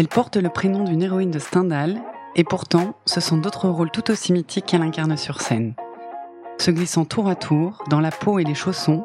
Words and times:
Elle 0.00 0.08
porte 0.08 0.38
le 0.38 0.48
prénom 0.48 0.84
d'une 0.84 1.02
héroïne 1.02 1.30
de 1.30 1.38
Stendhal, 1.38 2.00
et 2.34 2.42
pourtant, 2.42 2.94
ce 3.04 3.20
sont 3.20 3.36
d'autres 3.36 3.68
rôles 3.68 3.90
tout 3.90 4.10
aussi 4.10 4.32
mythiques 4.32 4.64
qu'elle 4.64 4.80
incarne 4.80 5.14
sur 5.18 5.42
scène. 5.42 5.74
Se 6.56 6.70
glissant 6.70 7.04
tour 7.04 7.28
à 7.28 7.34
tour 7.34 7.84
dans 7.90 8.00
la 8.00 8.10
peau 8.10 8.38
et 8.38 8.44
les 8.44 8.54
chaussons 8.54 9.04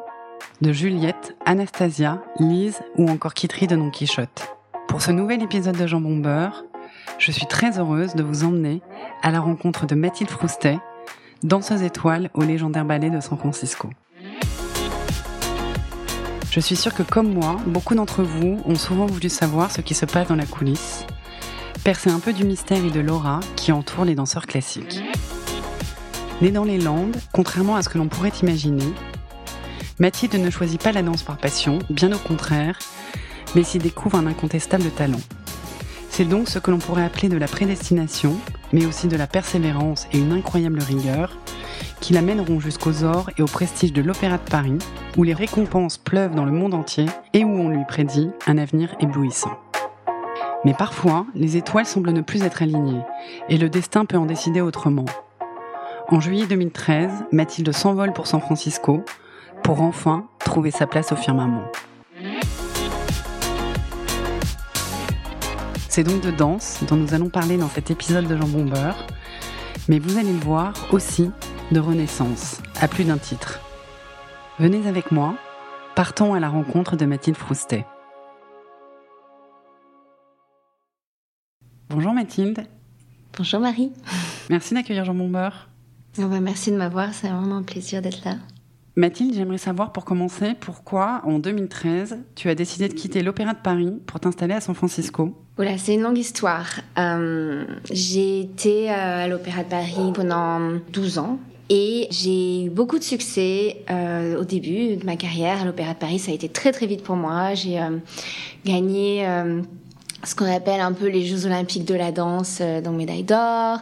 de 0.62 0.72
Juliette, 0.72 1.36
Anastasia, 1.44 2.22
Lise 2.38 2.80
ou 2.96 3.10
encore 3.10 3.34
Kitry 3.34 3.66
de 3.66 3.76
Don 3.76 3.90
Quichotte. 3.90 4.56
Pour 4.88 5.02
ce 5.02 5.10
nouvel 5.10 5.42
épisode 5.42 5.76
de 5.76 5.86
Jean 5.86 6.00
Beurre, 6.00 6.64
je 7.18 7.30
suis 7.30 7.44
très 7.44 7.78
heureuse 7.78 8.14
de 8.14 8.22
vous 8.22 8.44
emmener 8.44 8.80
à 9.22 9.30
la 9.30 9.40
rencontre 9.40 9.84
de 9.84 9.94
Mathilde 9.94 10.30
Froustet, 10.30 10.78
danseuse 11.42 11.82
étoile 11.82 12.30
au 12.32 12.40
légendaire 12.40 12.86
ballet 12.86 13.10
de 13.10 13.20
San 13.20 13.36
Francisco. 13.36 13.90
Je 16.56 16.62
suis 16.62 16.74
sûre 16.74 16.94
que 16.94 17.02
comme 17.02 17.34
moi, 17.34 17.58
beaucoup 17.66 17.94
d'entre 17.94 18.22
vous 18.22 18.62
ont 18.64 18.76
souvent 18.76 19.04
voulu 19.04 19.28
savoir 19.28 19.70
ce 19.70 19.82
qui 19.82 19.92
se 19.92 20.06
passe 20.06 20.28
dans 20.28 20.36
la 20.36 20.46
coulisse, 20.46 21.04
percer 21.84 22.08
un 22.08 22.18
peu 22.18 22.32
du 22.32 22.44
mystère 22.44 22.82
et 22.82 22.90
de 22.90 23.00
l'aura 23.00 23.40
qui 23.56 23.72
entoure 23.72 24.06
les 24.06 24.14
danseurs 24.14 24.46
classiques. 24.46 25.02
Née 26.40 26.50
dans 26.50 26.64
les 26.64 26.78
Landes, 26.78 27.18
contrairement 27.34 27.76
à 27.76 27.82
ce 27.82 27.90
que 27.90 27.98
l'on 27.98 28.08
pourrait 28.08 28.32
imaginer, 28.40 28.88
Mathilde 29.98 30.36
ne 30.36 30.48
choisit 30.48 30.82
pas 30.82 30.92
la 30.92 31.02
danse 31.02 31.22
par 31.22 31.36
passion, 31.36 31.78
bien 31.90 32.10
au 32.10 32.18
contraire, 32.18 32.78
mais 33.54 33.62
s'y 33.62 33.76
découvre 33.76 34.16
un 34.16 34.26
incontestable 34.26 34.88
talent. 34.92 35.20
C'est 36.16 36.24
donc 36.24 36.48
ce 36.48 36.58
que 36.58 36.70
l'on 36.70 36.78
pourrait 36.78 37.04
appeler 37.04 37.28
de 37.28 37.36
la 37.36 37.46
prédestination, 37.46 38.38
mais 38.72 38.86
aussi 38.86 39.06
de 39.06 39.18
la 39.18 39.26
persévérance 39.26 40.06
et 40.14 40.18
une 40.18 40.32
incroyable 40.32 40.80
rigueur, 40.80 41.36
qui 42.00 42.14
l'amèneront 42.14 42.58
jusqu'aux 42.58 43.04
ors 43.04 43.28
et 43.36 43.42
au 43.42 43.44
prestige 43.44 43.92
de 43.92 44.00
l'Opéra 44.00 44.38
de 44.38 44.50
Paris, 44.50 44.78
où 45.18 45.24
les 45.24 45.34
récompenses 45.34 45.98
pleuvent 45.98 46.34
dans 46.34 46.46
le 46.46 46.52
monde 46.52 46.72
entier 46.72 47.04
et 47.34 47.44
où 47.44 47.50
on 47.50 47.68
lui 47.68 47.84
prédit 47.86 48.30
un 48.46 48.56
avenir 48.56 48.94
éblouissant. 48.98 49.60
Mais 50.64 50.72
parfois, 50.72 51.26
les 51.34 51.58
étoiles 51.58 51.84
semblent 51.84 52.12
ne 52.12 52.22
plus 52.22 52.44
être 52.44 52.62
alignées, 52.62 53.02
et 53.50 53.58
le 53.58 53.68
destin 53.68 54.06
peut 54.06 54.16
en 54.16 54.24
décider 54.24 54.62
autrement. 54.62 55.04
En 56.08 56.18
juillet 56.20 56.46
2013, 56.46 57.10
Mathilde 57.30 57.72
s'envole 57.72 58.14
pour 58.14 58.26
San 58.26 58.40
Francisco, 58.40 59.04
pour 59.62 59.82
enfin 59.82 60.24
trouver 60.38 60.70
sa 60.70 60.86
place 60.86 61.12
au 61.12 61.16
firmament. 61.16 61.70
C'est 65.96 66.04
donc 66.04 66.20
de 66.20 66.30
danse 66.30 66.84
dont 66.86 66.96
nous 66.96 67.14
allons 67.14 67.30
parler 67.30 67.56
dans 67.56 67.70
cet 67.70 67.90
épisode 67.90 68.26
de 68.26 68.36
Jambon 68.36 68.66
Beurre, 68.66 69.06
mais 69.88 69.98
vous 69.98 70.18
allez 70.18 70.34
le 70.34 70.40
voir 70.40 70.74
aussi 70.92 71.30
de 71.72 71.80
renaissance, 71.80 72.60
à 72.78 72.86
plus 72.86 73.04
d'un 73.04 73.16
titre. 73.16 73.60
Venez 74.58 74.86
avec 74.88 75.10
moi, 75.10 75.38
partons 75.94 76.34
à 76.34 76.38
la 76.38 76.50
rencontre 76.50 76.96
de 76.96 77.06
Mathilde 77.06 77.38
Froustet. 77.38 77.86
Bonjour 81.88 82.12
Mathilde. 82.12 82.66
Bonjour 83.34 83.60
Marie. 83.60 83.90
Merci 84.50 84.74
d'accueillir 84.74 85.06
Jambon 85.06 85.30
Beurre. 85.30 85.70
Oh 86.18 86.26
bah 86.26 86.40
merci 86.40 86.72
de 86.72 86.76
m'avoir, 86.76 87.14
c'est 87.14 87.28
vraiment 87.28 87.56
un 87.56 87.62
plaisir 87.62 88.02
d'être 88.02 88.22
là. 88.22 88.34
Mathilde, 88.96 89.32
j'aimerais 89.32 89.56
savoir 89.56 89.92
pour 89.92 90.04
commencer 90.04 90.52
pourquoi 90.60 91.22
en 91.24 91.38
2013 91.38 92.18
tu 92.34 92.50
as 92.50 92.54
décidé 92.54 92.88
de 92.88 92.92
quitter 92.92 93.22
l'Opéra 93.22 93.54
de 93.54 93.60
Paris 93.60 93.94
pour 94.04 94.20
t'installer 94.20 94.52
à 94.52 94.60
San 94.60 94.74
Francisco? 94.74 95.45
Voilà, 95.56 95.78
c'est 95.78 95.94
une 95.94 96.02
longue 96.02 96.18
histoire. 96.18 96.66
Euh, 96.98 97.64
j'ai 97.90 98.40
été 98.40 98.90
euh, 98.90 99.24
à 99.24 99.26
l'Opéra 99.26 99.64
de 99.64 99.70
Paris 99.70 100.12
pendant 100.12 100.78
12 100.92 101.18
ans. 101.18 101.38
Et 101.70 102.08
j'ai 102.10 102.64
eu 102.64 102.70
beaucoup 102.70 102.98
de 102.98 103.02
succès 103.02 103.78
euh, 103.90 104.38
au 104.38 104.44
début 104.44 104.96
de 104.96 105.06
ma 105.06 105.16
carrière 105.16 105.62
à 105.62 105.64
l'Opéra 105.64 105.94
de 105.94 105.98
Paris. 105.98 106.18
Ça 106.18 106.30
a 106.30 106.34
été 106.34 106.50
très 106.50 106.72
très 106.72 106.86
vite 106.86 107.02
pour 107.02 107.16
moi. 107.16 107.54
J'ai 107.54 107.80
gagné 108.66 109.26
ce 110.22 110.34
qu'on 110.34 110.44
appelle 110.44 110.80
un 110.80 110.92
peu 110.92 111.08
les 111.08 111.24
Jeux 111.24 111.46
Olympiques 111.46 111.86
de 111.86 111.94
la 111.94 112.12
danse, 112.12 112.60
donc 112.84 112.94
médaille 112.94 113.24
d'or. 113.24 113.78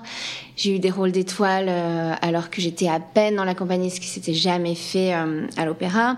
J'ai 0.56 0.76
eu 0.76 0.78
des 0.78 0.90
rôles 0.90 1.12
d'étoile 1.12 1.68
alors 2.22 2.48
que 2.48 2.62
j'étais 2.62 2.88
à 2.88 3.00
peine 3.00 3.36
dans 3.36 3.44
la 3.44 3.54
compagnie, 3.54 3.90
ce 3.90 4.00
qui 4.00 4.06
s'était 4.06 4.32
jamais 4.32 4.76
fait 4.76 5.12
à 5.12 5.66
l'opéra. 5.66 6.16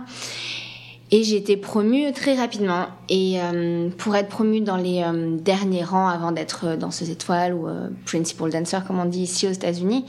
Et 1.12 1.22
j'ai 1.22 1.37
été 1.37 1.56
promue 1.56 2.12
très 2.12 2.34
rapidement. 2.34 2.87
Et 3.09 3.41
euh, 3.41 3.91
pour 3.97 4.17
être 4.17 4.28
promue 4.28 4.61
dans 4.61 4.77
les 4.77 5.03
euh, 5.03 5.37
derniers 5.37 5.84
rangs 5.84 6.09
avant 6.09 6.33
d'être 6.33 6.67
euh, 6.67 6.77
danseuse 6.77 7.11
étoile 7.11 7.55
ou 7.55 7.69
principal 8.05 8.50
dancer, 8.50 8.78
comme 8.87 8.99
on 8.99 9.05
dit 9.05 9.22
ici 9.22 9.47
aux 9.47 9.53
États-Unis, 9.53 10.05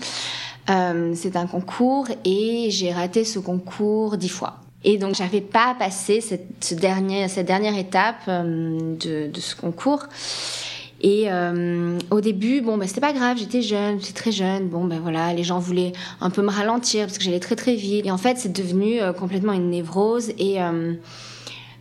c'est 0.67 1.37
un 1.37 1.47
concours 1.47 2.07
et 2.25 2.67
j'ai 2.71 2.91
raté 2.91 3.23
ce 3.23 3.39
concours 3.39 4.17
dix 4.17 4.27
fois. 4.27 4.57
Et 4.83 4.97
donc 4.97 5.15
j'avais 5.15 5.39
pas 5.39 5.75
passé 5.79 6.19
cette, 6.19 6.45
ce 6.59 6.75
dernier, 6.75 7.29
cette 7.29 7.47
dernière 7.47 7.77
étape 7.77 8.27
de, 8.27 9.27
de 9.27 9.39
ce 9.39 9.55
concours. 9.55 10.03
Et 11.01 11.25
euh, 11.27 11.99
au 12.09 12.21
début, 12.21 12.61
bon, 12.61 12.77
bah, 12.77 12.87
c'était 12.87 13.01
pas 13.01 13.13
grave, 13.13 13.37
j'étais 13.37 13.61
jeune, 13.61 13.99
j'étais 13.99 14.13
très 14.13 14.31
jeune. 14.31 14.67
Bon, 14.67 14.85
ben 14.85 14.99
voilà, 14.99 15.33
les 15.33 15.43
gens 15.43 15.59
voulaient 15.59 15.93
un 16.21 16.29
peu 16.29 16.41
me 16.41 16.49
ralentir 16.49 17.05
parce 17.05 17.17
que 17.17 17.23
j'allais 17.23 17.39
très 17.39 17.55
très 17.55 17.75
vite. 17.75 18.05
Et 18.05 18.11
en 18.11 18.17
fait, 18.17 18.37
c'est 18.37 18.51
devenu 18.51 18.99
euh, 18.99 19.13
complètement 19.13 19.53
une 19.53 19.69
névrose. 19.69 20.31
Et 20.39 20.61
euh, 20.61 20.93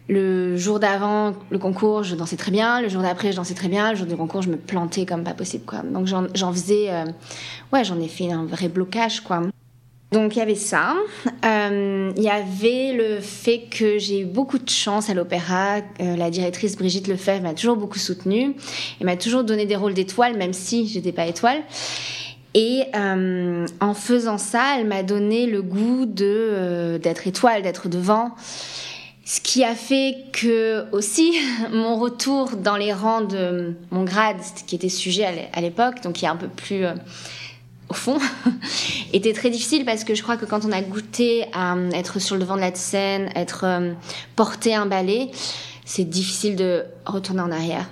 le 0.08 0.56
jour 0.56 0.80
d'avant 0.80 1.32
le 1.50 1.58
concours, 1.58 2.02
je 2.02 2.14
dansais 2.14 2.36
très 2.36 2.50
bien. 2.50 2.82
Le 2.82 2.88
jour 2.88 3.02
d'après, 3.02 3.32
je 3.32 3.36
dansais 3.36 3.54
très 3.54 3.68
bien. 3.68 3.90
Le 3.92 3.96
jour 3.96 4.06
du 4.06 4.16
concours, 4.16 4.42
je 4.42 4.50
me 4.50 4.56
plantais 4.56 5.06
comme 5.06 5.24
pas 5.24 5.34
possible, 5.34 5.64
quoi. 5.64 5.78
Donc 5.78 6.06
j'en 6.06 6.52
faisais, 6.52 6.90
ouais, 7.72 7.84
j'en 7.84 7.98
ai 8.00 8.08
fait 8.08 8.30
un 8.30 8.44
vrai 8.44 8.68
blocage, 8.68 9.20
quoi. 9.20 9.42
Donc 10.12 10.36
il 10.36 10.38
y 10.38 10.42
avait 10.42 10.54
ça. 10.54 10.94
Euh, 11.44 12.12
il 12.16 12.22
y 12.22 12.30
avait 12.30 12.92
le 12.92 13.20
fait 13.20 13.64
que 13.68 13.98
j'ai 13.98 14.20
eu 14.20 14.24
beaucoup 14.24 14.58
de 14.58 14.68
chance 14.68 15.10
à 15.10 15.14
l'opéra. 15.14 15.78
Euh, 16.00 16.16
la 16.16 16.30
directrice 16.30 16.76
Brigitte 16.76 17.08
Lefebvre 17.08 17.42
m'a 17.42 17.54
toujours 17.54 17.76
beaucoup 17.76 17.98
soutenue 17.98 18.54
et 19.00 19.04
m'a 19.04 19.16
toujours 19.16 19.42
donné 19.42 19.66
des 19.66 19.74
rôles 19.74 19.94
d'étoile, 19.94 20.36
même 20.36 20.52
si 20.52 20.86
j'étais 20.86 21.12
pas 21.12 21.26
étoile. 21.26 21.58
Et 22.54 22.84
euh, 22.94 23.66
en 23.80 23.94
faisant 23.94 24.38
ça, 24.38 24.76
elle 24.78 24.86
m'a 24.86 25.02
donné 25.02 25.46
le 25.46 25.60
goût 25.60 26.06
de 26.06 26.98
d'être 27.02 27.26
étoile, 27.26 27.62
d'être 27.62 27.88
devant. 27.88 28.30
Ce 29.24 29.40
qui 29.40 29.64
a 29.64 29.74
fait 29.74 30.18
que 30.32 30.84
aussi 30.92 31.32
mon 31.72 31.96
retour 31.96 32.56
dans 32.56 32.76
les 32.76 32.92
rangs 32.92 33.22
de 33.22 33.74
mon 33.90 34.04
grade, 34.04 34.36
qui 34.68 34.76
était 34.76 34.88
sujet 34.88 35.50
à 35.52 35.60
l'époque, 35.60 36.00
donc 36.04 36.14
qui 36.14 36.26
est 36.26 36.28
un 36.28 36.36
peu 36.36 36.48
plus 36.48 36.84
au 37.88 37.94
fond, 37.94 38.18
était 39.12 39.32
très 39.32 39.50
difficile 39.50 39.84
parce 39.84 40.04
que 40.04 40.14
je 40.14 40.22
crois 40.22 40.36
que 40.36 40.44
quand 40.44 40.64
on 40.64 40.72
a 40.72 40.80
goûté 40.80 41.46
à 41.52 41.76
euh, 41.76 41.90
être 41.92 42.18
sur 42.18 42.34
le 42.34 42.40
devant 42.40 42.56
de 42.56 42.60
la 42.60 42.74
scène, 42.74 43.30
être 43.34 43.64
euh, 43.64 43.92
porté 44.34 44.74
un 44.74 44.86
ballet, 44.86 45.30
c'est 45.84 46.04
difficile 46.04 46.56
de 46.56 46.84
retourner 47.04 47.42
en 47.42 47.52
arrière. 47.52 47.88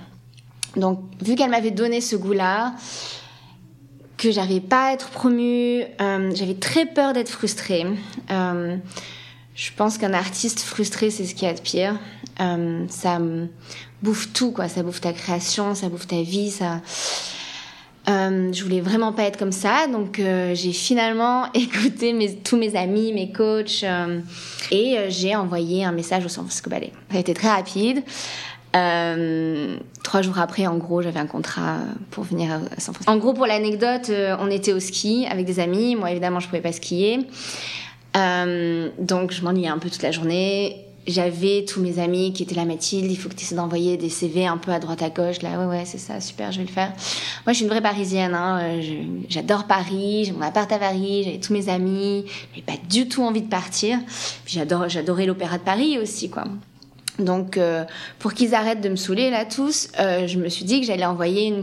Donc, 0.75 0.99
vu 1.21 1.35
qu'elle 1.35 1.49
m'avait 1.49 1.71
donné 1.71 2.01
ce 2.01 2.17
goût-là, 2.17 2.73
que 4.17 4.31
j'avais 4.31 4.59
pas 4.59 4.87
à 4.87 4.93
être 4.93 5.09
promue, 5.09 5.83
euh, 6.01 6.31
j'avais 6.35 6.55
très 6.55 6.85
peur 6.85 7.13
d'être 7.13 7.29
frustrée. 7.29 7.85
je 8.29 9.71
pense 9.77 9.97
qu'un 9.97 10.13
artiste 10.13 10.59
frustré, 10.59 11.09
c'est 11.09 11.25
ce 11.25 11.33
qu'il 11.33 11.47
y 11.47 11.51
a 11.51 11.53
de 11.53 11.61
pire. 11.61 11.97
ça 12.89 13.19
bouffe 14.03 14.33
tout, 14.33 14.51
quoi. 14.51 14.67
Ça 14.67 14.83
bouffe 14.83 14.99
ta 14.99 15.13
création, 15.13 15.75
ça 15.75 15.87
bouffe 15.87 16.07
ta 16.07 16.21
vie, 16.21 16.51
ça 16.51 16.81
euh, 18.07 18.53
je 18.53 18.63
voulais 18.63 18.81
vraiment 18.81 19.13
pas 19.13 19.23
être 19.23 19.37
comme 19.37 19.51
ça, 19.51 19.87
donc 19.91 20.19
euh, 20.19 20.53
j'ai 20.53 20.73
finalement 20.73 21.51
écouté 21.53 22.13
mes, 22.13 22.35
tous 22.35 22.57
mes 22.57 22.75
amis, 22.75 23.11
mes 23.13 23.31
coachs, 23.31 23.83
euh, 23.83 24.19
et 24.71 24.97
euh, 24.97 25.05
j'ai 25.09 25.35
envoyé 25.35 25.83
un 25.83 25.91
message 25.91 26.25
au 26.25 26.29
San 26.29 26.43
Francisco 26.43 26.69
Ballet. 26.69 26.91
Ça 27.09 27.17
a 27.17 27.19
été 27.19 27.33
très 27.33 27.49
rapide. 27.49 28.03
Euh, 28.75 29.77
trois 30.03 30.21
jours 30.21 30.37
après, 30.37 30.67
en 30.67 30.77
gros, 30.77 31.01
j'avais 31.01 31.19
un 31.19 31.27
contrat 31.27 31.77
pour 32.11 32.25
venir 32.25 32.51
à 32.51 32.59
San 32.79 32.93
Francisco. 32.93 33.11
En 33.11 33.17
gros, 33.17 33.33
pour 33.33 33.47
l'anecdote, 33.47 34.11
on 34.39 34.51
était 34.51 34.73
au 34.73 34.81
ski 34.81 35.25
avec 35.29 35.45
des 35.45 35.59
amis. 35.59 35.95
Moi, 35.95 36.11
évidemment, 36.11 36.41
je 36.41 36.47
pouvais 36.47 36.61
pas 36.61 36.73
skier, 36.73 37.25
donc 38.13 39.31
je 39.31 39.41
m'ennuyais 39.43 39.69
un 39.69 39.77
peu 39.77 39.89
toute 39.89 40.03
la 40.03 40.11
journée 40.11 40.84
j'avais 41.07 41.65
tous 41.65 41.81
mes 41.81 41.99
amis 41.99 42.33
qui 42.33 42.43
étaient 42.43 42.55
là, 42.55 42.65
Mathilde, 42.65 43.11
il 43.11 43.15
faut 43.15 43.29
que 43.29 43.35
tu 43.35 43.43
essaies 43.43 43.55
d'envoyer 43.55 43.97
des 43.97 44.09
CV 44.09 44.47
un 44.47 44.57
peu 44.57 44.71
à 44.71 44.79
droite 44.79 45.01
à 45.01 45.09
gauche. 45.09 45.41
Là, 45.41 45.59
ouais, 45.59 45.65
ouais, 45.65 45.85
c'est 45.85 45.97
ça, 45.97 46.19
super, 46.19 46.51
je 46.51 46.59
vais 46.59 46.65
le 46.65 46.71
faire. 46.71 46.89
Moi, 47.45 47.53
je 47.53 47.53
suis 47.53 47.63
une 47.63 47.69
vraie 47.69 47.81
parisienne. 47.81 48.33
Hein, 48.33 48.59
euh, 48.61 48.81
j'adore 49.29 49.65
Paris, 49.65 50.25
j'ai 50.25 50.31
mon 50.31 50.41
appart 50.41 50.71
à 50.71 50.79
Paris, 50.79 51.23
j'avais 51.23 51.39
tous 51.39 51.53
mes 51.53 51.69
amis. 51.69 52.25
J'avais 52.51 52.65
pas 52.65 52.87
du 52.89 53.07
tout 53.07 53.23
envie 53.23 53.41
de 53.41 53.49
partir. 53.49 53.99
Puis 54.45 54.59
j'adorais 54.87 55.25
l'Opéra 55.25 55.57
de 55.57 55.63
Paris 55.63 55.99
aussi, 55.99 56.29
quoi. 56.29 56.45
Donc, 57.19 57.57
euh, 57.57 57.85
pour 58.19 58.33
qu'ils 58.33 58.55
arrêtent 58.55 58.81
de 58.81 58.89
me 58.89 58.95
saouler 58.95 59.29
là 59.29 59.45
tous, 59.45 59.89
euh, 59.99 60.27
je 60.27 60.37
me 60.37 60.49
suis 60.49 60.65
dit 60.65 60.81
que 60.81 60.87
j'allais 60.87 61.05
envoyer 61.05 61.53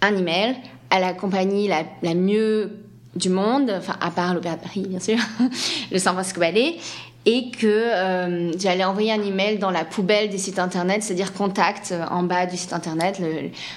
un 0.00 0.16
email 0.16 0.56
à 0.90 0.98
la 0.98 1.12
compagnie 1.12 1.68
la, 1.68 1.84
la 2.02 2.14
mieux 2.14 2.72
du 3.14 3.30
monde, 3.30 3.72
enfin 3.76 3.96
à 4.00 4.10
part 4.10 4.34
l'Opéra 4.34 4.56
de 4.56 4.62
Paris 4.62 4.84
bien 4.88 5.00
sûr, 5.00 5.16
le 5.92 5.98
San 5.98 6.14
Francisco 6.14 6.40
Ballet, 6.40 6.76
et 7.26 7.50
que 7.50 7.66
euh, 7.66 8.52
j'allais 8.58 8.84
envoyer 8.84 9.12
un 9.12 9.22
email 9.22 9.58
dans 9.58 9.70
la 9.70 9.84
poubelle 9.84 10.30
des 10.30 10.38
sites 10.38 10.58
internet, 10.58 11.02
c'est-à-dire 11.02 11.34
contact 11.34 11.92
euh, 11.92 12.04
en 12.10 12.22
bas 12.22 12.46
du 12.46 12.56
site 12.56 12.72
internet. 12.72 13.20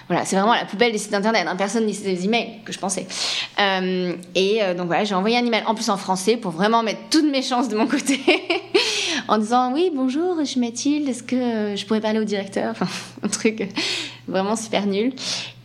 Voilà, 0.08 0.26
c'est 0.26 0.36
vraiment 0.36 0.54
la 0.54 0.66
poubelle 0.66 0.92
des 0.92 0.98
sites 0.98 1.14
internet. 1.14 1.46
Hein. 1.48 1.56
Personne 1.58 1.86
n'y 1.86 1.98
des 1.98 2.26
emails 2.26 2.62
que 2.64 2.72
je 2.72 2.80
pensais. 2.80 3.08
Euh, 3.60 4.14
et 4.36 4.62
donc 4.78 4.88
voilà, 4.88 5.04
j'ai 5.04 5.16
envoyé 5.16 5.38
un 5.38 5.46
email 5.46 5.64
en 5.66 5.76
plus 5.76 5.90
en 5.90 5.98
français 5.98 6.38
pour 6.38 6.52
vraiment 6.52 6.84
mettre 6.84 7.02
toutes 7.10 7.30
mes 7.30 7.42
chances 7.42 7.68
de 7.68 7.76
mon 7.76 7.88
côté, 7.88 8.20
en 9.28 9.38
disant 9.38 9.74
oui 9.74 9.92
bonjour, 9.94 10.38
je 10.40 10.46
suis 10.46 10.60
Mathilde, 10.60 11.10
est-ce 11.10 11.24
que 11.24 11.76
je 11.76 11.86
pourrais 11.86 12.02
parler 12.02 12.20
au 12.20 12.24
directeur, 12.24 12.72
enfin 12.72 12.88
un 13.24 13.28
truc 13.28 13.68
vraiment 14.28 14.56
super 14.56 14.86
nul. 14.86 15.14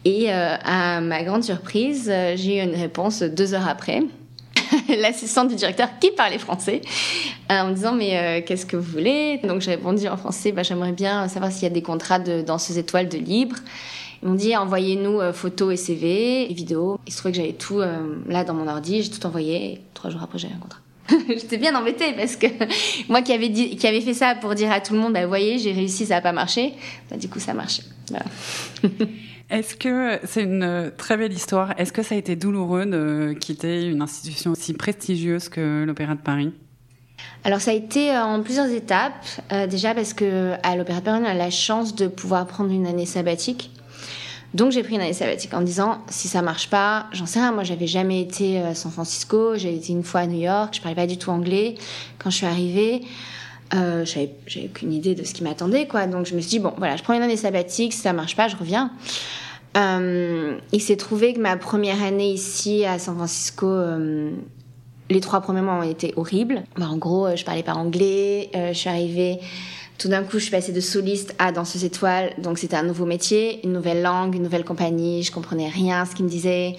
Et 0.04 0.30
à 0.30 1.00
ma 1.00 1.24
grande 1.24 1.42
surprise, 1.42 2.12
j'ai 2.36 2.58
eu 2.58 2.62
une 2.62 2.76
réponse 2.76 3.22
deux 3.22 3.54
heures 3.54 3.68
après. 3.68 4.02
l'assistante 5.00 5.48
du 5.48 5.54
directeur 5.54 5.88
qui 6.00 6.10
parlait 6.10 6.38
français, 6.38 6.80
en 7.48 7.68
me 7.68 7.74
disant 7.74 7.92
mais 7.92 8.44
qu'est-ce 8.46 8.66
que 8.66 8.76
vous 8.76 8.92
voulez? 8.92 9.38
Donc 9.44 9.60
j'ai 9.60 9.72
répondu 9.72 10.08
en 10.08 10.16
français, 10.16 10.52
bah, 10.52 10.62
j'aimerais 10.62 10.92
bien 10.92 11.28
savoir 11.28 11.52
s'il 11.52 11.64
y 11.64 11.66
a 11.66 11.70
des 11.70 11.82
contrats 11.82 12.18
de 12.18 12.42
danseuses 12.42 12.78
étoiles 12.78 13.08
de 13.08 13.18
libre. 13.18 13.56
Ils 14.22 14.28
m'ont 14.28 14.34
dit 14.34 14.56
envoyez-nous 14.56 15.20
euh, 15.20 15.32
photos 15.32 15.74
et 15.74 15.76
CV 15.76 16.50
et 16.50 16.54
vidéos. 16.54 16.98
Il 17.06 17.12
se 17.12 17.18
trouvait 17.18 17.32
que 17.32 17.38
j'avais 17.38 17.52
tout 17.52 17.80
euh, 17.80 18.16
là 18.28 18.44
dans 18.44 18.54
mon 18.54 18.68
ordi, 18.68 19.02
j'ai 19.02 19.10
tout 19.10 19.24
envoyé. 19.26 19.56
Et 19.56 19.80
trois 19.94 20.10
jours 20.10 20.22
après, 20.22 20.38
j'avais 20.38 20.54
un 20.54 20.58
contrat. 20.58 20.80
J'étais 21.28 21.58
bien 21.58 21.74
embêtée 21.76 22.12
parce 22.16 22.36
que 22.36 22.46
moi 23.08 23.22
qui 23.22 23.32
avais, 23.32 23.48
dit, 23.48 23.76
qui 23.76 24.00
fait 24.00 24.14
ça 24.14 24.34
pour 24.34 24.54
dire 24.54 24.72
à 24.72 24.80
tout 24.80 24.94
le 24.94 25.00
monde, 25.00 25.12
bah, 25.12 25.26
voyez, 25.26 25.58
j'ai 25.58 25.72
réussi, 25.72 26.06
ça 26.06 26.14
n'a 26.16 26.20
pas 26.20 26.32
marché. 26.32 26.74
Bah, 27.10 27.16
du 27.16 27.28
coup, 27.28 27.38
ça 27.38 27.52
a 27.52 27.54
marché. 27.54 27.82
Est-ce 29.48 29.76
que 29.76 30.18
c'est 30.24 30.42
une 30.42 30.62
euh, 30.62 30.90
très 30.96 31.16
belle 31.16 31.32
histoire 31.32 31.72
Est-ce 31.78 31.92
que 31.92 32.02
ça 32.02 32.14
a 32.14 32.18
été 32.18 32.34
douloureux 32.36 32.84
de 32.84 33.34
quitter 33.38 33.86
une 33.86 34.02
institution 34.02 34.52
aussi 34.52 34.74
prestigieuse 34.74 35.48
que 35.48 35.84
l'Opéra 35.84 36.14
de 36.14 36.20
Paris? 36.20 36.52
Alors 37.44 37.60
ça 37.60 37.70
a 37.70 37.74
été 37.74 38.16
en 38.16 38.42
plusieurs 38.42 38.70
étapes. 38.70 39.24
déjà 39.70 39.94
parce 39.94 40.14
que 40.14 40.54
à 40.62 40.76
l'Opéra 40.76 40.98
de 41.00 41.04
Paris, 41.04 41.20
on 41.22 41.26
a 41.26 41.34
la 41.34 41.50
chance 41.50 41.94
de 41.94 42.08
pouvoir 42.08 42.46
prendre 42.46 42.72
une 42.72 42.86
année 42.86 43.06
sabbatique. 43.06 43.70
Donc 44.54 44.72
j'ai 44.72 44.82
pris 44.82 44.94
une 44.94 45.00
année 45.00 45.12
sabbatique 45.12 45.52
en 45.54 45.60
disant 45.60 45.98
si 46.08 46.28
ça 46.28 46.42
marche 46.42 46.70
pas, 46.70 47.06
j'en 47.12 47.26
sais 47.26 47.38
rien. 47.38 47.52
Moi 47.52 47.62
j'avais 47.62 47.86
jamais 47.86 48.20
été 48.20 48.58
à 48.58 48.74
San 48.74 48.90
Francisco, 48.90 49.56
j'ai 49.56 49.74
été 49.74 49.92
une 49.92 50.02
fois 50.02 50.20
à 50.20 50.26
New 50.26 50.40
York, 50.40 50.74
je 50.74 50.80
parlais 50.80 50.96
pas 50.96 51.06
du 51.06 51.18
tout 51.18 51.30
anglais. 51.30 51.74
Quand 52.18 52.30
je 52.30 52.36
suis 52.36 52.46
arrivée, 52.46 53.02
euh, 53.74 54.04
j'avais, 54.04 54.30
aucune 54.64 54.92
idée 54.92 55.14
de 55.14 55.24
ce 55.24 55.34
qui 55.34 55.42
m'attendait 55.42 55.86
quoi. 55.86 56.06
Donc 56.06 56.26
je 56.26 56.34
me 56.34 56.40
suis 56.40 56.50
dit 56.50 56.58
bon 56.58 56.72
voilà, 56.78 56.96
je 56.96 57.02
prends 57.02 57.14
une 57.14 57.22
année 57.22 57.36
sabbatique, 57.36 57.92
si 57.92 58.00
ça 58.00 58.12
marche 58.12 58.36
pas, 58.36 58.48
je 58.48 58.56
reviens. 58.56 58.90
Euh, 59.76 60.58
il 60.72 60.80
s'est 60.80 60.96
trouvé 60.96 61.34
que 61.34 61.40
ma 61.40 61.56
première 61.56 62.02
année 62.02 62.32
ici 62.32 62.84
à 62.86 62.98
San 62.98 63.14
Francisco, 63.16 63.66
euh, 63.66 64.30
les 65.10 65.20
trois 65.20 65.40
premiers 65.40 65.60
mois 65.60 65.74
ont 65.74 65.82
été 65.82 66.14
horribles. 66.16 66.62
Bah, 66.76 66.88
en 66.88 66.96
gros, 66.96 67.26
euh, 67.26 67.36
je 67.36 67.44
parlais 67.44 67.62
pas 67.62 67.74
anglais, 67.74 68.50
je 68.54 68.72
suis 68.72 68.88
arrivée 68.88 69.38
tout 69.98 70.08
d'un 70.08 70.22
coup, 70.24 70.38
je 70.38 70.44
suis 70.44 70.50
passée 70.50 70.72
de 70.72 70.80
soliste 70.80 71.34
à 71.38 71.52
danseuse 71.52 71.84
étoile. 71.84 72.32
Donc, 72.38 72.58
c'était 72.58 72.76
un 72.76 72.82
nouveau 72.82 73.06
métier, 73.06 73.64
une 73.64 73.72
nouvelle 73.72 74.02
langue, 74.02 74.34
une 74.34 74.42
nouvelle 74.42 74.64
compagnie. 74.64 75.22
Je 75.22 75.32
comprenais 75.32 75.68
rien 75.68 76.02
à 76.02 76.04
ce 76.04 76.14
qu'ils 76.14 76.26
me 76.26 76.30
disaient. 76.30 76.76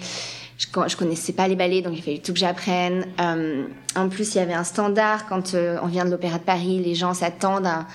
Je, 0.58 0.96
connaissais 0.96 1.32
pas 1.32 1.46
les 1.46 1.54
ballets, 1.54 1.82
donc 1.82 1.94
il 1.96 2.02
fallait 2.02 2.18
tout 2.18 2.32
que 2.32 2.38
j'apprenne. 2.38 3.06
Euh, 3.20 3.66
en 3.94 4.08
plus, 4.08 4.34
il 4.34 4.38
y 4.38 4.40
avait 4.40 4.54
un 4.54 4.64
standard. 4.64 5.26
Quand 5.28 5.54
euh, 5.54 5.78
on 5.82 5.86
vient 5.86 6.04
de 6.04 6.10
l'Opéra 6.10 6.38
de 6.38 6.42
Paris, 6.42 6.82
les 6.84 6.96
gens 6.96 7.14
s'attendent 7.14 7.66
à 7.66 7.86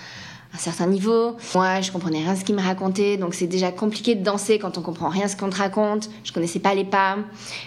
un 0.54 0.57
certain 0.57 0.86
niveau. 0.86 1.36
Moi, 1.56 1.81
je 1.81 1.92
comprenais 1.92 2.19
rien 2.19 2.36
ce 2.36 2.45
qu'il 2.45 2.56
me 2.56 2.62
racontait, 2.62 3.18
donc 3.18 3.33
c'est 3.33 3.48
déjà 3.48 3.71
compliqué 3.71 4.13
de 4.15 4.24
danser 4.24 4.60
quand 4.60 4.77
on 4.77 4.81
comprend 4.81 5.10
rien 5.10 5.27
ce 5.27 5.36
qu'on 5.36 5.50
te 5.50 5.57
raconte. 5.57 6.10
Je 6.24 6.31
connaissais 6.31 6.60
pas 6.60 6.75
les 6.75 6.86
pas. 6.86 7.18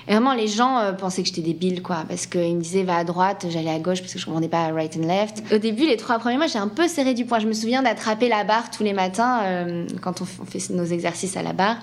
Et 0.07 0.13
vraiment, 0.13 0.35
les 0.35 0.47
gens 0.47 0.79
euh, 0.79 0.93
pensaient 0.93 1.23
que 1.23 1.29
j'étais 1.29 1.43
débile, 1.43 1.83
quoi, 1.83 2.05
parce 2.09 2.27
qu'ils 2.27 2.57
me 2.57 2.63
disaient 2.63 2.85
va 2.85 2.97
à 2.97 3.05
droite, 3.05 3.47
j'allais 3.51 3.71
à 3.71 3.81
gauche 3.81 4.01
parce 4.01 4.13
que 4.13 4.19
je 4.19 4.25
comprenais 4.25 4.49
pas 4.49 4.69
right 4.73 4.97
and 4.97 5.07
left. 5.07 5.43
Au 5.53 5.59
début, 5.59 5.87
les 5.87 5.97
trois 5.97 6.19
premiers 6.19 6.37
mois, 6.37 6.47
j'ai 6.47 6.59
un 6.59 6.69
peu 6.69 6.87
serré 6.87 7.13
du 7.13 7.27
poing. 7.27 7.41
Je 7.41 7.49
me 7.49 7.53
souviens 7.53 7.83
d'attraper 7.83 8.29
la 8.29 8.45
barre 8.45 8.71
tous 8.71 8.85
les 8.85 8.93
matins 8.93 9.41
euh, 9.43 9.87
quand 10.01 10.23
on 10.23 10.25
fait 10.25 10.71
nos 10.71 10.85
exercices 10.85 11.37
à 11.37 11.43
la 11.43 11.53
barre 11.53 11.79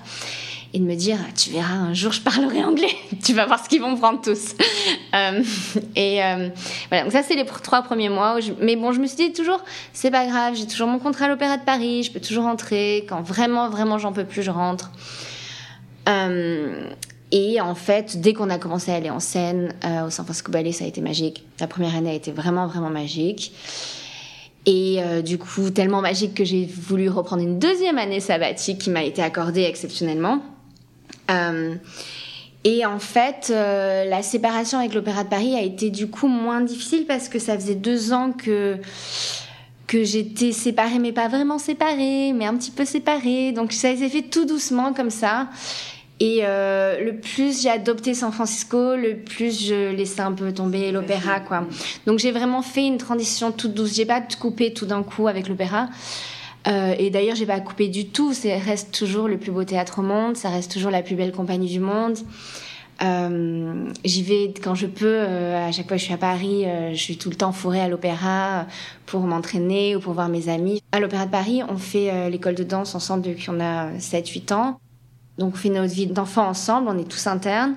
et 0.74 0.80
de 0.80 0.84
me 0.84 0.96
dire 0.96 1.16
tu 1.36 1.50
verras 1.50 1.74
un 1.74 1.94
jour 1.94 2.12
je 2.12 2.20
parlerai 2.20 2.64
anglais 2.64 2.94
tu 3.24 3.32
vas 3.32 3.46
voir 3.46 3.62
ce 3.64 3.68
qu'ils 3.68 3.80
vont 3.80 3.96
prendre 3.96 4.20
tous 4.20 4.56
euh, 5.14 5.42
et 5.94 6.22
euh, 6.22 6.48
voilà 6.90 7.04
donc 7.04 7.12
ça 7.12 7.22
c'est 7.22 7.36
les 7.36 7.46
trois 7.46 7.82
premiers 7.82 8.08
mois 8.08 8.38
mais 8.60 8.74
bon 8.76 8.92
je 8.92 9.00
me 9.00 9.06
suis 9.06 9.16
dit 9.16 9.32
toujours 9.32 9.60
c'est 9.92 10.10
pas 10.10 10.26
grave 10.26 10.54
j'ai 10.56 10.66
toujours 10.66 10.88
mon 10.88 10.98
contrat 10.98 11.26
à 11.26 11.28
l'Opéra 11.28 11.56
de 11.56 11.64
Paris 11.64 12.02
je 12.02 12.12
peux 12.12 12.20
toujours 12.20 12.44
rentrer 12.44 13.06
quand 13.08 13.22
vraiment 13.22 13.70
vraiment 13.70 13.98
j'en 13.98 14.12
peux 14.12 14.24
plus 14.24 14.42
je 14.42 14.50
rentre 14.50 14.90
euh, 16.08 16.90
et 17.32 17.60
en 17.60 17.74
fait, 17.74 18.20
dès 18.20 18.32
qu'on 18.32 18.48
a 18.50 18.58
commencé 18.58 18.92
à 18.92 18.96
aller 18.96 19.10
en 19.10 19.18
scène 19.18 19.74
au 19.82 20.10
San 20.10 20.24
Francisco 20.24 20.52
Ballet, 20.52 20.70
ça 20.70 20.84
a 20.84 20.86
été 20.86 21.00
magique. 21.00 21.44
La 21.58 21.66
première 21.66 21.96
année 21.96 22.10
a 22.10 22.12
été 22.12 22.30
vraiment, 22.30 22.68
vraiment 22.68 22.90
magique. 22.90 23.52
Et 24.66 25.00
du 25.24 25.38
coup, 25.38 25.70
tellement 25.70 26.00
magique 26.00 26.34
que 26.34 26.44
j'ai 26.44 26.64
voulu 26.64 27.08
reprendre 27.08 27.42
une 27.42 27.58
deuxième 27.58 27.98
année 27.98 28.20
sabbatique 28.20 28.78
qui 28.78 28.90
m'a 28.90 29.02
été 29.02 29.20
accordée 29.20 29.62
exceptionnellement. 29.62 30.42
Euh, 31.30 31.74
et 32.64 32.86
en 32.86 32.98
fait, 32.98 33.50
euh, 33.50 34.04
la 34.06 34.22
séparation 34.22 34.78
avec 34.78 34.94
l'Opéra 34.94 35.24
de 35.24 35.28
Paris 35.28 35.54
a 35.54 35.60
été 35.60 35.90
du 35.90 36.08
coup 36.08 36.28
moins 36.28 36.62
difficile 36.62 37.04
parce 37.06 37.28
que 37.28 37.38
ça 37.38 37.54
faisait 37.54 37.74
deux 37.74 38.12
ans 38.12 38.32
que 38.32 38.78
que 39.86 40.02
j'étais 40.02 40.52
séparée, 40.52 40.98
mais 40.98 41.12
pas 41.12 41.28
vraiment 41.28 41.58
séparée, 41.58 42.32
mais 42.32 42.46
un 42.46 42.56
petit 42.56 42.70
peu 42.70 42.86
séparée. 42.86 43.52
Donc 43.52 43.72
ça 43.72 43.94
s'est 43.94 44.08
fait 44.08 44.22
tout 44.22 44.46
doucement 44.46 44.94
comme 44.94 45.10
ça. 45.10 45.48
Et 46.20 46.40
euh, 46.42 47.04
le 47.04 47.16
plus 47.16 47.62
j'ai 47.62 47.68
adopté 47.68 48.14
San 48.14 48.32
Francisco, 48.32 48.96
le 48.96 49.16
plus 49.16 49.66
je 49.66 49.92
laissais 49.94 50.22
un 50.22 50.32
peu 50.32 50.54
tomber 50.54 50.90
l'opéra, 50.90 51.40
quoi. 51.40 51.66
Donc 52.06 52.18
j'ai 52.18 52.30
vraiment 52.30 52.62
fait 52.62 52.86
une 52.86 52.96
transition 52.98 53.52
toute 53.52 53.74
douce. 53.74 53.94
J'ai 53.94 54.06
pas 54.06 54.22
coupé 54.40 54.72
tout 54.72 54.86
d'un 54.86 55.02
coup 55.02 55.28
avec 55.28 55.48
l'opéra. 55.48 55.88
Euh, 56.66 56.94
et 56.98 57.10
d'ailleurs, 57.10 57.36
j'ai 57.36 57.46
pas 57.46 57.60
coupé 57.60 57.88
du 57.88 58.06
tout. 58.08 58.32
Ça 58.32 58.48
reste 58.58 58.92
toujours 58.92 59.28
le 59.28 59.38
plus 59.38 59.50
beau 59.50 59.64
théâtre 59.64 59.98
au 59.98 60.02
monde. 60.02 60.36
Ça 60.36 60.50
reste 60.50 60.72
toujours 60.72 60.90
la 60.90 61.02
plus 61.02 61.16
belle 61.16 61.32
compagnie 61.32 61.68
du 61.68 61.80
monde. 61.80 62.18
Euh, 63.02 63.90
j'y 64.04 64.22
vais 64.22 64.54
quand 64.62 64.74
je 64.74 64.86
peux. 64.86 65.06
Euh, 65.06 65.68
à 65.68 65.72
chaque 65.72 65.88
fois 65.88 65.96
que 65.96 66.00
je 66.00 66.04
suis 66.04 66.14
à 66.14 66.18
Paris, 66.18 66.64
je 66.92 66.98
suis 66.98 67.18
tout 67.18 67.30
le 67.30 67.36
temps 67.36 67.52
fourrée 67.52 67.80
à 67.80 67.88
l'opéra 67.88 68.66
pour 69.06 69.20
m'entraîner 69.22 69.96
ou 69.96 70.00
pour 70.00 70.14
voir 70.14 70.28
mes 70.28 70.48
amis. 70.48 70.82
À 70.92 71.00
l'Opéra 71.00 71.26
de 71.26 71.30
Paris, 71.30 71.62
on 71.68 71.76
fait 71.76 72.30
l'école 72.30 72.54
de 72.54 72.64
danse 72.64 72.94
ensemble 72.94 73.22
depuis 73.22 73.46
qu'on 73.46 73.60
a 73.60 73.90
7-8 73.98 74.54
ans. 74.54 74.78
Donc 75.38 75.54
on 75.54 75.56
fait 75.56 75.68
notre 75.68 75.92
vie 75.92 76.06
d'enfant 76.06 76.46
ensemble, 76.46 76.88
on 76.88 76.96
est 76.96 77.08
tous 77.08 77.26
internes. 77.26 77.74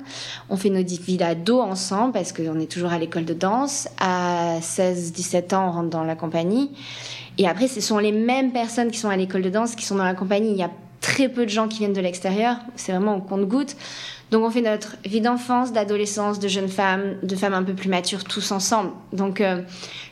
On 0.50 0.57
fait 0.57 0.69
notre 0.69 0.89
vie 1.01 1.18
d'ado 1.18 1.60
ensemble 1.60 2.13
parce 2.13 2.31
qu'on 2.31 2.60
est 2.60 2.72
toujours 2.72 2.92
à 2.92 3.00
l'école 3.00 3.25
de 3.25 3.34
danse. 3.34 3.89
À 4.00 4.60
16-17 4.62 5.56
ans, 5.56 5.69
on 5.69 5.72
rentre 5.72 5.89
dans 5.89 6.04
la 6.04 6.16
compagnie. 6.16 6.72
Et 7.38 7.48
après, 7.48 7.68
ce 7.68 7.81
sont 7.81 8.00
les 8.00 8.12
mêmes 8.12 8.51
personnes 8.51 8.92
qui 8.92 8.98
sont 8.98 9.10
à 9.10 9.18
l'école 9.18 9.42
de 9.42 9.50
danse 9.50 9.75
qui 9.75 9.86
sont 9.86 9.95
dans 9.95 10.04
la 10.04 10.16
compagnie. 10.16 10.51
Il 10.51 10.57
y 10.57 10.63
a 10.63 10.72
très 11.01 11.30
peu 11.30 11.45
de 11.45 11.50
gens 11.50 11.68
qui 11.68 11.80
viennent 11.80 11.94
de 11.94 12.01
l'extérieur. 12.01 12.57
C'est 12.75 12.92
vraiment 12.92 13.16
au 13.16 13.22
compte-goutte. 13.22 13.75
Donc 14.30 14.44
on 14.44 14.51
fait 14.51 14.62
notre 14.62 14.98
vie 15.06 15.22
d'enfance, 15.22 15.72
d'adolescence, 15.72 16.39
de 16.39 16.50
jeunes 16.50 16.68
femmes, 16.68 17.16
de 17.24 17.36
femmes 17.38 17.54
un 17.54 17.63
peu 17.63 17.74
plus 17.74 17.88
matures, 17.88 18.25
tous 18.25 18.51
ensemble. 18.51 18.92
Donc 19.13 19.39
euh, 19.39 19.62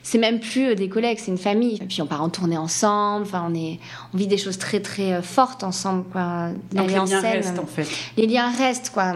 c'est 0.03 0.17
même 0.17 0.39
plus 0.39 0.69
euh, 0.69 0.75
des 0.75 0.87
collègues, 0.87 1.17
c'est 1.19 1.31
une 1.31 1.37
famille. 1.37 1.79
Et 1.81 1.85
puis 1.85 2.01
on 2.01 2.05
part 2.05 2.21
en 2.21 2.29
tournée 2.29 2.57
ensemble. 2.57 3.23
Enfin 3.23 3.45
on 3.49 3.53
est, 3.53 3.79
on 4.13 4.17
vit 4.17 4.27
des 4.27 4.37
choses 4.37 4.57
très 4.57 4.79
très 4.79 5.11
euh, 5.11 5.21
fortes 5.21 5.63
ensemble. 5.63 6.05
Quoi. 6.13 6.49
Donc 6.71 6.87
les 6.87 6.93
liens 6.93 7.21
restent 7.21 7.59
en 7.59 7.65
fait. 7.65 7.87
Les 8.15 8.27
liens 8.27 8.49
restent 8.51 8.91
quoi. 8.91 9.15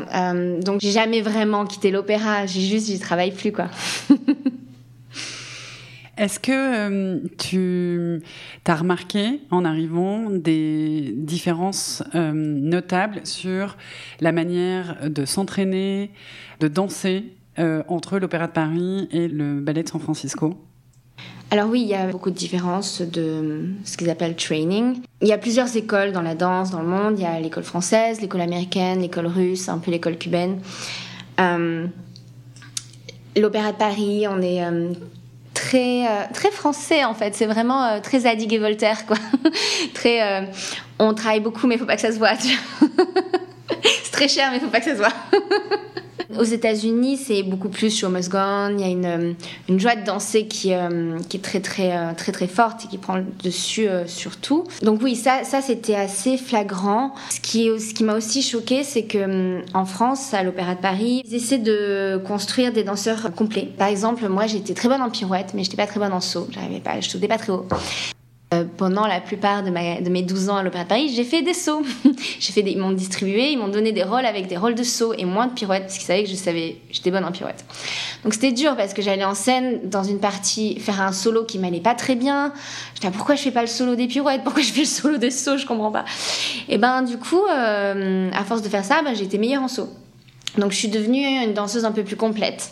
donc 0.60 0.82
j'ai 0.82 0.92
jamais 0.92 1.22
vraiment 1.22 1.66
quitté 1.66 1.92
l'opéra. 1.92 2.46
J'ai 2.46 2.62
juste, 2.62 2.88
j'y 2.88 3.00
travaille 3.00 3.32
plus 3.32 3.54
quoi. 3.54 3.68
Est-ce 6.20 6.42
que 6.42 6.52
euh, 6.52 7.20
tu 7.38 8.22
as 8.66 8.76
remarqué 8.76 9.40
en 9.52 9.64
arrivant 9.64 10.30
des 10.30 11.14
différences 11.16 12.04
euh, 12.14 12.34
notables 12.34 13.22
sur 13.24 13.78
la 14.20 14.34
manière 14.34 14.98
de 15.10 15.24
s'entraîner, 15.24 16.12
de 16.60 16.68
danser 16.68 17.24
euh, 17.58 17.84
entre 17.88 18.20
l'Opéra 18.20 18.48
de 18.48 18.52
Paris 18.52 19.08
et 19.14 19.30
le 19.30 19.62
Ballet 19.62 19.84
de 19.84 19.88
San 19.88 20.02
Francisco? 20.02 20.58
Alors 21.52 21.70
oui, 21.70 21.84
il 21.84 21.88
y 21.88 21.96
a 21.96 22.08
beaucoup 22.08 22.32
de 22.32 22.36
différences 22.36 23.02
de 23.02 23.70
ce 23.86 23.96
qu'ils 23.96 24.10
appellent 24.10 24.36
training. 24.36 24.98
Il 25.22 25.30
y 25.30 25.34
a 25.34 25.38
plusieurs 25.38 25.74
écoles 25.78 26.12
dans 26.12 26.22
la 26.22 26.36
danse 26.36 26.70
dans 26.70 26.82
le 26.82 26.88
monde. 26.88 27.18
Il 27.18 27.24
y 27.24 27.28
a 27.28 27.40
l'école 27.40 27.64
française, 27.64 28.20
l'école 28.20 28.42
américaine, 28.42 29.00
l'école 29.00 29.28
russe, 29.28 29.70
un 29.70 29.78
peu 29.78 29.90
l'école 29.90 30.18
cubaine. 30.18 30.60
L'Opéra 33.38 33.72
de 33.72 33.78
Paris, 33.78 34.26
on 34.30 34.42
est 34.42 34.62
très 35.70 36.08
euh, 36.08 36.24
très 36.34 36.50
français 36.50 37.04
en 37.04 37.14
fait. 37.14 37.36
C'est 37.36 37.46
vraiment 37.46 37.86
euh, 37.86 38.00
très 38.00 38.22
Zadig 38.22 38.52
et 38.52 38.58
Voltaire 38.58 39.06
quoi. 39.06 39.18
très 39.94 40.22
euh, 40.22 40.46
on 40.98 41.14
travaille 41.14 41.42
beaucoup 41.42 41.68
mais 41.68 41.78
faut 41.78 41.86
pas 41.86 41.96
que 41.96 42.02
ça 42.02 42.12
se 42.12 42.18
voit. 42.18 42.34
c'est 43.84 44.12
très 44.12 44.28
cher 44.28 44.50
mais 44.52 44.60
faut 44.60 44.68
pas 44.68 44.80
que 44.80 44.86
ça 44.86 44.94
se 44.94 44.98
voit. 44.98 45.14
Aux 46.38 46.43
États-Unis, 46.43 47.17
c'est 47.17 47.43
beaucoup 47.43 47.69
plus 47.69 47.98
show 47.98 48.09
must 48.09 48.29
go 48.29 48.38
Il 48.71 48.79
y 48.79 48.83
a 48.83 48.88
une, 48.88 49.36
une 49.67 49.79
joie 49.79 49.95
de 49.95 50.05
danser 50.05 50.45
qui, 50.48 50.74
qui 51.27 51.38
est 51.38 51.41
très 51.41 51.59
très 51.59 52.13
très 52.15 52.31
très 52.31 52.48
forte 52.48 52.86
et 52.86 52.88
qui 52.88 52.98
prend 52.98 53.15
le 53.15 53.25
dessus 53.43 53.88
sur 54.05 54.38
tout. 54.38 54.65
Donc 54.83 55.01
oui, 55.01 55.15
ça 55.15 55.43
ça 55.43 55.62
c'était 55.62 55.95
assez 55.95 56.38
flagrant. 56.38 57.13
Ce 57.29 57.39
qui 57.39 57.69
ce 57.79 57.93
qui 57.93 58.03
m'a 58.03 58.15
aussi 58.15 58.41
choqué, 58.41 58.83
c'est 58.83 59.03
que 59.03 59.62
en 59.74 59.86
France, 59.86 60.33
à 60.33 60.43
l'Opéra 60.43 60.75
de 60.75 60.81
Paris, 60.81 61.24
ils 61.25 61.36
essaient 61.36 61.57
de 61.57 62.21
construire 62.25 62.71
des 62.71 62.83
danseurs 62.83 63.33
complets. 63.36 63.69
Par 63.77 63.88
exemple, 63.88 64.27
moi, 64.29 64.48
j'étais 64.48 64.74
très 64.74 64.89
bonne 64.89 65.01
en 65.01 65.09
pirouette, 65.09 65.53
mais 65.53 65.63
j'étais 65.63 65.77
pas 65.77 65.88
très 65.88 66.00
bonne 66.00 66.13
en 66.13 66.21
saut. 66.21 66.48
J'arrivais 66.51 66.79
pas, 66.79 67.00
je 67.01 67.09
sautais 67.09 67.27
pas 67.27 67.38
très 67.38 67.51
haut. 67.51 67.65
Euh, 68.51 68.63
pendant 68.77 69.06
la 69.06 69.22
plupart 69.22 69.62
de, 69.62 69.70
mes 69.70 70.24
12 70.24 70.50
ans 70.50 70.58
à 70.58 70.63
l'Opéra 70.63 70.84
de 70.84 70.89
Paris, 70.89 71.13
j'ai 71.15 71.24
fait 71.24 71.44
des 71.44 71.53
sauts. 71.53 71.84
j'ai 72.39 72.51
fait 72.51 72.62
ils 72.62 72.79
m'ont 72.79 72.91
distribué, 72.91 73.51
ils 73.51 73.60
m'ont 73.60 73.68
donné 73.68 73.91
des 73.91 74.01
rôles 74.01 74.25
avec 74.25 74.48
des 74.48 74.58
rôles 74.58 74.74
de 74.74 74.82
saut 74.82 75.13
et 75.15 75.24
moins 75.24 75.46
de 75.46 75.53
pirouettes 75.53 75.84
parce 75.84 76.00
qu'ils 76.00 76.08
savaient 76.08 76.24
que 76.24 76.32
je 76.32 76.36
savais, 76.36 76.77
j'étais 76.89 77.12
bonne 77.12 77.25
en 77.25 77.32
pirouette. 77.32 77.63
Donc 78.24 78.34
c'était 78.34 78.51
dur 78.51 78.75
parce 78.75 78.96
que 78.96 79.03
j'allais 79.03 79.24
en 79.24 79.36
scène 79.36 79.88
dans 79.88 80.03
une 80.03 80.20
partie 80.20 80.79
faire 80.79 81.00
un 81.00 81.12
solo 81.12 81.44
qui 81.44 81.60
m'allait 81.60 81.79
pas 81.79 81.94
très 81.94 82.15
bien. 82.15 82.51
Je 82.96 83.01
disais 83.01 83.13
pourquoi 83.13 83.36
je 83.36 83.44
fais 83.44 83.51
pas 83.51 83.62
le 83.62 83.68
solo 83.68 83.94
des 83.94 84.08
pirouettes, 84.08 84.44
pourquoi 84.44 84.63
je 84.63 84.72
fais 84.72 84.82
le 84.82 84.88
solo 84.88 85.18
des 85.20 85.29
sauts, 85.29 85.58
je 85.58 85.68
comprends 85.68 85.91
pas. 85.91 86.06
Et 86.70 86.79
ben 86.79 87.03
du 87.03 87.20
coup, 87.20 87.44
euh, 87.51 88.32
à 88.34 88.44
force 88.46 88.63
de 88.63 88.70
faire 88.70 88.84
ça, 88.84 89.03
ben, 89.03 89.13
j'ai 89.13 89.25
été 89.25 89.38
meilleure 89.38 89.62
en 89.62 89.68
saut. 89.68 89.89
Donc 90.58 90.72
je 90.72 90.77
suis 90.77 90.89
devenue 90.89 91.24
une 91.24 91.53
danseuse 91.53 91.86
un 91.86 91.91
peu 91.91 92.03
plus 92.03 92.15
complète 92.15 92.72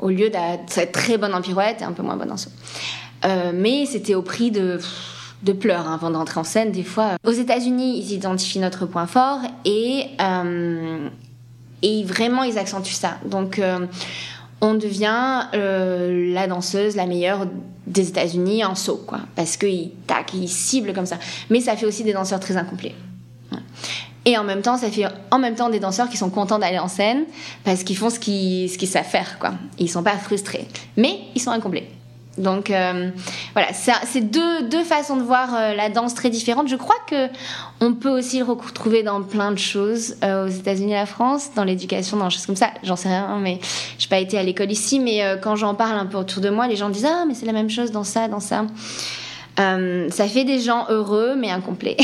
au 0.00 0.08
lieu 0.08 0.30
d'être 0.30 0.90
très 0.90 1.16
bonne 1.16 1.32
en 1.32 1.42
pirouette 1.42 1.80
et 1.80 1.84
un 1.84 1.92
peu 1.92 2.02
moins 2.02 2.16
bonne 2.16 2.32
en 2.32 2.36
saut. 2.36 2.50
Euh, 3.24 3.52
mais 3.54 3.86
c'était 3.86 4.16
au 4.16 4.22
prix 4.22 4.50
de 4.50 4.80
de 5.42 5.52
pleurs 5.52 5.88
hein, 5.88 5.94
avant 5.94 6.10
d'entrer 6.10 6.40
en 6.40 6.44
scène. 6.44 6.72
Des 6.72 6.82
fois, 6.82 7.16
aux 7.24 7.32
États-Unis, 7.32 7.98
ils 7.98 8.12
identifient 8.12 8.60
notre 8.60 8.86
point 8.86 9.06
fort 9.06 9.40
et 9.64 10.06
euh, 10.20 11.08
et 11.82 12.04
vraiment 12.04 12.44
ils 12.44 12.58
accentuent 12.58 12.92
ça. 12.92 13.18
Donc 13.24 13.58
euh, 13.58 13.86
on 14.60 14.74
devient 14.74 15.42
euh, 15.54 16.32
la 16.32 16.46
danseuse 16.46 16.96
la 16.96 17.06
meilleure 17.06 17.46
des 17.86 18.08
États-Unis 18.08 18.64
en 18.64 18.76
saut, 18.76 19.02
quoi, 19.04 19.20
parce 19.34 19.56
qu'ils 19.56 19.90
tac, 20.06 20.32
ils 20.34 20.48
ciblent 20.48 20.92
comme 20.92 21.06
ça. 21.06 21.18
Mais 21.50 21.60
ça 21.60 21.76
fait 21.76 21.86
aussi 21.86 22.04
des 22.04 22.12
danseurs 22.12 22.40
très 22.40 22.56
incomplets. 22.56 22.94
Et 24.24 24.38
en 24.38 24.44
même 24.44 24.62
temps, 24.62 24.76
ça 24.76 24.88
fait 24.88 25.06
en 25.32 25.40
même 25.40 25.56
temps 25.56 25.68
des 25.68 25.80
danseurs 25.80 26.08
qui 26.08 26.16
sont 26.16 26.30
contents 26.30 26.60
d'aller 26.60 26.78
en 26.78 26.86
scène 26.86 27.24
parce 27.64 27.82
qu'ils 27.82 27.96
font 27.96 28.08
ce 28.08 28.20
qu'ils 28.20 28.70
ce 28.70 28.78
qu'ils 28.78 28.88
savent 28.88 29.04
faire, 29.04 29.40
quoi. 29.40 29.54
Ils 29.78 29.90
sont 29.90 30.04
pas 30.04 30.16
frustrés, 30.16 30.68
mais 30.96 31.18
ils 31.34 31.40
sont 31.40 31.50
incomplets. 31.50 31.90
Donc 32.38 32.70
euh, 32.70 33.10
voilà, 33.52 33.68
c'est 33.72 34.20
deux, 34.22 34.62
deux, 34.62 34.84
façons 34.84 35.16
de 35.16 35.22
voir 35.22 35.54
euh, 35.54 35.74
la 35.74 35.90
danse 35.90 36.14
très 36.14 36.30
différentes. 36.30 36.68
Je 36.68 36.76
crois 36.76 36.96
que 37.06 37.28
on 37.80 37.92
peut 37.92 38.08
aussi 38.08 38.38
le 38.38 38.44
retrouver 38.44 39.02
dans 39.02 39.22
plein 39.22 39.52
de 39.52 39.58
choses 39.58 40.16
euh, 40.24 40.46
aux 40.46 40.50
États-Unis 40.50 40.92
la 40.92 41.04
France, 41.04 41.50
dans 41.54 41.64
l'éducation, 41.64 42.16
dans 42.16 42.28
des 42.28 42.34
choses 42.34 42.46
comme 42.46 42.56
ça. 42.56 42.70
J'en 42.82 42.96
sais 42.96 43.08
rien, 43.08 43.38
mais 43.38 43.58
j'ai 43.98 44.08
pas 44.08 44.18
été 44.18 44.38
à 44.38 44.42
l'école 44.42 44.72
ici. 44.72 44.98
Mais 44.98 45.38
quand 45.42 45.56
j'en 45.56 45.74
parle 45.74 45.98
un 45.98 46.06
peu 46.06 46.16
autour 46.16 46.42
de 46.42 46.48
moi, 46.48 46.66
les 46.66 46.76
gens 46.76 46.88
disent 46.88 47.06
ah 47.06 47.24
mais 47.26 47.34
c'est 47.34 47.46
la 47.46 47.52
même 47.52 47.70
chose 47.70 47.90
dans 47.90 48.04
ça, 48.04 48.28
dans 48.28 48.40
ça. 48.40 48.64
ça 49.56 50.28
fait 50.28 50.44
des 50.44 50.60
gens 50.60 50.86
heureux 50.88 51.34
mais 51.36 51.50
incomplets. 51.50 51.98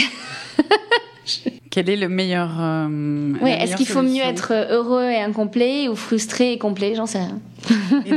Quel 1.71 1.91
est 1.91 1.97
le 1.97 2.09
meilleur. 2.09 2.51
Euh, 2.59 3.35
est-ce 3.45 3.77
qu'il 3.77 3.87
faut 3.87 4.03
mieux 4.03 4.23
être 4.23 4.53
heureux 4.53 5.05
et 5.05 5.21
incomplet 5.21 5.89
ou 5.89 5.95
frustré 5.95 6.53
et 6.53 6.59
complet? 6.59 6.95
J'en 6.95 7.07
sais 7.07 7.19
rien. 7.19 7.41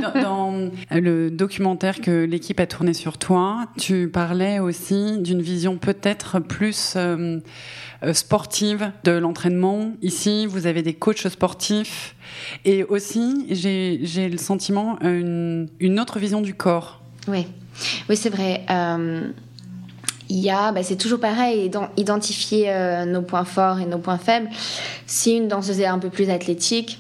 dans, 0.22 0.70
le 0.91 1.30
documentaire 1.30 2.00
que 2.00 2.25
l'équipe 2.25 2.60
a 2.60 2.68
tourné 2.68 2.94
sur 2.94 3.18
toi, 3.18 3.65
tu 3.77 4.10
parlais 4.10 4.60
aussi 4.60 5.18
d'une 5.20 5.41
vision 5.41 5.77
peut-être 5.77 6.39
plus 6.39 6.94
euh, 6.96 7.39
euh, 8.03 8.13
sportive 8.13 8.91
de 9.03 9.12
l'entraînement. 9.12 9.94
Ici, 10.01 10.46
vous 10.46 10.68
avez 10.68 10.84
des 10.84 10.94
coachs 10.94 11.27
sportifs 11.27 12.15
et 12.65 12.84
aussi, 12.84 13.48
j'ai 13.50 14.30
le 14.30 14.38
sentiment, 14.38 14.98
une, 15.01 15.68
une, 15.80 16.00
autre 16.00 16.20
vision 16.20 16.41
du 16.41 16.53
corps. 16.53 17.01
Oui, 17.27 17.48
oui 18.10 18.15
c'est 18.15 18.30
vrai 18.30 18.63
il 20.31 20.39
y 20.39 20.50
a, 20.50 20.71
bah, 20.71 20.81
c'est 20.81 20.95
toujours 20.95 21.19
pareil, 21.19 21.69
identifier 21.97 22.69
euh, 22.69 23.03
nos 23.03 23.21
points 23.21 23.43
forts 23.43 23.79
et 23.79 23.85
nos 23.85 23.97
points 23.97 24.17
faibles. 24.17 24.50
Si 25.05 25.35
une 25.35 25.50
danseuse 25.50 25.81
est 25.81 25.85
un 25.85 26.00
peu 26.00 26.09
plus 26.09 26.29
athlétique, 26.29 27.00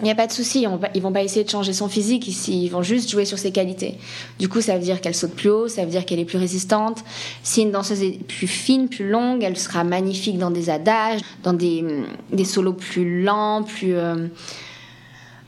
il 0.00 0.04
n'y 0.04 0.10
a 0.10 0.14
pas 0.14 0.26
de 0.26 0.32
souci, 0.32 0.66
ils 0.94 1.02
vont 1.02 1.12
pas 1.12 1.22
essayer 1.22 1.44
de 1.44 1.50
changer 1.50 1.74
son 1.74 1.88
physique 1.88 2.26
ici, 2.26 2.64
ils 2.64 2.68
vont 2.68 2.82
juste 2.82 3.10
jouer 3.10 3.26
sur 3.26 3.38
ses 3.38 3.52
qualités. 3.52 3.98
Du 4.40 4.48
coup, 4.48 4.62
ça 4.62 4.76
veut 4.76 4.82
dire 4.82 5.00
qu'elle 5.02 5.14
saute 5.14 5.34
plus 5.34 5.50
haut, 5.50 5.68
ça 5.68 5.84
veut 5.84 5.90
dire 5.90 6.06
qu'elle 6.06 6.18
est 6.18 6.24
plus 6.24 6.38
résistante. 6.38 7.04
Si 7.42 7.62
une 7.62 7.70
danseuse 7.70 8.02
est 8.02 8.26
plus 8.26 8.48
fine, 8.48 8.88
plus 8.88 9.08
longue, 9.08 9.44
elle 9.44 9.58
sera 9.58 9.84
magnifique 9.84 10.38
dans 10.38 10.50
des 10.50 10.70
adages, 10.70 11.20
dans 11.42 11.52
des, 11.52 11.84
des 12.32 12.44
solos 12.44 12.72
plus 12.72 13.22
lents, 13.22 13.62
plus 13.62 13.94
euh, 13.94 14.26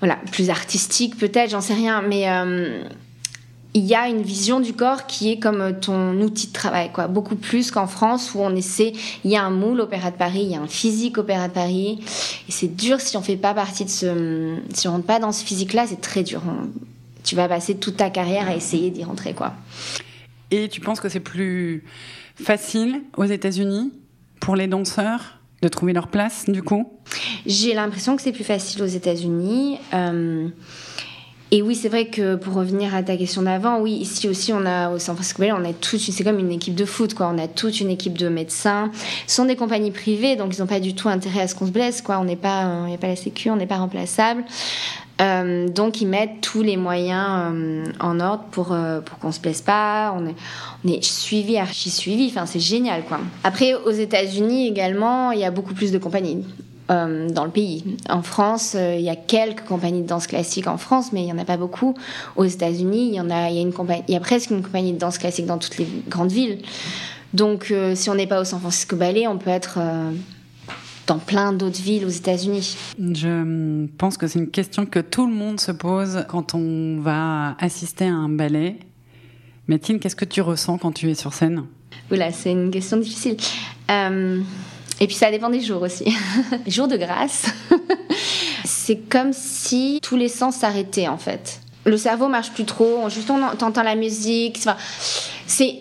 voilà, 0.00 0.18
plus 0.30 0.50
artistiques 0.50 1.16
peut-être, 1.16 1.50
j'en 1.50 1.62
sais 1.62 1.74
rien, 1.74 2.02
mais 2.02 2.30
euh, 2.30 2.84
il 3.76 3.84
y 3.84 3.94
a 3.94 4.08
une 4.08 4.22
vision 4.22 4.58
du 4.58 4.72
corps 4.72 5.06
qui 5.06 5.30
est 5.30 5.38
comme 5.38 5.78
ton 5.78 6.18
outil 6.22 6.46
de 6.46 6.52
travail, 6.54 6.90
quoi. 6.94 7.08
Beaucoup 7.08 7.36
plus 7.36 7.70
qu'en 7.70 7.86
France 7.86 8.32
où 8.34 8.40
on 8.40 8.56
essaie, 8.56 8.94
il 9.22 9.30
y 9.30 9.36
a 9.36 9.42
un 9.42 9.50
moule 9.50 9.82
Opéra 9.82 10.10
de 10.10 10.16
Paris, 10.16 10.44
il 10.44 10.50
y 10.52 10.54
a 10.56 10.62
un 10.62 10.66
physique 10.66 11.18
Opéra 11.18 11.48
de 11.48 11.52
Paris, 11.52 11.98
et 12.48 12.52
c'est 12.52 12.74
dur 12.74 13.02
si 13.02 13.18
on 13.18 13.22
fait 13.22 13.36
pas 13.36 13.52
partie 13.52 13.84
de 13.84 13.90
ce, 13.90 14.56
si 14.72 14.88
on 14.88 14.92
rentre 14.92 15.04
pas 15.04 15.18
dans 15.18 15.30
ce 15.30 15.44
physique-là, 15.44 15.86
c'est 15.86 16.00
très 16.00 16.22
dur. 16.22 16.40
tu 17.22 17.36
vas 17.36 17.48
passer 17.48 17.74
toute 17.74 17.98
ta 17.98 18.08
carrière 18.08 18.48
à 18.48 18.56
essayer 18.56 18.90
d'y 18.90 19.04
rentrer, 19.04 19.34
quoi. 19.34 19.52
Et 20.50 20.70
tu 20.70 20.80
penses 20.80 21.00
que 21.00 21.10
c'est 21.10 21.20
plus 21.20 21.84
facile 22.42 23.02
aux 23.18 23.24
États-Unis 23.24 23.92
pour 24.40 24.56
les 24.56 24.68
danseurs 24.68 25.38
de 25.60 25.68
trouver 25.68 25.92
leur 25.92 26.08
place, 26.08 26.48
du 26.48 26.62
coup? 26.62 26.90
J'ai 27.44 27.74
l'impression 27.74 28.16
que 28.16 28.22
c'est 28.22 28.32
plus 28.32 28.44
facile 28.44 28.82
aux 28.82 28.86
États-Unis. 28.86 29.76
Euh, 29.92 30.48
et 31.52 31.62
oui, 31.62 31.76
c'est 31.76 31.88
vrai 31.88 32.06
que 32.06 32.34
pour 32.34 32.54
revenir 32.54 32.94
à 32.94 33.02
ta 33.02 33.16
question 33.16 33.42
d'avant, 33.42 33.78
oui, 33.80 33.92
ici 33.92 34.28
aussi, 34.28 34.52
on 34.52 34.66
a 34.66 34.90
au 34.90 34.98
San 34.98 35.14
Francisco 35.14 35.42
on 35.44 35.64
a 35.64 35.72
toute, 35.72 36.00
c'est 36.00 36.24
comme 36.24 36.38
une 36.38 36.50
équipe 36.50 36.74
de 36.74 36.84
foot, 36.84 37.14
quoi. 37.14 37.30
On 37.32 37.38
a 37.38 37.46
toute 37.46 37.80
une 37.80 37.90
équipe 37.90 38.18
de 38.18 38.28
médecins. 38.28 38.90
Ce 39.26 39.36
sont 39.36 39.44
des 39.44 39.56
compagnies 39.56 39.92
privées, 39.92 40.34
donc 40.34 40.56
ils 40.56 40.60
n'ont 40.60 40.66
pas 40.66 40.80
du 40.80 40.94
tout 40.94 41.08
intérêt 41.08 41.42
à 41.42 41.48
ce 41.48 41.54
qu'on 41.54 41.66
se 41.66 41.70
blesse, 41.70 42.02
quoi. 42.02 42.18
On 42.18 42.24
n'est 42.24 42.36
pas, 42.36 42.82
il 42.84 42.88
n'y 42.88 42.94
a 42.94 42.98
pas 42.98 43.06
la 43.06 43.16
sécu, 43.16 43.48
on 43.50 43.56
n'est 43.56 43.66
pas 43.66 43.76
remplaçable. 43.76 44.44
Euh, 45.20 45.68
donc 45.68 46.02
ils 46.02 46.06
mettent 46.06 46.42
tous 46.42 46.62
les 46.62 46.76
moyens 46.76 47.54
euh, 47.54 47.84
en 48.00 48.20
ordre 48.20 48.44
pour 48.50 48.72
euh, 48.72 49.00
pour 49.00 49.18
qu'on 49.18 49.32
se 49.32 49.40
blesse 49.40 49.62
pas. 49.62 50.14
On 50.14 50.26
est 50.26 50.34
on 50.84 50.88
est 50.88 51.02
suivi, 51.02 51.56
archi 51.56 51.90
suivi. 51.90 52.26
Enfin 52.26 52.44
c'est 52.44 52.60
génial 52.60 53.02
quoi. 53.04 53.20
Après 53.42 53.74
aux 53.74 53.90
États-Unis 53.90 54.68
également, 54.68 55.32
il 55.32 55.40
y 55.40 55.44
a 55.44 55.50
beaucoup 55.50 55.72
plus 55.72 55.90
de 55.90 55.98
compagnies. 55.98 56.44
Euh, 56.88 57.28
dans 57.30 57.44
le 57.44 57.50
pays. 57.50 57.82
En 58.08 58.22
France, 58.22 58.76
euh, 58.76 58.94
il 58.96 59.04
y 59.04 59.08
a 59.08 59.16
quelques 59.16 59.64
compagnies 59.64 60.02
de 60.02 60.06
danse 60.06 60.28
classique 60.28 60.68
en 60.68 60.78
France, 60.78 61.12
mais 61.12 61.24
il 61.24 61.28
y 61.28 61.32
en 61.32 61.38
a 61.38 61.44
pas 61.44 61.56
beaucoup. 61.56 61.94
Aux 62.36 62.44
États-Unis, 62.44 63.08
il 63.08 63.14
y 63.14 63.20
en 63.20 63.28
a, 63.28 63.50
il 63.50 63.56
y 63.56 63.58
a 63.58 63.62
une 63.62 63.72
compagnie, 63.72 64.04
il 64.06 64.14
y 64.14 64.16
a 64.16 64.20
presque 64.20 64.50
une 64.50 64.62
compagnie 64.62 64.92
de 64.92 64.98
danse 64.98 65.18
classique 65.18 65.46
dans 65.46 65.58
toutes 65.58 65.78
les 65.78 65.88
grandes 66.06 66.30
villes. 66.30 66.60
Donc, 67.34 67.72
euh, 67.72 67.96
si 67.96 68.08
on 68.08 68.14
n'est 68.14 68.28
pas 68.28 68.40
au 68.40 68.44
San 68.44 68.60
Francisco 68.60 68.94
Ballet, 68.94 69.26
on 69.26 69.36
peut 69.36 69.50
être 69.50 69.80
dans 71.08 71.18
plein 71.18 71.52
d'autres 71.52 71.82
villes 71.82 72.04
aux 72.04 72.10
États-Unis. 72.10 72.76
Je 73.00 73.86
pense 73.98 74.16
que 74.16 74.28
c'est 74.28 74.38
une 74.38 74.50
question 74.50 74.86
que 74.86 75.00
tout 75.00 75.26
le 75.26 75.34
monde 75.34 75.58
se 75.58 75.72
pose 75.72 76.24
quand 76.28 76.54
on 76.54 77.00
va 77.00 77.56
assister 77.58 78.04
à 78.04 78.14
un 78.14 78.28
ballet. 78.28 78.76
Mathilde, 79.66 79.98
qu'est-ce 79.98 80.14
que 80.14 80.24
tu 80.24 80.40
ressens 80.40 80.78
quand 80.78 80.92
tu 80.92 81.10
es 81.10 81.14
sur 81.16 81.34
scène? 81.34 81.64
Oula, 82.12 82.30
c'est 82.30 82.52
une 82.52 82.70
question 82.70 82.98
difficile. 82.98 83.36
Et 85.00 85.06
puis 85.06 85.16
ça 85.16 85.30
dépend 85.30 85.50
des 85.50 85.60
jours 85.60 85.82
aussi. 85.82 86.04
les 86.64 86.72
jours 86.72 86.88
de 86.88 86.96
grâce, 86.96 87.46
c'est 88.64 88.96
comme 88.96 89.32
si 89.32 90.00
tous 90.02 90.16
les 90.16 90.28
sens 90.28 90.56
s'arrêtaient 90.56 91.08
en 91.08 91.18
fait. 91.18 91.60
Le 91.84 91.96
cerveau 91.96 92.28
marche 92.28 92.50
plus 92.50 92.64
trop, 92.64 93.08
juste 93.08 93.30
on 93.30 93.42
entend 93.42 93.82
la 93.82 93.94
musique. 93.94 94.58
C'est 95.46 95.80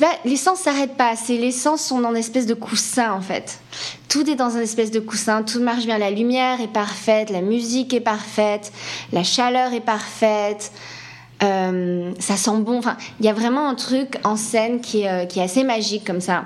pas, 0.00 0.12
les 0.24 0.36
sens 0.36 0.60
s'arrêtent 0.60 0.96
pas, 0.96 1.14
c'est 1.16 1.36
les 1.36 1.52
sens 1.52 1.82
sont 1.82 2.00
dans 2.00 2.10
une 2.10 2.16
espèce 2.16 2.46
de 2.46 2.54
coussin 2.54 3.12
en 3.12 3.20
fait. 3.20 3.60
Tout 4.08 4.28
est 4.30 4.34
dans 4.34 4.50
une 4.50 4.62
espèce 4.62 4.90
de 4.90 5.00
coussin, 5.00 5.42
tout 5.42 5.60
marche 5.60 5.84
bien, 5.84 5.98
la 5.98 6.10
lumière 6.10 6.60
est 6.60 6.72
parfaite, 6.72 7.30
la 7.30 7.42
musique 7.42 7.92
est 7.94 8.00
parfaite, 8.00 8.72
la 9.12 9.22
chaleur 9.22 9.72
est 9.74 9.80
parfaite, 9.80 10.72
euh, 11.42 12.12
ça 12.18 12.36
sent 12.36 12.58
bon. 12.58 12.78
Enfin, 12.78 12.96
il 13.20 13.26
y 13.26 13.28
a 13.28 13.32
vraiment 13.32 13.68
un 13.68 13.74
truc 13.74 14.18
en 14.24 14.36
scène 14.36 14.80
qui 14.80 15.02
est, 15.02 15.08
euh, 15.08 15.26
qui 15.26 15.40
est 15.40 15.42
assez 15.42 15.64
magique 15.64 16.04
comme 16.04 16.20
ça 16.20 16.44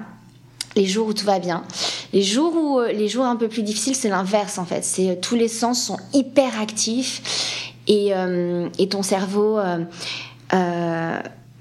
les 0.76 0.86
jours 0.86 1.08
où 1.08 1.12
tout 1.12 1.26
va 1.26 1.38
bien. 1.38 1.64
Les 2.12 2.22
jours 2.22 2.54
où 2.54 2.80
euh, 2.80 2.92
les 2.92 3.08
jours 3.08 3.24
un 3.24 3.36
peu 3.36 3.48
plus 3.48 3.62
difficiles, 3.62 3.94
c'est 3.94 4.08
l'inverse 4.08 4.58
en 4.58 4.64
fait. 4.64 4.84
C'est 4.84 5.10
euh, 5.10 5.14
tous 5.20 5.34
les 5.34 5.48
sens 5.48 5.82
sont 5.82 5.98
hyper 6.12 6.60
actifs 6.60 7.72
et, 7.86 8.14
euh, 8.14 8.68
et 8.78 8.88
ton 8.88 9.02
cerveau 9.02 9.58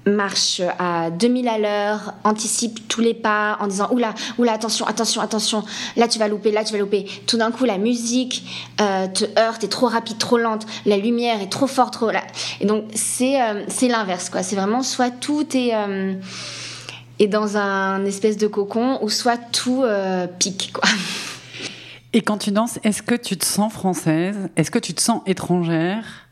marche 0.06 0.62
à 0.78 1.10
2000 1.10 1.46
à 1.46 1.58
l'heure, 1.58 2.14
anticipe 2.24 2.88
tous 2.88 3.02
les 3.02 3.12
pas 3.12 3.58
en 3.60 3.66
disant 3.66 3.88
oula 3.92 4.14
oula 4.38 4.52
attention 4.54 4.86
attention 4.86 5.20
attention 5.20 5.62
là 5.96 6.08
tu 6.08 6.18
vas 6.18 6.26
louper 6.26 6.50
là 6.50 6.64
tu 6.64 6.72
vas 6.72 6.78
louper. 6.78 7.06
Tout 7.26 7.36
d'un 7.36 7.50
coup 7.50 7.64
la 7.64 7.76
musique 7.76 8.44
te 8.78 9.38
heurte, 9.38 9.62
est 9.62 9.68
trop 9.68 9.86
rapide, 9.88 10.18
trop 10.18 10.38
lente, 10.38 10.66
la 10.86 10.96
lumière 10.96 11.40
est 11.42 11.52
trop 11.52 11.66
forte, 11.66 11.92
trop 11.92 12.10
là. 12.10 12.22
Et 12.60 12.64
donc 12.64 12.84
c'est 12.94 13.38
c'est 13.68 13.88
l'inverse 13.88 14.30
quoi. 14.30 14.42
C'est 14.42 14.56
vraiment 14.56 14.82
soit 14.82 15.10
tout 15.10 15.46
est 15.54 15.74
et 17.20 17.28
dans 17.28 17.58
un 17.58 18.04
espèce 18.06 18.38
de 18.38 18.48
cocon 18.48 18.98
où 19.02 19.10
soit 19.10 19.36
tout 19.36 19.82
euh, 19.84 20.26
pique 20.26 20.72
quoi. 20.72 20.88
Et 22.12 22.22
quand 22.22 22.38
tu 22.38 22.50
danses, 22.50 22.80
est-ce 22.82 23.04
que 23.04 23.14
tu 23.14 23.36
te 23.36 23.44
sens 23.44 23.72
française? 23.72 24.36
Est-ce 24.56 24.72
que 24.72 24.80
tu 24.80 24.94
te 24.94 25.00
sens 25.00 25.22
étrangère? 25.26 26.28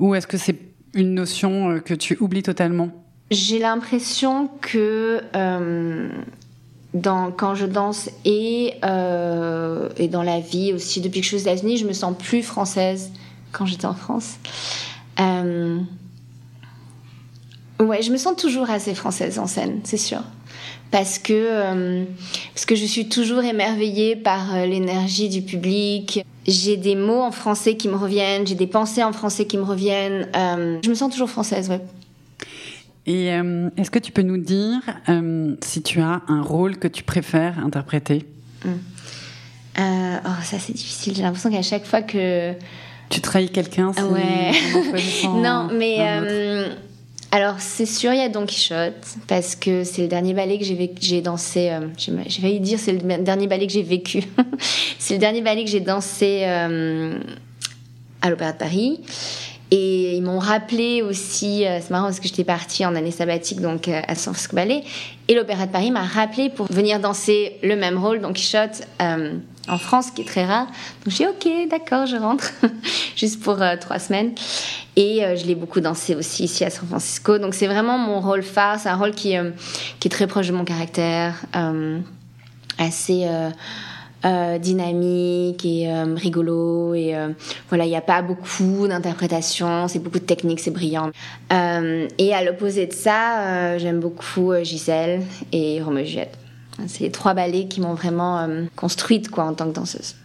Ou 0.00 0.16
est-ce 0.16 0.26
que 0.26 0.36
c'est 0.36 0.58
une 0.94 1.14
notion 1.14 1.70
euh, 1.70 1.78
que 1.78 1.94
tu 1.94 2.16
oublies 2.18 2.42
totalement? 2.42 2.90
J'ai 3.30 3.60
l'impression 3.60 4.50
que 4.60 5.20
euh, 5.36 6.08
dans, 6.92 7.30
quand 7.30 7.54
je 7.54 7.66
danse 7.66 8.10
et, 8.24 8.74
et 8.82 10.08
dans 10.08 10.22
la 10.24 10.40
vie 10.40 10.72
aussi, 10.72 11.00
depuis 11.00 11.20
que 11.20 11.24
je 11.24 11.28
suis 11.28 11.36
aux 11.36 11.40
États-Unis, 11.52 11.76
je 11.76 11.86
me 11.86 11.92
sens 11.92 12.16
plus 12.18 12.42
française 12.42 13.12
quand 13.52 13.64
j'étais 13.64 13.86
en 13.86 13.94
France 13.94 14.38
Ouais, 17.78 18.02
je 18.02 18.10
me 18.10 18.16
sens 18.16 18.36
toujours 18.36 18.70
assez 18.70 18.94
française 18.94 19.38
en 19.38 19.46
scène, 19.46 19.80
c'est 19.84 19.98
sûr. 19.98 20.22
Parce 20.90 21.18
que, 21.18 21.32
euh, 21.32 22.04
parce 22.54 22.64
que 22.64 22.74
je 22.74 22.86
suis 22.86 23.08
toujours 23.08 23.42
émerveillée 23.42 24.16
par 24.16 24.54
euh, 24.54 24.66
l'énergie 24.66 25.28
du 25.28 25.42
public. 25.42 26.24
J'ai 26.46 26.76
des 26.76 26.94
mots 26.94 27.22
en 27.22 27.32
français 27.32 27.76
qui 27.76 27.88
me 27.88 27.96
reviennent, 27.96 28.46
j'ai 28.46 28.54
des 28.54 28.68
pensées 28.68 29.02
en 29.02 29.12
français 29.12 29.46
qui 29.46 29.58
me 29.58 29.64
reviennent. 29.64 30.28
Euh, 30.36 30.78
je 30.82 30.88
me 30.88 30.94
sens 30.94 31.12
toujours 31.12 31.28
française, 31.28 31.68
ouais. 31.68 31.80
Et 33.08 33.26
est-ce 33.76 33.92
que 33.92 34.00
tu 34.00 34.10
peux 34.10 34.22
nous 34.22 34.38
dire 34.38 34.80
si 35.62 35.80
tu 35.80 36.00
as 36.00 36.22
un 36.26 36.42
rôle 36.42 36.76
que 36.76 36.88
tu 36.88 37.04
préfères 37.04 37.56
interpréter? 37.64 38.26
Hmm. 38.64 38.70
Oh, 39.78 40.42
ça 40.42 40.58
c'est 40.58 40.72
difficile. 40.72 41.14
J'ai 41.14 41.22
l'impression 41.22 41.50
qu'à 41.50 41.62
chaque 41.62 41.84
fois 41.84 42.02
que... 42.02 42.52
Tu 43.08 43.20
trahis 43.20 43.48
quelqu'un, 43.48 43.92
c'est 43.94 44.02
ouais. 44.02 44.50
non, 45.40 45.68
mais 45.72 46.00
alors 47.32 47.56
c'est 47.58 47.86
sûr, 47.86 48.12
il 48.12 48.18
y 48.18 48.22
a 48.22 48.28
Don 48.28 48.46
Quichotte 48.46 49.16
parce 49.26 49.56
que 49.56 49.84
c'est 49.84 50.02
le 50.02 50.08
dernier 50.08 50.32
ballet 50.32 50.58
que 50.58 50.64
j'ai 51.00 51.20
dansé. 51.20 51.70
Euh, 51.70 51.88
j'ai 51.98 52.40
failli 52.40 52.60
dire 52.60 52.78
c'est 52.78 52.92
le 52.92 53.18
dernier 53.18 53.46
ballet 53.46 53.66
que 53.66 53.72
j'ai 53.72 53.82
vécu. 53.82 54.22
c'est 54.98 55.14
le 55.14 55.20
dernier 55.20 55.42
ballet 55.42 55.64
que 55.64 55.70
j'ai 55.70 55.80
dansé 55.80 56.42
euh, 56.44 57.18
à 58.22 58.30
l'Opéra 58.30 58.52
de 58.52 58.58
Paris. 58.58 59.00
Et 59.70 60.16
ils 60.16 60.22
m'ont 60.22 60.38
rappelé 60.38 61.02
aussi, 61.02 61.66
euh, 61.66 61.78
c'est 61.80 61.90
marrant 61.90 62.06
parce 62.06 62.20
que 62.20 62.28
j'étais 62.28 62.44
partie 62.44 62.86
en 62.86 62.94
année 62.94 63.10
sabbatique 63.10 63.60
donc 63.60 63.88
à 63.88 64.14
San 64.14 64.32
Francisco 64.32 64.54
Ballet, 64.54 64.84
et 65.28 65.34
l'Opéra 65.34 65.66
de 65.66 65.72
Paris 65.72 65.90
m'a 65.90 66.04
rappelé 66.04 66.50
pour 66.50 66.66
venir 66.66 67.00
danser 67.00 67.56
le 67.62 67.74
même 67.74 67.98
rôle, 67.98 68.20
Don 68.20 68.32
Quichotte, 68.32 68.82
en 69.00 69.78
France, 69.78 70.12
qui 70.12 70.22
est 70.22 70.24
très 70.24 70.44
rare. 70.44 70.66
Donc 71.04 71.14
j'ai 71.14 71.26
ok, 71.26 71.68
d'accord, 71.68 72.06
je 72.06 72.16
rentre, 72.16 72.52
juste 73.16 73.42
pour 73.42 73.58
trois 73.80 73.98
semaines. 73.98 74.32
Et 74.96 75.22
euh, 75.22 75.36
je 75.36 75.44
l'ai 75.44 75.54
beaucoup 75.54 75.80
dansé 75.80 76.14
aussi 76.14 76.44
ici 76.44 76.64
à 76.64 76.70
San 76.70 76.88
Francisco. 76.88 77.36
Donc 77.38 77.54
c'est 77.54 77.66
vraiment 77.66 77.98
mon 77.98 78.20
rôle 78.20 78.42
phare. 78.42 78.80
C'est 78.80 78.88
un 78.88 78.96
rôle 78.96 79.12
qui, 79.12 79.36
euh, 79.36 79.50
qui 80.00 80.08
est 80.08 80.10
très 80.10 80.26
proche 80.26 80.48
de 80.48 80.52
mon 80.52 80.64
caractère, 80.64 81.34
euh, 84.26 84.58
dynamique 84.58 85.64
et 85.64 85.90
rigolo. 86.16 86.94
Et 86.94 87.14
voilà, 87.68 87.84
il 87.84 87.88
n'y 87.88 87.96
a 87.96 88.02
pas 88.02 88.22
beaucoup 88.22 88.86
d'interprétation, 88.88 89.88
c'est 89.88 90.00
beaucoup 90.00 90.18
de 90.18 90.24
technique, 90.24 90.60
c'est 90.60 90.70
brillant. 90.70 91.10
et 91.50 92.34
à 92.34 92.44
l'opposé 92.44 92.86
de 92.86 92.92
ça, 92.92 93.78
j'aime 93.78 94.00
beaucoup 94.00 94.52
Gisèle 94.62 95.22
et 95.52 95.80
Roméo 95.80 96.04
Juliette. 96.04 96.36
C'est 96.86 97.04
les 97.04 97.10
trois 97.10 97.32
ballets 97.32 97.68
qui 97.68 97.80
m'ont 97.80 97.94
vraiment 97.94 98.46
construite 98.74 99.30
quoi, 99.30 99.44
en 99.44 99.54
tant 99.54 99.66
que 99.66 99.74
danseuse 99.74 100.16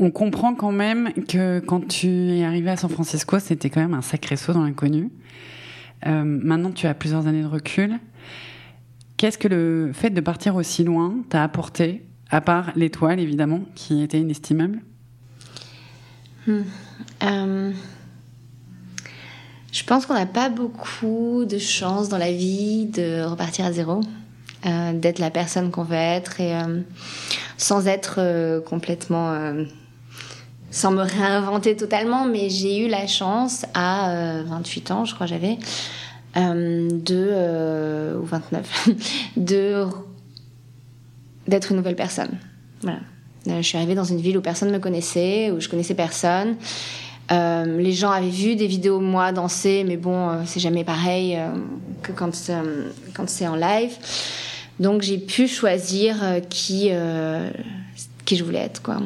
on 0.00 0.10
comprend 0.10 0.54
quand 0.54 0.72
même 0.72 1.12
que 1.28 1.60
quand 1.60 1.86
tu 1.86 2.08
es 2.08 2.44
arrivé 2.44 2.70
à 2.70 2.76
San 2.76 2.88
Francisco, 2.88 3.38
c'était 3.38 3.68
quand 3.68 3.80
même 3.80 3.92
un 3.92 4.02
sacré 4.02 4.36
saut 4.36 4.54
dans 4.54 4.64
l'inconnu. 4.64 5.10
Euh, 6.06 6.24
maintenant, 6.24 6.70
tu 6.70 6.86
as 6.86 6.94
plusieurs 6.94 7.26
années 7.26 7.42
de 7.42 7.46
recul. 7.46 7.98
Qu'est-ce 9.18 9.36
que 9.36 9.48
le 9.48 9.90
fait 9.92 10.08
de 10.08 10.20
partir 10.22 10.56
aussi 10.56 10.84
loin 10.84 11.16
t'a 11.28 11.44
apporté, 11.44 12.02
à 12.30 12.40
part 12.40 12.72
l'étoile 12.76 13.20
évidemment, 13.20 13.60
qui 13.74 14.02
était 14.02 14.18
inestimable 14.18 14.80
hmm. 16.46 16.60
euh, 17.22 17.72
Je 19.72 19.84
pense 19.84 20.06
qu'on 20.06 20.14
n'a 20.14 20.26
pas 20.26 20.48
beaucoup 20.48 21.44
de 21.44 21.58
chance 21.58 22.08
dans 22.08 22.18
la 22.18 22.32
vie 22.32 22.86
de 22.86 23.24
repartir 23.24 23.64
à 23.64 23.72
zéro, 23.72 24.00
euh, 24.66 24.92
d'être 24.92 25.18
la 25.18 25.30
personne 25.30 25.70
qu'on 25.70 25.84
veut 25.84 25.96
être 25.96 26.40
et 26.40 26.54
sans 27.56 27.86
être 27.86 28.60
complètement 28.64 29.54
sans 30.70 30.92
me 30.92 31.02
réinventer 31.02 31.76
totalement, 31.76 32.26
mais 32.26 32.48
j'ai 32.48 32.84
eu 32.84 32.88
la 32.88 33.06
chance 33.06 33.66
à 33.74 34.42
28 34.46 34.90
euh, 34.90 34.94
ans, 34.94 35.04
je 35.04 35.14
crois 35.14 35.26
j'avais, 35.26 35.58
euh, 36.36 36.88
de 36.90 37.28
euh, 37.30 38.18
ou 38.18 38.24
29, 38.24 38.88
de 39.36 39.84
d'être 41.50 41.70
une 41.70 41.76
nouvelle 41.76 41.96
personne. 41.96 42.38
Voilà. 42.82 43.00
je 43.46 43.60
suis 43.60 43.76
arrivée 43.76 43.94
dans 43.94 44.04
une 44.04 44.20
ville 44.20 44.38
où 44.38 44.40
personne 44.40 44.68
ne 44.68 44.74
me 44.74 44.78
connaissait, 44.78 45.50
où 45.50 45.60
je 45.60 45.68
connaissais 45.68 45.94
personne. 45.94 46.56
les 47.30 47.92
gens 47.92 48.10
avaient 48.10 48.28
vu 48.28 48.56
des 48.56 48.66
vidéos 48.66 49.00
moi 49.00 49.32
danser, 49.32 49.84
mais 49.86 49.98
bon, 49.98 50.44
c'est 50.46 50.60
jamais 50.60 50.84
pareil 50.84 51.38
que 52.02 52.12
quand, 52.12 52.32
quand 53.14 53.28
c'est 53.28 53.46
en 53.46 53.56
live. 53.56 53.92
Donc 54.78 55.02
j'ai 55.02 55.18
pu 55.18 55.46
choisir 55.46 56.16
qui, 56.48 56.90
qui 58.24 58.36
je 58.36 58.44
voulais 58.44 58.60
être, 58.60 58.80
quoi 58.80 59.02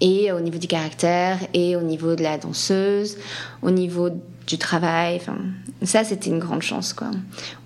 et 0.00 0.32
au 0.32 0.40
niveau 0.40 0.58
du 0.58 0.66
caractère 0.66 1.38
et 1.54 1.76
au 1.76 1.82
niveau 1.82 2.14
de 2.14 2.22
la 2.22 2.38
danseuse, 2.38 3.16
au 3.62 3.70
niveau 3.70 4.10
du 4.48 4.58
travail. 4.58 5.16
Enfin, 5.16 5.36
ça, 5.82 6.02
c'était 6.02 6.30
une 6.30 6.38
grande 6.38 6.62
chance, 6.62 6.92
quoi. 6.92 7.10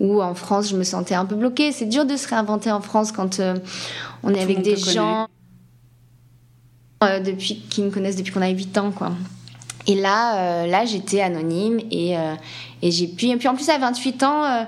Ou 0.00 0.20
en 0.20 0.34
France, 0.34 0.68
je 0.68 0.76
me 0.76 0.82
sentais 0.82 1.14
un 1.14 1.24
peu 1.24 1.36
bloquée. 1.36 1.72
C'est 1.72 1.86
dur 1.86 2.04
de 2.04 2.16
se 2.16 2.28
réinventer 2.28 2.70
en 2.70 2.80
France 2.80 3.12
quand 3.12 3.40
euh, 3.40 3.56
on 4.22 4.34
est 4.34 4.42
avec 4.42 4.62
des 4.62 4.76
gens 4.76 5.28
euh, 7.04 7.20
depuis 7.20 7.62
qui 7.70 7.82
me 7.82 7.90
connaissent 7.90 8.16
depuis 8.16 8.32
qu'on 8.32 8.42
a 8.42 8.48
8 8.48 8.78
ans, 8.78 8.90
quoi. 8.90 9.12
Et 9.86 9.94
là, 9.94 10.36
euh, 10.36 10.66
là, 10.66 10.84
j'étais 10.84 11.20
anonyme 11.20 11.80
et, 11.90 12.14
et 12.82 12.90
j'ai 12.90 13.06
pu. 13.06 13.26
Et 13.26 13.36
puis 13.36 13.48
en 13.48 13.54
plus, 13.54 13.68
à 13.68 13.78
28 13.78 14.22
ans, 14.24 14.66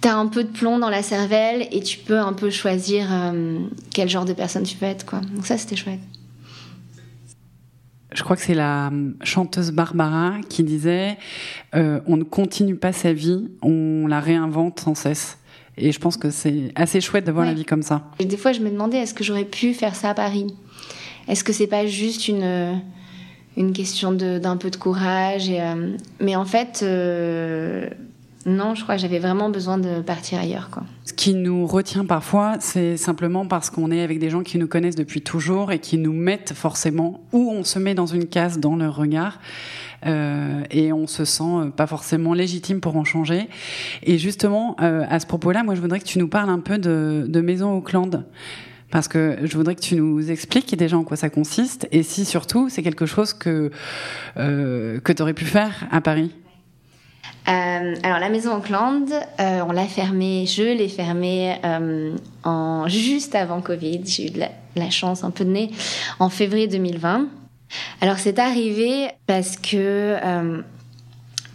t'as 0.00 0.14
un 0.14 0.26
peu 0.26 0.44
de 0.44 0.50
plomb 0.50 0.78
dans 0.78 0.90
la 0.90 1.02
cervelle 1.02 1.68
et 1.70 1.80
tu 1.80 1.98
peux 1.98 2.18
un 2.18 2.32
peu 2.32 2.50
choisir 2.50 3.06
quel 3.92 4.08
genre 4.08 4.24
de 4.24 4.32
personne 4.32 4.64
tu 4.64 4.76
veux 4.76 4.86
être, 4.86 5.06
quoi. 5.06 5.20
Donc 5.20 5.46
ça, 5.46 5.58
c'était 5.58 5.76
chouette 5.76 6.00
je 8.14 8.22
crois 8.22 8.36
que 8.36 8.42
c'est 8.42 8.54
la 8.54 8.88
hum, 8.88 9.14
chanteuse 9.22 9.70
Barbara 9.70 10.34
qui 10.48 10.62
disait 10.62 11.16
euh, 11.74 12.00
on 12.06 12.16
ne 12.16 12.24
continue 12.24 12.76
pas 12.76 12.92
sa 12.92 13.12
vie, 13.12 13.48
on 13.62 14.06
la 14.06 14.20
réinvente 14.20 14.80
sans 14.80 14.94
cesse. 14.94 15.38
Et 15.78 15.90
je 15.90 15.98
pense 15.98 16.18
que 16.18 16.30
c'est 16.30 16.70
assez 16.74 17.00
chouette 17.00 17.24
d'avoir 17.24 17.46
la 17.46 17.54
vie 17.54 17.64
comme 17.64 17.80
ça. 17.80 18.10
Et 18.18 18.26
des 18.26 18.36
fois, 18.36 18.52
je 18.52 18.60
me 18.60 18.68
demandais 18.68 18.98
est-ce 18.98 19.14
que 19.14 19.24
j'aurais 19.24 19.46
pu 19.46 19.72
faire 19.72 19.94
ça 19.94 20.10
à 20.10 20.14
Paris? 20.14 20.46
Est-ce 21.28 21.42
que 21.44 21.52
c'est 21.54 21.66
pas 21.66 21.86
juste 21.86 22.28
une 22.28 22.82
une 23.56 23.72
question 23.72 24.12
d'un 24.12 24.56
peu 24.56 24.70
de 24.70 24.76
courage 24.76 25.48
et, 25.48 25.60
euh, 25.60 25.96
Mais 26.20 26.36
en 26.36 26.44
fait. 26.44 26.80
Euh, 26.82 27.88
non, 28.44 28.74
je 28.74 28.82
crois 28.82 28.96
que 28.96 29.00
j'avais 29.00 29.18
vraiment 29.18 29.50
besoin 29.50 29.78
de 29.78 30.00
partir 30.00 30.38
ailleurs. 30.38 30.68
Quoi. 30.70 30.82
Ce 31.04 31.12
qui 31.12 31.34
nous 31.34 31.66
retient 31.66 32.04
parfois, 32.04 32.56
c'est 32.60 32.96
simplement 32.96 33.46
parce 33.46 33.70
qu'on 33.70 33.90
est 33.90 34.02
avec 34.02 34.18
des 34.18 34.30
gens 34.30 34.42
qui 34.42 34.58
nous 34.58 34.66
connaissent 34.66 34.96
depuis 34.96 35.22
toujours 35.22 35.72
et 35.72 35.78
qui 35.78 35.98
nous 35.98 36.12
mettent 36.12 36.52
forcément, 36.52 37.20
ou 37.32 37.50
on 37.50 37.64
se 37.64 37.78
met 37.78 37.94
dans 37.94 38.06
une 38.06 38.26
case 38.26 38.58
dans 38.58 38.76
leur 38.76 38.96
regard. 38.96 39.40
Euh, 40.04 40.62
et 40.70 40.92
on 40.92 41.06
se 41.06 41.24
sent 41.24 41.42
euh, 41.44 41.70
pas 41.70 41.86
forcément 41.86 42.34
légitime 42.34 42.80
pour 42.80 42.96
en 42.96 43.04
changer. 43.04 43.48
Et 44.02 44.18
justement, 44.18 44.74
euh, 44.80 45.04
à 45.08 45.20
ce 45.20 45.26
propos-là, 45.26 45.62
moi, 45.62 45.76
je 45.76 45.80
voudrais 45.80 46.00
que 46.00 46.04
tu 46.04 46.18
nous 46.18 46.26
parles 46.26 46.50
un 46.50 46.58
peu 46.58 46.78
de, 46.78 47.24
de 47.28 47.40
Maison 47.40 47.76
Auckland 47.76 48.24
parce 48.92 49.08
que 49.08 49.38
je 49.42 49.56
voudrais 49.56 49.74
que 49.74 49.80
tu 49.80 49.96
nous 49.96 50.30
expliques 50.30 50.76
déjà 50.76 50.96
en 50.96 51.02
quoi 51.02 51.16
ça 51.16 51.30
consiste 51.30 51.88
et 51.90 52.04
si 52.04 52.24
surtout 52.24 52.68
c'est 52.68 52.82
quelque 52.82 53.06
chose 53.06 53.32
que 53.32 53.70
euh, 54.36 55.00
que 55.00 55.12
tu 55.12 55.22
aurais 55.22 55.34
pu 55.34 55.46
faire 55.46 55.88
à 55.90 56.00
Paris. 56.00 56.30
Euh, 57.48 57.96
alors 58.04 58.20
la 58.20 58.28
maison 58.28 58.56
Auckland, 58.56 59.10
euh, 59.40 59.60
on 59.66 59.72
l'a 59.72 59.86
fermée, 59.86 60.46
je 60.46 60.62
l'ai 60.62 60.88
fermée 60.88 61.56
euh, 61.64 62.14
en, 62.44 62.86
juste 62.88 63.34
avant 63.34 63.60
Covid. 63.60 64.02
J'ai 64.06 64.26
eu 64.26 64.30
de 64.30 64.44
la, 64.76 64.90
chance, 64.90 65.24
un 65.24 65.30
peu 65.30 65.44
de 65.44 65.50
nez, 65.50 65.70
en 66.20 66.28
février 66.28 66.68
2020. 66.68 67.28
Alors 68.00 68.18
c'est 68.18 68.38
arrivé 68.38 69.08
parce 69.26 69.56
que 69.56 70.16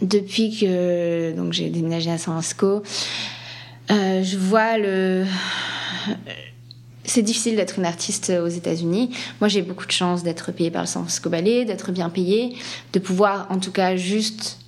depuis 0.02 0.58
que 0.58 1.32
donc 1.36 1.54
j'ai 1.54 1.70
déménagé 1.70 2.10
à 2.12 2.18
San 2.18 2.34
Francisco, 2.34 2.82
je 3.90 4.38
vois 4.38 4.78
le 4.78 5.26
c'est 7.04 7.22
difficile 7.22 7.56
d'être 7.56 7.80
une 7.80 7.86
artiste 7.86 8.32
aux 8.32 8.50
États-Unis. 8.50 9.16
Moi, 9.40 9.48
j'ai 9.48 9.62
beaucoup 9.62 9.86
de 9.86 9.92
chance 9.92 10.24
d'être 10.24 10.52
payée 10.52 10.72
par 10.72 10.82
le 10.82 10.88
San 10.88 11.04
Francisco 11.04 11.30
Ballet, 11.30 11.64
d'être 11.64 11.94
bien 11.94 12.10
payée, 12.10 12.58
de 12.92 13.00
pouvoir, 13.00 13.48
en 13.50 13.60
tout 13.60 13.72
cas, 13.72 13.96
juste 13.96 14.60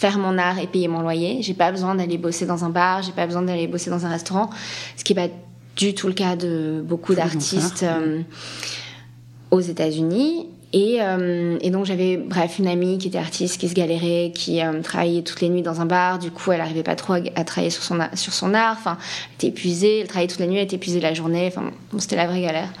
faire 0.00 0.18
mon 0.18 0.38
art 0.38 0.58
et 0.58 0.66
payer 0.66 0.88
mon 0.88 1.02
loyer. 1.02 1.42
J'ai 1.42 1.52
pas 1.52 1.70
besoin 1.70 1.94
d'aller 1.94 2.16
bosser 2.16 2.46
dans 2.46 2.64
un 2.64 2.70
bar, 2.70 3.02
j'ai 3.02 3.12
pas 3.12 3.26
besoin 3.26 3.42
d'aller 3.42 3.66
bosser 3.66 3.90
dans 3.90 4.06
un 4.06 4.08
restaurant, 4.08 4.48
ce 4.96 5.04
qui 5.04 5.12
est 5.12 5.16
pas 5.16 5.28
du 5.76 5.94
tout 5.94 6.06
le 6.06 6.14
cas 6.14 6.36
de 6.36 6.82
beaucoup 6.82 7.14
d'artistes 7.14 7.82
euh, 7.82 8.22
aux 9.50 9.60
États-Unis. 9.60 10.46
Et, 10.72 10.98
euh, 11.00 11.58
et, 11.60 11.70
donc 11.70 11.84
j'avais 11.84 12.16
bref 12.16 12.58
une 12.58 12.68
amie 12.68 12.96
qui 12.96 13.08
était 13.08 13.18
artiste, 13.18 13.60
qui 13.60 13.68
se 13.68 13.74
galérait, 13.74 14.32
qui 14.34 14.62
euh, 14.62 14.80
travaillait 14.80 15.22
toutes 15.22 15.42
les 15.42 15.50
nuits 15.50 15.62
dans 15.62 15.82
un 15.82 15.86
bar. 15.86 16.18
Du 16.18 16.30
coup, 16.30 16.50
elle 16.52 16.62
arrivait 16.62 16.82
pas 16.82 16.94
trop 16.94 17.14
à, 17.14 17.44
travailler 17.44 17.70
sur 17.70 17.82
son 17.82 17.98
sur 18.14 18.32
son 18.32 18.54
art. 18.54 18.76
Enfin, 18.78 18.96
elle 19.00 19.34
était 19.34 19.46
épuisée. 19.48 19.98
Elle 20.00 20.06
travaillait 20.06 20.30
toute 20.30 20.40
la 20.40 20.46
nuit, 20.46 20.56
elle 20.56 20.64
était 20.64 20.76
épuisée 20.76 21.00
la 21.00 21.12
journée. 21.12 21.46
Enfin, 21.48 21.72
c'était 21.98 22.16
la 22.16 22.26
vraie 22.26 22.40
galère. 22.40 22.72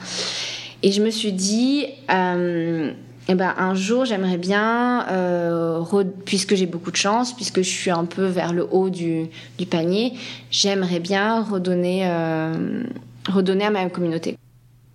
Et 0.82 0.92
je 0.92 1.02
me 1.02 1.10
suis 1.10 1.32
dit, 1.32 1.84
eh 3.32 3.36
ben, 3.36 3.54
un 3.58 3.76
jour, 3.76 4.04
j'aimerais 4.04 4.38
bien, 4.38 5.06
euh, 5.08 5.84
puisque 6.24 6.56
j'ai 6.56 6.66
beaucoup 6.66 6.90
de 6.90 6.96
chance, 6.96 7.32
puisque 7.32 7.62
je 7.62 7.68
suis 7.68 7.92
un 7.92 8.04
peu 8.04 8.24
vers 8.24 8.52
le 8.52 8.66
haut 8.68 8.90
du, 8.90 9.28
panier, 9.70 10.14
j'aimerais 10.50 10.98
bien 10.98 11.40
redonner, 11.40 12.08
euh, 12.08 12.82
redonner 13.28 13.66
à 13.66 13.70
ma 13.70 13.88
communauté. 13.88 14.36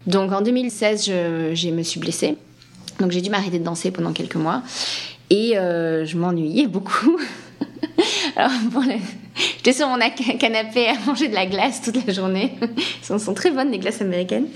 Donc 0.05 0.33
en 0.33 0.41
2016, 0.41 1.05
je, 1.05 1.69
me 1.69 1.81
suis 1.81 2.01
blessée. 2.01 2.35
Donc 2.99 3.11
j'ai 3.11 3.21
dû 3.21 3.29
m'arrêter 3.29 3.57
de 3.57 3.63
danser 3.63 3.91
pendant 3.91 4.11
quelques 4.11 4.35
mois. 4.35 4.63
Et 5.29 5.57
euh, 5.57 6.03
je 6.03 6.17
m'ennuyais 6.17 6.67
beaucoup. 6.67 7.17
Alors, 8.35 8.51
pour 8.69 8.81
les... 8.81 8.99
j'étais 9.35 9.73
sur 9.73 9.87
mon 9.87 9.97
canapé 10.39 10.87
à 10.87 10.95
manger 11.05 11.27
de 11.27 11.33
la 11.33 11.45
glace 11.45 11.81
toute 11.81 12.05
la 12.05 12.13
journée. 12.13 12.53
Elles 13.09 13.19
sont 13.19 13.33
très 13.33 13.51
bonnes, 13.51 13.71
les 13.71 13.79
glaces 13.79 14.01
américaines. 14.01 14.47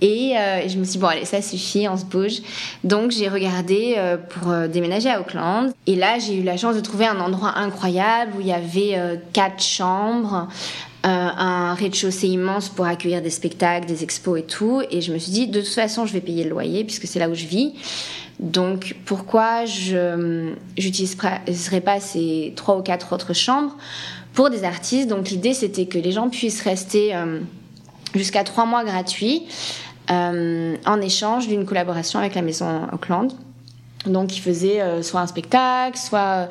Et 0.00 0.36
euh, 0.36 0.68
je 0.68 0.78
me 0.78 0.84
suis 0.84 0.92
dit, 0.92 0.98
bon, 0.98 1.08
allez, 1.08 1.24
ça 1.24 1.42
suffit, 1.42 1.88
on 1.88 1.96
se 1.96 2.04
bouge. 2.04 2.40
Donc, 2.82 3.10
j'ai 3.10 3.28
regardé 3.28 3.94
euh, 3.96 4.16
pour 4.16 4.50
euh, 4.50 4.68
déménager 4.68 5.10
à 5.10 5.20
Auckland. 5.20 5.72
Et 5.86 5.96
là, 5.96 6.18
j'ai 6.18 6.36
eu 6.36 6.42
la 6.42 6.56
chance 6.56 6.76
de 6.76 6.80
trouver 6.80 7.06
un 7.06 7.20
endroit 7.20 7.56
incroyable 7.56 8.32
où 8.36 8.40
il 8.40 8.46
y 8.46 8.52
avait 8.52 9.20
quatre 9.32 9.62
chambres. 9.62 10.48
un 11.02 11.74
rez-de-chaussée 11.74 12.28
immense 12.28 12.70
pour 12.70 12.86
accueillir 12.86 13.20
des 13.20 13.30
spectacles, 13.30 13.86
des 13.86 14.02
expos 14.02 14.40
et 14.40 14.44
tout. 14.44 14.82
Et 14.90 15.00
je 15.02 15.12
me 15.12 15.18
suis 15.18 15.32
dit, 15.32 15.46
de 15.48 15.60
toute 15.60 15.68
façon, 15.68 16.06
je 16.06 16.12
vais 16.12 16.20
payer 16.20 16.44
le 16.44 16.50
loyer 16.50 16.84
puisque 16.84 17.06
c'est 17.06 17.18
là 17.18 17.28
où 17.28 17.34
je 17.34 17.44
vis. 17.44 17.74
Donc 18.40 18.96
pourquoi 19.04 19.64
je 19.64 20.50
n'utiliserais 20.76 21.80
pas 21.80 22.00
ces 22.00 22.52
trois 22.56 22.76
ou 22.76 22.82
quatre 22.82 23.12
autres 23.12 23.32
chambres 23.32 23.76
pour 24.34 24.50
des 24.50 24.64
artistes 24.64 25.08
Donc 25.08 25.30
l'idée 25.30 25.54
c'était 25.54 25.86
que 25.86 25.98
les 25.98 26.12
gens 26.12 26.28
puissent 26.28 26.62
rester 26.62 27.14
euh, 27.14 27.40
jusqu'à 28.14 28.44
trois 28.44 28.66
mois 28.66 28.84
gratuits 28.84 29.46
euh, 30.10 30.76
en 30.84 31.00
échange 31.00 31.48
d'une 31.48 31.64
collaboration 31.64 32.18
avec 32.18 32.34
la 32.34 32.42
maison 32.42 32.86
Auckland. 32.92 33.32
Donc 34.06 34.36
ils 34.36 34.40
faisaient 34.40 34.82
euh, 34.82 35.02
soit 35.02 35.20
un 35.20 35.26
spectacle, 35.26 35.96
soit 35.96 36.48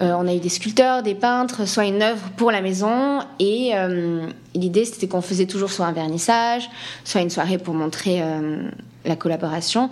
on 0.00 0.28
a 0.28 0.32
eu 0.32 0.38
des 0.38 0.48
sculpteurs, 0.48 1.02
des 1.02 1.16
peintres, 1.16 1.66
soit 1.66 1.84
une 1.84 2.02
œuvre 2.02 2.22
pour 2.36 2.52
la 2.52 2.60
maison. 2.60 3.18
Et 3.40 3.72
l'idée, 4.54 4.84
c'était 4.84 5.08
qu'on 5.08 5.20
faisait 5.20 5.46
toujours 5.46 5.72
soit 5.72 5.86
un 5.86 5.92
vernissage, 5.92 6.70
soit 7.02 7.20
une 7.20 7.30
soirée 7.30 7.58
pour 7.58 7.74
montrer 7.74 8.22
la 9.04 9.16
collaboration. 9.16 9.90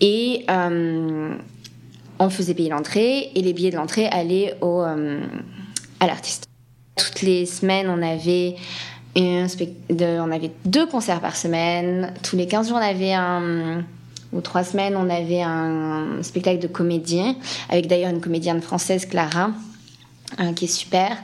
Et 0.00 0.44
on 0.48 2.28
faisait 2.28 2.54
payer 2.54 2.70
l'entrée 2.70 3.30
et 3.36 3.40
les 3.40 3.52
billets 3.52 3.70
de 3.70 3.76
l'entrée 3.76 4.08
allaient 4.08 4.56
au, 4.62 4.80
à 4.80 6.06
l'artiste. 6.08 6.46
Toutes 6.96 7.22
les 7.22 7.46
semaines, 7.46 7.88
on 7.88 8.02
avait, 8.02 8.56
on 9.16 10.30
avait 10.30 10.50
deux 10.64 10.86
concerts 10.86 11.20
par 11.20 11.36
semaine. 11.36 12.12
Tous 12.22 12.36
les 12.36 12.46
15 12.46 12.68
jours, 12.68 12.78
on 12.78 12.80
avait 12.80 13.12
un 13.12 13.84
ou 14.32 14.40
trois 14.40 14.64
semaines, 14.64 14.96
on 14.96 15.08
avait 15.08 15.42
un 15.42 16.22
spectacle 16.22 16.58
de 16.58 16.66
comédien, 16.66 17.36
avec 17.68 17.86
d'ailleurs 17.86 18.10
une 18.10 18.20
comédienne 18.20 18.60
française, 18.60 19.06
Clara, 19.06 19.50
euh, 20.40 20.52
qui 20.52 20.66
est 20.66 20.68
super. 20.68 21.16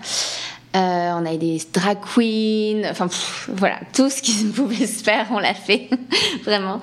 Euh, 0.74 1.12
on 1.14 1.26
a 1.26 1.36
des 1.36 1.60
drag 1.72 1.98
queens, 2.00 2.88
enfin 2.90 3.08
voilà, 3.48 3.78
tout 3.92 4.08
ce 4.08 4.22
qui 4.22 4.44
pouvait 4.56 4.86
se 4.86 5.02
faire, 5.02 5.26
on 5.30 5.38
l'a 5.38 5.54
fait, 5.54 5.90
vraiment. 6.44 6.80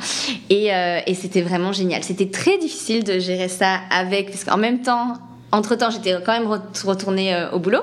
Et, 0.49 0.73
euh, 0.73 0.99
et 1.07 1.15
c'était 1.15 1.41
vraiment 1.41 1.73
génial. 1.73 2.03
C'était 2.03 2.29
très 2.29 2.57
difficile 2.59 3.03
de 3.03 3.17
gérer 3.19 3.47
ça 3.47 3.79
avec, 3.89 4.29
parce 4.29 4.43
qu'en 4.43 4.57
même 4.57 4.81
temps, 4.81 5.15
entre-temps, 5.51 5.89
j'étais 5.89 6.15
quand 6.25 6.31
même 6.31 6.47
retournée 6.85 7.33
euh, 7.33 7.51
au 7.51 7.59
boulot. 7.59 7.81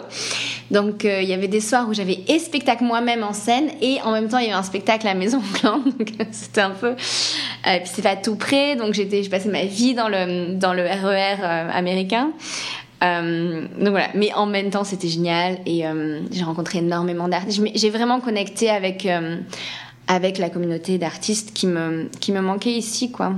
Donc, 0.70 1.05
il 1.05 1.29
y 1.29 1.33
avait 1.33 1.48
des 1.48 1.61
soirs 1.61 1.88
où 1.88 1.94
j'avais 1.94 2.20
et 2.26 2.38
spectacle 2.38 2.85
moi-même 2.85 3.22
en 3.22 3.33
scène 3.33 3.70
et 3.81 3.98
en 4.02 4.11
même 4.11 4.29
temps, 4.29 4.38
il 4.38 4.46
y 4.46 4.48
avait 4.48 4.59
un 4.59 4.64
spectacle 4.64 5.07
à 5.07 5.14
la 5.14 5.18
Maison 5.18 5.40
Blanche. 5.61 5.85
Donc, 5.98 6.12
c'était 6.33 6.61
un 6.61 6.70
peu... 6.70 6.92
et 6.92 7.79
puis, 7.79 7.90
c'était 7.92 8.09
à 8.09 8.16
tout 8.16 8.37
près. 8.37 8.74
Donc, 8.74 8.94
j'étais, 8.94 9.22
je 9.22 9.31
passais 9.31 9.48
ma 9.48 9.64
vie 9.64 9.94
dans 9.94 10.09
le, 10.09 10.55
dans 10.55 10.72
le 10.72 10.83
RER 10.83 11.37
e 11.40 11.70
américain. 11.72 12.33
Euh, 13.05 13.66
donc 13.79 13.90
voilà, 13.90 14.09
mais 14.14 14.33
en 14.33 14.46
même 14.46 14.70
temps 14.70 14.85
c'était 14.85 15.09
génial 15.09 15.59
et 15.66 15.87
euh, 15.87 16.22
j'ai 16.31 16.44
rencontré 16.44 16.79
énormément 16.79 17.29
d'artistes. 17.29 17.62
J'ai 17.74 17.90
vraiment 17.90 18.20
connecté 18.20 18.70
avec 18.70 19.05
euh, 19.05 19.37
avec 20.07 20.38
la 20.38 20.48
communauté 20.48 20.96
d'artistes 20.96 21.52
qui 21.52 21.66
me 21.66 22.09
qui 22.20 22.33
me 22.33 22.40
manquait 22.40 22.72
ici 22.72 23.12
quoi. 23.12 23.35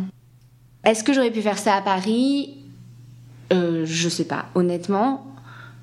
Est-ce 0.85 1.03
que 1.03 1.13
j'aurais 1.13 1.33
pu 1.33 1.43
faire 1.43 1.59
ça 1.59 1.75
à 1.75 1.81
Paris? 1.83 2.58
Je 3.51 4.09
sais 4.09 4.25
pas, 4.25 4.47
honnêtement, 4.55 5.27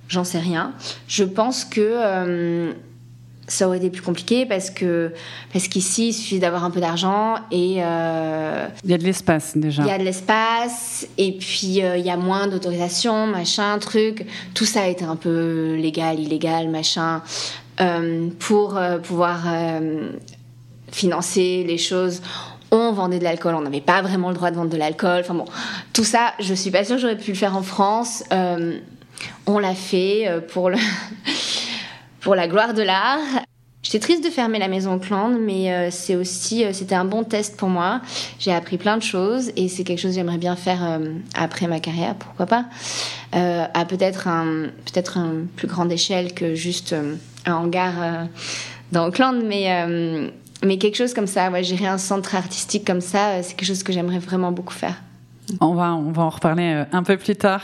j'en 0.07 0.23
sais 0.23 0.39
rien. 0.39 0.73
Je 1.07 1.23
pense 1.23 1.65
que 1.65 2.73
ça 3.47 3.67
aurait 3.67 3.77
été 3.77 3.89
plus 3.89 4.01
compliqué 4.01 4.45
parce 4.45 4.69
que 4.69 5.13
parce 5.53 5.67
qu'ici 5.67 6.09
il 6.09 6.13
suffit 6.13 6.39
d'avoir 6.39 6.63
un 6.63 6.71
peu 6.71 6.79
d'argent 6.79 7.35
et 7.51 7.77
euh, 7.79 8.67
il 8.83 8.89
y 8.89 8.93
a 8.93 8.97
de 8.97 9.03
l'espace 9.03 9.55
déjà. 9.55 9.83
Il 9.83 9.87
y 9.87 9.91
a 9.91 9.97
de 9.97 10.03
l'espace 10.03 11.07
et 11.17 11.33
puis 11.33 11.83
euh, 11.83 11.97
il 11.97 12.05
y 12.05 12.09
a 12.09 12.17
moins 12.17 12.47
d'autorisation, 12.47 13.27
machin, 13.27 13.77
truc. 13.79 14.25
Tout 14.53 14.65
ça 14.65 14.83
a 14.83 14.87
été 14.87 15.05
un 15.05 15.15
peu 15.15 15.75
légal, 15.75 16.19
illégal, 16.19 16.69
machin, 16.69 17.21
euh, 17.81 18.29
pour 18.39 18.79
pouvoir 19.03 19.43
financer 20.91 21.63
les 21.67 21.77
choses. 21.77 22.21
On 22.71 22.91
vendait 22.91 23.19
de 23.19 23.23
l'alcool, 23.23 23.55
on 23.55 23.61
n'avait 23.61 23.81
pas 23.81 24.01
vraiment 24.01 24.29
le 24.29 24.35
droit 24.35 24.51
de 24.51 24.55
vendre 24.55 24.69
de 24.69 24.77
l'alcool. 24.77 25.21
Enfin 25.21 25.33
bon, 25.33 25.45
tout 25.93 26.03
ça, 26.03 26.33
je 26.39 26.53
suis 26.53 26.71
pas 26.71 26.83
sûre 26.83 26.95
que 26.95 27.01
j'aurais 27.01 27.17
pu 27.17 27.31
le 27.31 27.37
faire 27.37 27.55
en 27.55 27.63
France. 27.63 28.23
on 29.45 29.59
l'a 29.59 29.75
fait 29.75 30.29
pour 30.49 30.69
le 30.69 30.77
pour 32.21 32.35
la 32.35 32.47
gloire 32.47 32.73
de 32.73 32.81
l'art. 32.81 33.19
J'étais 33.85 33.99
triste 33.99 34.25
de 34.25 34.31
fermer 34.31 34.57
la 34.57 34.67
maison 34.67 34.95
Auckland, 34.95 35.37
mais 35.39 35.71
euh, 35.71 35.89
c'est 35.91 36.15
aussi, 36.15 36.65
euh, 36.65 36.73
c'était 36.73 36.95
un 36.95 37.05
bon 37.05 37.23
test 37.23 37.55
pour 37.55 37.69
moi. 37.69 38.01
J'ai 38.39 38.51
appris 38.51 38.79
plein 38.79 38.97
de 38.97 39.03
choses 39.03 39.51
et 39.55 39.67
c'est 39.67 39.83
quelque 39.83 39.99
chose 39.99 40.09
que 40.09 40.15
j'aimerais 40.15 40.39
bien 40.39 40.55
faire 40.55 40.83
euh, 40.83 41.13
après 41.35 41.67
ma 41.67 41.79
carrière, 41.79 42.15
pourquoi 42.15 42.47
pas, 42.47 42.65
à 43.31 43.85
peut-être 43.85 44.27
un, 44.27 44.69
un 45.15 45.33
plus 45.55 45.67
grande 45.67 45.91
échelle 45.91 46.33
que 46.33 46.55
juste 46.55 46.95
un 47.45 47.53
hangar 47.53 48.27
dans 48.91 49.05
Auckland, 49.05 49.43
mais 49.45 49.69
mais 50.63 50.77
quelque 50.77 50.95
chose 50.95 51.13
comme 51.13 51.27
ça. 51.27 51.49
Ouais, 51.49 51.63
gérer 51.63 51.87
un 51.87 51.97
centre 51.97 52.35
artistique 52.35 52.85
comme 52.85 53.01
ça, 53.01 53.41
c'est 53.43 53.55
quelque 53.55 53.67
chose 53.67 53.83
que 53.83 53.93
j'aimerais 53.93 54.19
vraiment 54.19 54.51
beaucoup 54.51 54.73
faire. 54.73 54.95
On 55.61 55.75
va, 55.75 55.93
on 55.93 56.11
va 56.11 56.23
en 56.23 56.29
reparler 56.29 56.85
un 56.91 57.03
peu 57.03 57.17
plus 57.17 57.35
tard. 57.35 57.61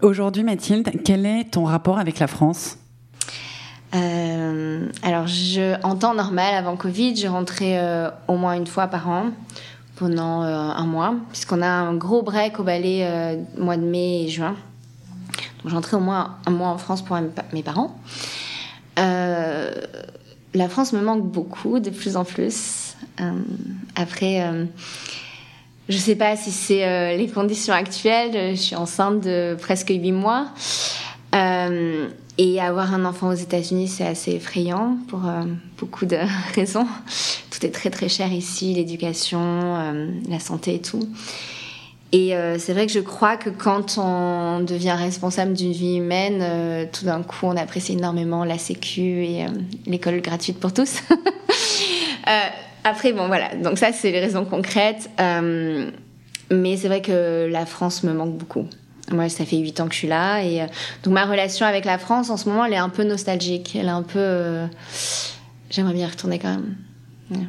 Aujourd'hui, 0.00 0.42
Mathilde, 0.42 0.90
quel 1.04 1.26
est 1.26 1.50
ton 1.50 1.64
rapport 1.64 1.98
avec 1.98 2.18
la 2.18 2.28
France? 2.28 2.78
Euh, 3.94 4.86
alors, 5.02 5.26
je, 5.26 5.80
en 5.82 5.96
temps 5.96 6.14
normal, 6.14 6.54
avant 6.54 6.76
Covid, 6.76 7.16
je 7.16 7.26
rentrais 7.26 7.78
euh, 7.78 8.10
au 8.28 8.36
moins 8.36 8.54
une 8.54 8.66
fois 8.66 8.86
par 8.86 9.08
an 9.08 9.26
pendant 9.96 10.42
euh, 10.42 10.48
un 10.48 10.86
mois, 10.86 11.14
puisqu'on 11.30 11.60
a 11.60 11.68
un 11.68 11.94
gros 11.94 12.22
break 12.22 12.60
au 12.60 12.62
ballet 12.62 13.38
mois 13.56 13.76
de 13.76 13.82
mai 13.82 14.24
et 14.24 14.28
juin. 14.28 14.56
Donc, 15.62 15.72
j'entrais 15.72 15.96
au 15.96 16.00
moins 16.00 16.36
un 16.46 16.50
mois 16.50 16.68
en 16.68 16.78
France 16.78 17.02
pour 17.02 17.18
mes 17.52 17.62
parents. 17.62 17.96
La 20.54 20.68
France 20.68 20.92
me 20.92 21.00
manque 21.00 21.24
beaucoup, 21.24 21.80
de 21.80 21.90
plus 21.90 22.16
en 22.16 22.24
plus. 22.24 22.96
après, 23.94 24.44
je 25.88 25.96
sais 25.96 26.16
pas 26.16 26.36
si 26.36 26.50
c'est 26.50 27.16
les 27.16 27.28
conditions 27.28 27.72
actuelles. 27.72 28.56
Je 28.56 28.60
suis 28.60 28.76
enceinte 28.76 29.20
de 29.20 29.56
presque 29.60 29.90
8 29.90 30.12
mois. 30.12 30.48
Euh, 31.34 32.08
et 32.38 32.60
avoir 32.60 32.94
un 32.94 33.04
enfant 33.04 33.28
aux 33.28 33.34
États-Unis, 33.34 33.88
c'est 33.88 34.06
assez 34.06 34.32
effrayant 34.32 34.96
pour 35.08 35.26
euh, 35.26 35.42
beaucoup 35.78 36.06
de 36.06 36.16
raisons. 36.54 36.86
Tout 37.50 37.66
est 37.66 37.70
très 37.70 37.90
très 37.90 38.08
cher 38.08 38.32
ici, 38.32 38.74
l'éducation, 38.74 39.40
euh, 39.40 40.10
la 40.28 40.40
santé 40.40 40.76
et 40.76 40.80
tout. 40.80 41.08
Et 42.12 42.34
euh, 42.34 42.58
c'est 42.58 42.72
vrai 42.72 42.86
que 42.86 42.92
je 42.92 43.00
crois 43.00 43.36
que 43.36 43.50
quand 43.50 43.98
on 43.98 44.60
devient 44.60 44.96
responsable 44.98 45.52
d'une 45.52 45.72
vie 45.72 45.96
humaine, 45.96 46.88
tout 46.90 47.04
d'un 47.04 47.22
coup, 47.22 47.46
on 47.46 47.56
apprécie 47.56 47.92
énormément 47.92 48.44
la 48.44 48.58
Sécu 48.58 49.24
et 49.24 49.46
l'école 49.86 50.20
gratuite 50.20 50.58
pour 50.58 50.72
tous. 50.72 51.02
après, 52.84 53.12
bon, 53.12 53.28
voilà. 53.28 53.54
Donc 53.54 53.78
ça, 53.78 53.92
c'est 53.92 54.10
les 54.10 54.20
raisons 54.20 54.44
concrètes. 54.44 55.08
mais 56.50 56.76
c'est 56.76 56.88
vrai 56.88 57.00
que 57.00 57.48
la 57.50 57.64
France 57.64 58.02
me 58.02 58.12
manque 58.12 58.36
beaucoup. 58.36 58.66
Moi, 59.10 59.28
ça 59.28 59.44
fait 59.44 59.56
8 59.56 59.80
ans 59.80 59.88
que 59.88 59.94
je 59.94 59.98
suis 59.98 60.08
là. 60.08 60.42
Et 60.42 60.62
euh, 60.62 60.66
donc, 61.02 61.14
ma 61.14 61.24
relation 61.24 61.66
avec 61.66 61.84
la 61.84 61.98
France, 61.98 62.30
en 62.30 62.36
ce 62.36 62.48
moment, 62.48 62.64
elle 62.64 62.74
est 62.74 62.76
un 62.76 62.88
peu 62.88 63.04
nostalgique. 63.04 63.76
Elle 63.76 63.86
est 63.86 63.90
un 63.90 64.02
peu. 64.02 64.18
Euh, 64.18 64.66
j'aimerais 65.68 65.94
bien 65.94 66.06
y 66.06 66.10
retourner 66.10 66.38
quand 66.38 66.56
même. 67.30 67.46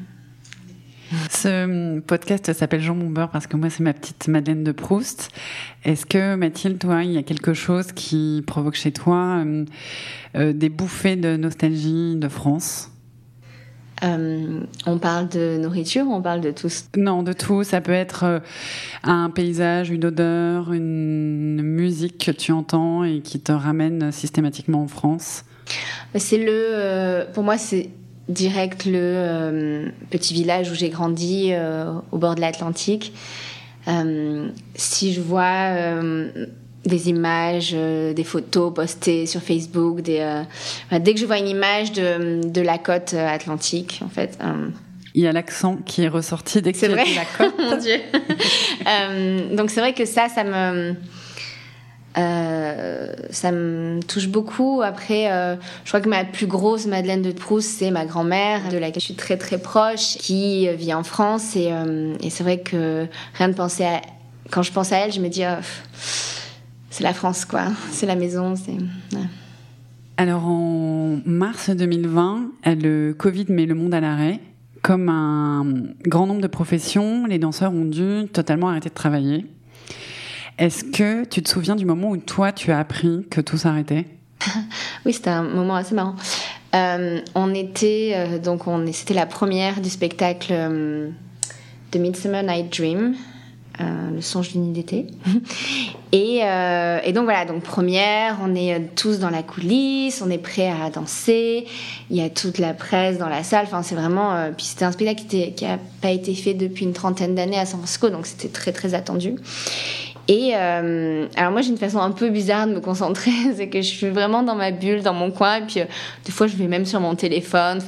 Ce 1.30 2.00
podcast 2.00 2.54
s'appelle 2.54 2.82
Jean 2.82 2.95
Bomber 2.95 3.28
parce 3.32 3.47
que 3.47 3.58
moi, 3.58 3.69
c'est 3.69 3.84
ma 3.84 3.93
petite 3.93 4.28
Madeleine 4.28 4.63
de 4.63 4.71
Proust. 4.71 5.30
Est-ce 5.84 6.06
que, 6.06 6.36
Mathilde, 6.36 6.80
toi, 6.80 7.04
il 7.04 7.12
y 7.12 7.17
a 7.17 7.24
quelque 7.24 7.54
chose 7.54 7.91
qui 7.91 8.43
provoque 8.47 8.76
chez 8.76 8.91
toi 8.91 9.43
euh, 10.36 10.54
des 10.54 10.69
bouffées 10.69 11.15
de 11.15 11.36
nostalgie 11.36 12.15
de 12.15 12.28
France? 12.28 12.91
Euh, 14.04 14.62
on 14.88 14.97
parle 14.97 15.30
de 15.30 15.58
nourriture 15.58 16.08
ou 16.08 16.13
on 16.13 16.21
parle 16.21 16.41
de 16.41 16.52
tout 16.52 16.69
Non, 16.97 17.21
de 17.21 17.34
tout. 17.34 17.63
Ça 17.63 17.82
peut 17.82 17.91
être 17.91 18.24
euh, 18.24 18.39
un 19.04 19.30
paysage, 19.30 19.91
une 19.91 20.06
odeur, 20.06 20.74
une 20.74 21.62
musique 21.62 22.26
que 22.26 22.32
tu 22.32 22.52
entends 22.52 23.04
et 23.04 23.19
qui 23.19 23.39
te 23.39 23.52
ramène 23.52 24.12
systématiquement 24.12 24.82
en 24.84 24.88
France. 24.88 25.43
C'est 26.15 26.38
le, 26.38 26.50
euh, 26.50 27.26
pour 27.32 27.43
moi, 27.43 27.58
c'est 27.58 27.89
direct 28.32 28.86
le 28.86 29.91
petit 30.10 30.34
village 30.34 30.72
où 30.72 30.74
j'ai 30.74 30.89
grandi 30.89 31.54
au 32.12 32.17
bord 32.17 32.36
de 32.36 32.41
l'Atlantique. 32.41 33.13
si 34.76 35.13
je 35.13 35.22
vois 35.22 36.02
des 36.86 37.10
images, 37.10 37.72
euh, 37.74 38.13
des 38.13 38.24
photos 38.24 38.74
postées 38.74 39.26
sur 39.26 39.41
Facebook. 39.41 40.02
Des, 40.02 40.20
euh, 40.20 41.00
dès 41.00 41.13
que 41.13 41.20
je 41.20 41.26
vois 41.26 41.38
une 41.38 41.48
image 41.48 41.91
de, 41.91 42.48
de 42.48 42.62
la 42.62 42.78
côte 42.78 43.13
euh, 43.13 43.28
atlantique, 43.28 44.02
en 44.04 44.10
fait. 44.10 44.38
il 45.13 45.22
y 45.22 45.28
a 45.28 45.32
l'accent 45.32 45.78
qui 45.78 46.04
est 46.04 46.08
ressorti 46.08 46.62
dès 46.62 46.72
que 46.72 46.78
c'est 46.78 46.88
la 46.88 47.04
côte. 47.38 47.54
Mon 47.60 47.78
Dieu. 47.78 47.98
donc 49.56 49.70
c'est 49.70 49.82
vrai 49.82 49.94
que 49.94 50.06
ça, 50.06 50.28
ça 50.30 50.44
me 50.44 50.96
Euh, 52.17 53.13
ça 53.30 53.52
me 53.52 54.02
touche 54.02 54.28
beaucoup. 54.28 54.82
Après, 54.82 55.32
euh, 55.32 55.56
je 55.84 55.89
crois 55.89 56.02
que 56.02 56.10
ma 56.10 56.26
plus 56.26 56.47
grosse 56.47 56.86
Madeleine 56.86 57.21
de 57.21 57.32
Proust, 57.32 57.80
c'est 57.80 57.91
ma 57.91 58.06
grand-mère, 58.06 58.69
de 58.69 58.78
laquelle 58.78 59.02
je 59.02 59.06
suis 59.06 59.15
très 59.15 59.38
très 59.38 59.58
proche, 59.58 60.17
qui 60.17 60.67
vit 60.76 60.93
en 60.93 61.04
France. 61.04 61.56
Et, 61.56 61.71
euh, 61.71 62.15
c'est 62.30 62.43
vrai 62.43 62.60
que 62.60 63.08
rien 63.36 63.50
de 63.50 63.54
penser 63.54 63.86
à. 63.86 64.02
Quand 64.50 64.63
je 64.63 64.71
pense 64.74 64.91
à 64.91 64.97
elle, 64.97 65.13
je 65.13 65.21
me 65.21 65.30
dis, 65.30 65.43
oh, 65.45 65.62
c'est 66.89 67.04
la 67.04 67.13
France, 67.13 67.45
quoi. 67.45 67.67
C'est 67.91 68.06
la 68.06 68.15
maison. 68.15 68.54
Alors, 70.17 70.45
en 70.45 71.19
mars 71.26 71.69
2020, 71.69 72.52
le 72.65 73.13
Covid 73.13 73.45
met 73.47 73.65
le 73.65 73.76
monde 73.76 73.93
à 73.93 74.02
l'arrêt. 74.02 74.39
Comme 74.82 75.10
un 75.10 75.65
grand 76.06 76.26
nombre 76.26 76.41
de 76.41 76.47
professions, 76.47 77.26
les 77.28 77.38
danseurs 77.39 77.71
ont 77.71 77.86
dû 77.86 78.28
totalement 78.34 78.69
arrêter 78.69 78.89
de 78.89 78.93
travailler. 78.95 79.45
Est-ce 80.62 80.84
que 80.84 81.26
tu 81.26 81.41
te 81.41 81.50
souviens 81.50 81.76
du 81.76 81.86
moment 81.86 82.10
où 82.12 82.17
toi, 82.17 82.52
tu 82.52 82.71
as 82.71 82.78
appris 82.78 83.26
que 83.32 83.41
tout 83.41 83.58
s'arrêtait? 83.58 84.06
Oui, 85.08 85.13
c'était 85.13 85.32
un 85.32 85.41
moment 85.41 85.76
assez 85.76 85.95
marrant. 85.95 86.13
Euh, 86.76 87.19
on 87.34 87.56
était, 87.56 88.12
euh, 88.13 88.38
donc 88.38 88.67
on, 88.67 88.86
c'était 88.93 89.15
la 89.15 89.26
première 89.26 89.82
du 89.82 89.89
spectacle 89.89 90.52
euh, 90.52 91.10
de 91.91 91.97
Midsummer 91.97 92.43
Night 92.43 92.71
Dream, 92.71 93.15
le 93.80 94.21
songe 94.21 94.52
d'une 94.52 94.65
nuit 94.65 94.74
d'été. 94.74 95.08
et, 96.12 96.41
et, 96.41 97.13
donc 97.13 97.24
voilà, 97.24 97.45
donc 97.45 97.63
première, 97.63 98.38
on 98.43 98.54
est 98.54 98.95
tous 98.95 99.17
dans 99.17 99.32
la 99.32 99.41
coulisse, 99.41 100.21
on 100.21 100.30
est 100.30 100.38
prêts 100.38 100.69
à 100.69 100.91
danser, 100.91 101.65
il 102.12 102.17
y 102.17 102.21
a 102.21 102.30
toute 102.30 102.60
la 102.60 102.76
presse 102.76 103.17
dans 103.17 103.30
la 103.30 103.41
salle, 103.41 103.65
enfin 103.65 103.82
c'est 103.82 103.95
vraiment, 103.95 104.52
puis 104.56 104.67
c'était 104.67 104.86
un 104.86 104.91
spectacle 104.91 105.24
qui 105.26 105.65
n'a 105.65 105.80
pas 106.02 106.12
été 106.12 106.36
fait 106.36 106.54
depuis 106.54 106.86
une 106.86 106.93
trentaine 106.93 107.34
d'années 107.34 107.58
à 107.58 107.65
San 107.65 107.80
Francisco, 107.80 108.12
donc 108.12 108.28
c'était 108.28 108.50
très 108.50 108.71
très 108.71 108.93
attendu. 108.93 109.38
Et 110.32 110.54
euh, 110.56 111.28
alors 111.36 111.52
moi 111.52 111.62
j'ai 111.62 111.72
une 111.72 111.78
façon 111.78 112.00
un 112.00 112.12
peu 112.12 112.30
bizarre 112.30 112.65
de 112.65 112.72
me 112.72 112.80
concentrer, 112.80 113.32
c'est 113.58 113.67
que 113.67 113.82
je 113.82 113.88
suis 113.88 114.08
vraiment 114.08 114.44
dans 114.44 114.56
ma 114.56 114.72
bulle, 114.72 115.02
dans 115.02 115.13
mon 115.13 115.30
coin, 115.30 115.58
et 115.58 115.62
puis 115.63 115.82
euh, 115.82 115.86
des 116.24 116.32
fois 116.32 116.48
je 116.48 116.56
vais 116.56 116.67
même 116.67 116.86
sur 116.86 117.02
mon 117.02 117.15
téléphone. 117.15 117.80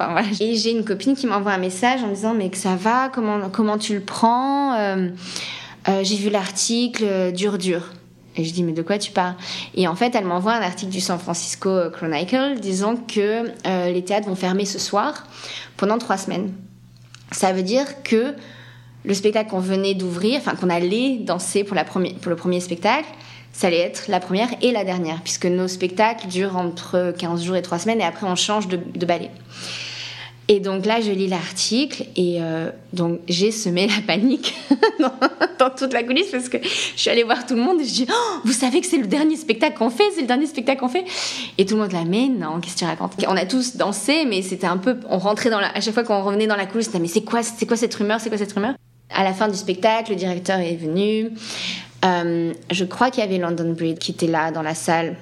Et 0.42 0.56
j'ai 0.58 0.72
une 0.72 0.84
copine 0.84 1.16
qui 1.16 1.26
m'envoie 1.26 1.54
un 1.54 1.58
message 1.58 2.04
en 2.04 2.08
me 2.08 2.16
disant 2.16 2.34
mais 2.34 2.50
que 2.50 2.58
ça 2.58 2.76
va, 2.76 3.08
comment 3.08 3.50
comment 3.50 3.78
tu 3.78 3.94
le 3.94 4.02
prends 4.02 4.76
euh, 4.78 5.08
J'ai 6.02 6.18
vu 6.18 6.30
l'article 6.30 7.32
dur 7.32 7.58
dur. 7.58 7.94
Et 8.36 8.44
je 8.44 8.52
dis 8.52 8.64
mais 8.64 8.74
de 8.74 8.82
quoi 8.82 8.98
tu 8.98 9.12
parles? 9.12 9.36
Et 9.74 9.88
en 9.88 9.96
fait 9.96 10.14
elle 10.14 10.26
m'envoie 10.26 10.56
un 10.56 10.64
article 10.64 10.92
du 10.92 11.00
San 11.00 11.20
Francisco 11.20 11.70
Chronicle 11.94 12.60
disant 12.60 12.98
que 12.98 13.46
les 13.90 14.04
théâtres 14.04 14.28
vont 14.28 14.36
fermer 14.36 14.66
ce 14.66 14.80
soir 14.80 15.28
pendant 15.78 15.98
trois 15.98 16.18
semaines. 16.18 16.52
Ça 17.32 17.54
veut 17.54 17.64
dire 17.64 18.04
que 18.04 18.36
le 19.06 19.14
spectacle 19.14 19.50
qu'on 19.50 19.60
venait 19.60 19.94
d'ouvrir, 19.94 20.40
enfin 20.40 20.56
qu'on 20.56 20.70
allait 20.70 21.18
danser 21.18 21.64
pour, 21.64 21.76
la 21.76 21.84
pour 21.84 22.00
le 22.02 22.36
premier 22.36 22.60
spectacle, 22.60 23.08
ça 23.54 23.68
allait 23.68 23.80
être 23.80 24.06
la 24.08 24.20
première 24.20 24.50
et 24.62 24.72
la 24.72 24.84
dernière, 24.84 25.22
puisque 25.22 25.46
nos 25.46 25.68
spectacles 25.68 26.28
durent 26.28 26.58
entre 26.58 27.14
15 27.18 27.44
jours 27.44 27.56
et 27.56 27.62
3 27.62 27.80
semaines, 27.80 28.02
et 28.02 28.04
après 28.04 28.26
on 28.26 28.36
change 28.36 28.68
de, 28.68 29.06
ballet. 29.06 29.30
Et 30.50 30.60
donc 30.60 30.86
là, 30.86 31.00
je 31.00 31.12
lis 31.12 31.28
l'article 31.28 32.04
et 32.18 32.38
euh, 32.42 32.70
donc 32.92 33.22
j'ai 33.30 33.52
semé 33.52 33.88
la 33.88 34.02
panique 34.06 34.56
dans, 35.00 35.70
toute 35.70 35.94
la 35.94 36.04
coulisse 36.04 36.32
parce 36.32 36.50
que 36.50 36.58
je 36.62 37.00
suis 37.00 37.10
allée 37.10 37.24
voir 37.24 37.46
tout 37.46 37.56
le 37.56 37.62
monde 37.62 37.80
et 37.80 37.86
je 37.86 37.94
dis 37.94 38.08
oh, 38.10 38.40
Vous 38.44 38.52
savez 38.52 38.82
que 38.82 38.88
c'est 38.88 38.98
le 38.98 39.08
dernier 39.08 39.38
spectacle 39.38 39.78
qu'on 39.78 39.90
fait 39.90 40.04
C'est 40.14 40.20
le 40.20 40.28
dernier 40.28 40.46
spectacle 40.46 40.82
qu'on 40.82 40.90
fait 40.90 41.06
Et 41.58 41.66
tout 41.66 41.76
le 41.76 41.82
monde 41.82 41.94
là, 41.94 42.04
mais 42.06 42.28
non, 42.28 42.60
qu'est-ce 42.60 42.74
que 42.74 42.80
tu 42.80 42.86
racontes? 42.86 43.14
On 43.26 43.38
a 43.38 43.46
tous 43.46 43.78
dansé, 43.78 44.26
mais 44.26 44.42
c'était 44.42 44.68
un 44.68 44.76
peu. 44.76 44.98
On 45.10 45.18
rentrait 45.18 45.50
dans. 45.50 45.60
À 45.60 45.80
chaque 45.80 45.94
fois 45.94 46.04
qu'on 46.04 46.22
revenait 46.22 46.48
dans 46.48 46.58
la 46.58 46.66
coulisse, 46.66 46.94
mais 47.00 47.08
c'est 47.08 47.24
quoi, 47.24 47.42
c'est 47.42 47.66
quoi 47.66 47.78
cette 47.78 47.96
rumeur 47.96 48.20
C'est 48.20 48.28
quoi 48.28 48.38
cette 48.38 48.52
rumeur? 48.52 48.74
À 49.14 49.24
la 49.24 49.34
fin 49.34 49.48
du 49.48 49.56
spectacle, 49.56 50.12
le 50.12 50.18
directeur 50.18 50.60
est 50.60 50.76
venu. 50.76 51.32
Euh, 52.04 52.54
je 52.72 52.86
crois 52.86 53.12
qu'il 53.12 53.24
y 53.24 53.28
avait 53.28 53.38
London 53.38 53.74
Bridge 53.74 54.00
qui 54.00 54.12
était 54.12 54.28
là 54.28 54.52
dans 54.52 54.62
la 54.62 54.76
salle. 54.76 55.16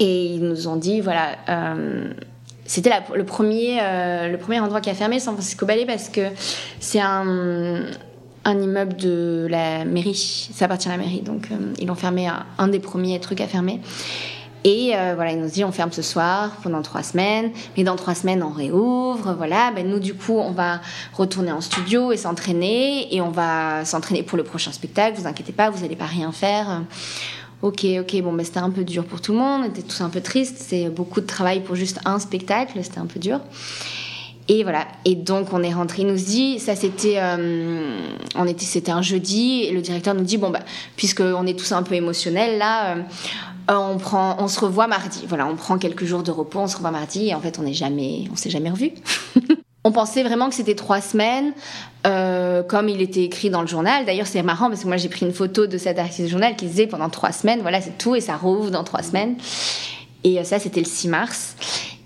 Et 0.00 0.26
ils 0.26 0.42
nous 0.42 0.66
ont 0.66 0.76
dit, 0.76 1.00
voilà, 1.00 1.36
euh, 1.48 2.12
c'était 2.64 2.90
le, 3.14 3.24
premier, 3.24 3.78
euh, 3.80 4.28
le 4.28 4.38
premier 4.38 4.58
endroit 4.58 4.80
qui 4.80 4.90
a 4.90 4.94
fermé, 4.94 5.20
San 5.20 5.34
Francisco 5.34 5.64
Ballet, 5.64 5.86
parce 5.86 6.08
que 6.08 6.22
c'est 6.80 7.00
un, 7.00 7.84
immeuble 8.46 8.96
de 8.96 9.46
la 9.48 9.84
mairie. 9.84 10.50
Ça 10.52 10.64
appartient 10.64 10.88
à 10.88 10.92
la 10.92 10.98
mairie. 10.98 11.20
Donc, 11.20 11.48
ils 11.78 11.88
ont 11.88 11.94
fermé 11.94 12.28
un, 12.58 12.68
des 12.68 12.80
premiers 12.80 13.20
trucs 13.20 13.40
à 13.40 13.46
fermer. 13.46 13.80
Et 14.64 14.92
euh, 14.94 15.14
voilà, 15.16 15.32
il 15.32 15.40
nous 15.40 15.48
dit 15.48 15.64
on 15.64 15.72
ferme 15.72 15.90
ce 15.90 16.02
soir 16.02 16.52
pendant 16.62 16.82
trois 16.82 17.02
semaines, 17.02 17.50
mais 17.76 17.82
dans 17.82 17.96
trois 17.96 18.14
semaines 18.14 18.42
on 18.42 18.50
réouvre. 18.50 19.34
Voilà, 19.36 19.72
ben 19.72 19.88
nous 19.88 19.98
du 19.98 20.14
coup 20.14 20.38
on 20.38 20.52
va 20.52 20.80
retourner 21.12 21.50
en 21.50 21.60
studio 21.60 22.12
et 22.12 22.16
s'entraîner 22.16 23.14
et 23.14 23.20
on 23.20 23.30
va 23.30 23.84
s'entraîner 23.84 24.22
pour 24.22 24.38
le 24.38 24.44
prochain 24.44 24.70
spectacle. 24.70 25.18
Vous 25.18 25.26
inquiétez 25.26 25.52
pas, 25.52 25.70
vous 25.70 25.82
n'allez 25.82 25.96
pas 25.96 26.06
rien 26.06 26.30
faire. 26.30 26.82
Ok, 27.62 27.86
ok, 28.00 28.22
bon, 28.22 28.32
mais 28.32 28.42
c'était 28.42 28.58
un 28.58 28.70
peu 28.70 28.82
dur 28.84 29.04
pour 29.04 29.20
tout 29.20 29.32
le 29.32 29.38
monde, 29.38 29.62
on 29.64 29.68
était 29.68 29.82
tous 29.82 30.00
un 30.00 30.08
peu 30.08 30.20
tristes. 30.20 30.56
C'est 30.58 30.88
beaucoup 30.88 31.20
de 31.20 31.26
travail 31.26 31.60
pour 31.60 31.76
juste 31.76 32.00
un 32.04 32.18
spectacle, 32.18 32.78
c'était 32.82 32.98
un 32.98 33.06
peu 33.06 33.20
dur. 33.20 33.40
Et 34.48 34.64
voilà. 34.64 34.86
Et 35.04 35.14
donc 35.14 35.52
on 35.52 35.62
est 35.62 35.72
rentré. 35.72 36.02
Il 36.02 36.08
nous 36.08 36.16
dit, 36.16 36.58
ça 36.58 36.74
c'était, 36.74 37.18
euh, 37.18 37.96
on 38.34 38.46
était, 38.46 38.64
c'était 38.64 38.90
un 38.90 39.02
jeudi. 39.02 39.62
Et 39.62 39.72
le 39.72 39.80
directeur 39.80 40.14
nous 40.14 40.24
dit, 40.24 40.36
bon 40.36 40.50
bah, 40.50 40.60
puisque 40.96 41.20
on 41.20 41.46
est 41.46 41.58
tous 41.58 41.72
un 41.72 41.82
peu 41.82 41.94
émotionnels 41.94 42.58
là, 42.58 42.96
euh, 42.96 43.02
euh, 43.70 43.74
on 43.74 43.98
prend, 43.98 44.36
on 44.38 44.48
se 44.48 44.60
revoit 44.60 44.86
mardi. 44.86 45.24
Voilà, 45.28 45.46
on 45.46 45.56
prend 45.56 45.78
quelques 45.78 46.04
jours 46.04 46.22
de 46.22 46.30
repos, 46.30 46.60
on 46.60 46.66
se 46.66 46.76
revoit 46.76 46.90
mardi 46.90 47.28
et 47.28 47.34
en 47.34 47.40
fait 47.40 47.58
on 47.58 47.62
n'est 47.62 47.74
jamais, 47.74 48.24
on 48.32 48.36
s'est 48.36 48.50
jamais 48.50 48.70
revu. 48.70 48.92
on 49.84 49.92
pensait 49.92 50.22
vraiment 50.22 50.48
que 50.48 50.54
c'était 50.54 50.74
trois 50.74 51.00
semaines, 51.00 51.52
euh, 52.06 52.62
comme 52.62 52.88
il 52.88 53.00
était 53.00 53.22
écrit 53.22 53.50
dans 53.50 53.60
le 53.60 53.66
journal. 53.68 54.04
D'ailleurs 54.04 54.26
c'est 54.26 54.42
marrant 54.42 54.68
parce 54.68 54.82
que 54.82 54.88
moi 54.88 54.96
j'ai 54.96 55.08
pris 55.08 55.26
une 55.26 55.32
photo 55.32 55.66
de 55.66 55.78
cet 55.78 55.98
artiste 55.98 56.28
journal 56.28 56.56
qui 56.56 56.66
disait 56.66 56.86
pendant 56.86 57.08
trois 57.08 57.32
semaines, 57.32 57.60
voilà 57.60 57.80
c'est 57.80 57.96
tout 57.98 58.14
et 58.16 58.20
ça 58.20 58.36
rouvre 58.36 58.70
dans 58.70 58.84
trois 58.84 59.02
semaines. 59.02 59.36
Et 60.24 60.38
euh, 60.38 60.44
ça 60.44 60.58
c'était 60.58 60.80
le 60.80 60.86
6 60.86 61.08
mars. 61.08 61.56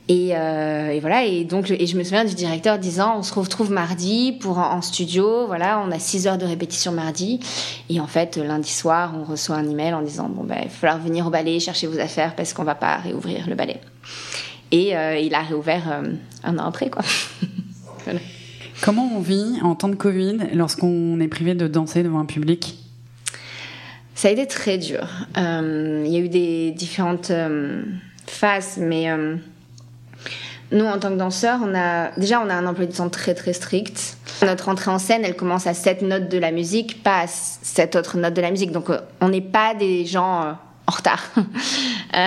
Euh, 0.09 0.91
et, 0.91 1.01
voilà, 1.01 1.25
et 1.25 1.45
donc 1.45 1.71
et 1.71 1.87
je 1.87 1.97
me 1.97 2.05
souviens 2.05 2.25
du 2.25 2.35
directeur 2.35 2.79
disant 2.79 3.19
on 3.19 3.23
se 3.23 3.35
retrouve 3.35 3.73
mardi 3.73 4.33
pour 4.41 4.59
en, 4.59 4.81
studio, 4.81 5.47
voilà, 5.47 5.83
on 5.85 5.91
a 5.91 5.99
6 5.99 6.29
heures 6.29 6.39
de 6.39 6.47
répétition 6.47 6.93
mardi. 6.93 7.41
Et 7.91 7.99
en 7.99 8.07
fait, 8.07 8.37
lundi 8.37 8.71
soir, 8.71 9.15
on 9.19 9.25
reçoit 9.25 9.57
un 9.57 9.69
email 9.69 9.95
en 9.95 10.03
disant 10.03 10.29
bon 10.29 10.45
ben 10.45 10.59
il 10.63 10.69
va 10.69 10.71
falloir 10.71 10.99
venir 11.01 11.27
au 11.27 11.31
ballet, 11.31 11.59
chercher 11.59 11.89
vos 11.89 11.99
affaires 11.99 12.37
parce 12.37 12.53
qu'on 12.53 12.63
va 12.63 12.77
pas 12.77 12.97
réouvrir 12.97 13.49
le 13.49 13.57
ballet. 13.57 13.81
Et 14.71 14.97
euh, 14.97 15.19
il 15.19 15.35
a 15.35 15.43
réouvert 15.43 15.91
euh, 15.91 16.13
un 16.45 16.59
an 16.59 16.67
après 16.67 16.89
quoi. 16.89 17.03
Comment 18.83 19.11
on 19.17 19.21
vit 19.21 19.59
en 19.63 19.75
temps 19.75 19.89
de 19.89 19.97
Covid 19.97 20.37
lorsqu'on 20.53 21.19
est 21.19 21.29
privé 21.29 21.55
de 21.55 21.67
danser 21.67 22.05
devant 22.05 22.21
un 22.21 22.27
public? 22.27 22.79
Ça 24.15 24.29
a 24.29 24.31
été 24.31 24.47
très 24.47 24.79
dur. 24.79 25.09
Il 25.37 26.07
y 26.07 26.17
a 26.17 26.19
eu 26.19 26.29
des 26.29 26.71
différentes 26.71 27.33
phases, 28.27 28.79
mais 28.79 29.09
nous, 30.73 30.85
en 30.85 30.99
tant 30.99 31.11
que 31.11 31.17
danseurs, 31.17 31.61
on 31.63 31.75
a 31.75 32.11
déjà 32.17 32.41
on 32.41 32.51
a 32.51 32.55
un 32.55 32.67
emploi 32.67 32.87
du 32.87 32.93
temps 32.93 33.09
très 33.09 33.35
très 33.35 33.53
strict. 33.53 34.17
Notre 34.43 34.69
entrée 34.69 34.91
en 34.91 34.99
scène, 34.99 35.25
elle 35.25 35.37
commence 35.37 35.67
à 35.67 35.75
cette 35.75 36.03
notes 36.03 36.29
de 36.29 36.39
la 36.39 36.51
musique, 36.51 37.03
pas 37.03 37.21
à 37.21 37.27
cette 37.27 37.95
autre 37.95 38.17
note 38.17 38.35
de 38.35 38.43
la 38.43 38.51
musique. 38.51 38.73
Donc, 38.73 38.91
euh, 38.91 38.99
on 39.21 39.29
n'est 39.29 39.41
pas 39.41 39.75
des 39.75 40.05
gens 40.05 40.43
euh, 40.43 40.53
en 40.89 40.93
retard 40.93 41.23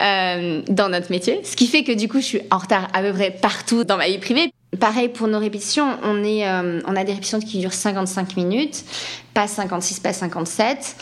euh, 0.00 0.62
dans 0.68 0.88
notre 0.90 1.10
métier. 1.10 1.40
Ce 1.42 1.56
qui 1.56 1.66
fait 1.66 1.84
que 1.84 1.92
du 1.92 2.08
coup, 2.08 2.18
je 2.18 2.24
suis 2.24 2.40
en 2.50 2.58
retard 2.58 2.88
à 2.92 3.00
peu 3.00 3.12
près 3.12 3.30
partout 3.30 3.84
dans 3.84 3.96
ma 3.96 4.08
vie 4.08 4.18
privée. 4.18 4.52
Pareil 4.78 5.08
pour 5.08 5.28
nos 5.28 5.38
répétitions, 5.38 5.96
on 6.02 6.18
a 6.20 7.04
des 7.04 7.12
répétitions 7.12 7.40
qui 7.40 7.58
durent 7.58 7.72
55 7.72 8.36
minutes, 8.36 8.84
pas 9.32 9.48
56, 9.48 10.00
pas 10.00 10.12
57. 10.12 10.96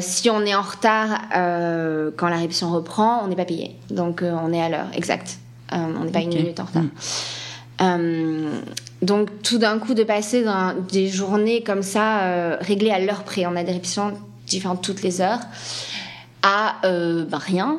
si 0.00 0.28
on 0.28 0.44
est 0.44 0.54
en 0.54 0.60
retard 0.60 1.22
quand 1.30 2.28
la 2.28 2.36
répétition 2.36 2.70
reprend, 2.70 3.22
on 3.24 3.28
n'est 3.28 3.36
pas 3.36 3.46
payé. 3.46 3.76
Donc 3.88 4.22
on 4.22 4.52
est 4.52 4.60
à 4.60 4.68
l'heure, 4.68 4.88
exact. 4.94 5.38
Euh, 5.72 5.76
on 6.00 6.04
n'est 6.04 6.12
pas 6.12 6.20
une 6.20 6.28
minute 6.28 6.60
en 6.60 6.64
retard. 6.64 6.82
Euh, 7.80 8.60
donc 9.00 9.42
tout 9.42 9.58
d'un 9.58 9.78
coup 9.78 9.94
de 9.94 10.04
passer 10.04 10.44
dans 10.44 10.74
des 10.92 11.08
journées 11.08 11.62
comme 11.62 11.82
ça 11.82 12.22
euh, 12.22 12.56
réglées 12.60 12.90
à 12.90 13.00
l'heure 13.00 13.24
près, 13.24 13.46
on 13.46 13.56
a 13.56 13.64
des 13.64 13.72
répétitions 13.72 14.12
différentes 14.46 14.82
toutes 14.82 15.02
les 15.02 15.20
heures, 15.20 15.40
à 16.42 16.76
ben, 16.82 17.38
rien, 17.38 17.78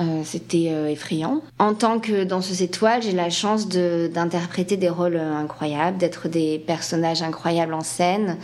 euh, 0.00 0.22
c'était 0.22 0.68
euh, 0.70 0.88
effrayant. 0.88 1.40
En 1.58 1.74
tant 1.74 1.98
que 1.98 2.22
danseuse 2.22 2.62
étoile, 2.62 3.02
j'ai 3.02 3.10
la 3.10 3.30
chance 3.30 3.68
d'interpréter 3.68 4.76
des 4.76 4.88
rôles 4.88 5.16
euh, 5.16 5.34
incroyables, 5.34 5.98
d'être 5.98 6.28
des 6.28 6.60
personnages 6.60 7.20
incroyables 7.22 7.74
en 7.74 7.80
scène. 7.80 8.36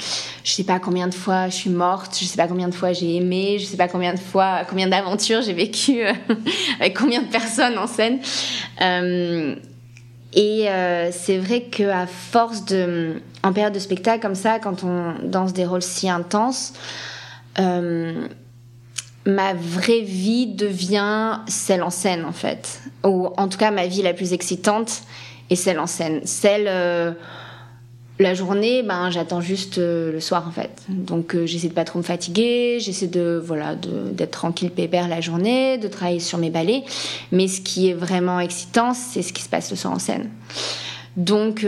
Je 0.42 0.50
sais 0.50 0.64
pas 0.64 0.80
combien 0.80 1.06
de 1.06 1.14
fois 1.14 1.48
je 1.48 1.54
suis 1.54 1.70
morte, 1.70 2.18
je 2.18 2.24
sais 2.24 2.36
pas 2.36 2.48
combien 2.48 2.68
de 2.68 2.74
fois 2.74 2.92
j'ai 2.92 3.16
aimé, 3.16 3.58
je 3.60 3.66
sais 3.66 3.76
pas 3.76 3.86
combien 3.86 4.14
de 4.14 4.18
fois, 4.18 4.62
combien 4.68 4.88
d'aventures 4.88 5.42
j'ai 5.42 5.52
vécu 5.52 6.02
avec 6.80 6.98
combien 6.98 7.22
de 7.22 7.28
personnes 7.28 7.78
en 7.78 7.86
scène. 7.86 8.18
et 10.34 10.66
c'est 11.12 11.38
vrai 11.38 11.62
que 11.70 11.84
à 11.84 12.08
force 12.08 12.64
de, 12.64 13.22
en 13.44 13.52
période 13.52 13.74
de 13.74 13.78
spectacle 13.78 14.20
comme 14.20 14.34
ça, 14.34 14.58
quand 14.58 14.82
on 14.82 15.14
danse 15.22 15.52
des 15.52 15.66
rôles 15.66 15.82
si 15.82 16.08
intenses, 16.08 16.72
ma 19.26 19.54
vraie 19.54 20.00
vie 20.00 20.46
devient 20.46 21.38
celle 21.46 21.82
en 21.82 21.90
scène 21.90 22.24
en 22.24 22.32
fait. 22.32 22.80
Ou 23.04 23.28
en 23.36 23.48
tout 23.48 23.58
cas 23.58 23.70
ma 23.70 23.86
vie 23.86 24.02
la 24.02 24.14
plus 24.14 24.32
excitante 24.32 25.02
est 25.50 25.56
celle 25.56 25.78
en 25.78 25.86
scène. 25.86 26.20
Celle 26.24 26.66
euh, 26.68 27.12
la 28.18 28.34
journée, 28.34 28.82
ben 28.82 29.10
j'attends 29.10 29.40
juste 29.40 29.78
euh, 29.78 30.12
le 30.12 30.20
soir 30.20 30.46
en 30.46 30.50
fait. 30.50 30.82
Donc 30.88 31.34
euh, 31.34 31.46
j'essaie 31.46 31.68
de 31.68 31.72
pas 31.72 31.84
trop 31.84 31.98
me 31.98 32.04
fatiguer, 32.04 32.78
j'essaie 32.80 33.06
de 33.06 33.42
voilà 33.44 33.74
d'être 33.74 34.30
tranquille, 34.30 34.70
pépère 34.70 35.08
la 35.08 35.20
journée, 35.20 35.78
de 35.78 35.88
travailler 35.88 36.20
sur 36.20 36.38
mes 36.38 36.50
ballets. 36.50 36.84
Mais 37.32 37.48
ce 37.48 37.60
qui 37.60 37.88
est 37.88 37.94
vraiment 37.94 38.40
excitant, 38.40 38.92
c'est 38.92 39.22
ce 39.22 39.32
qui 39.32 39.42
se 39.42 39.48
passe 39.48 39.70
le 39.70 39.76
soir 39.76 39.94
en 39.94 39.98
scène. 39.98 40.30
Donc 41.16 41.66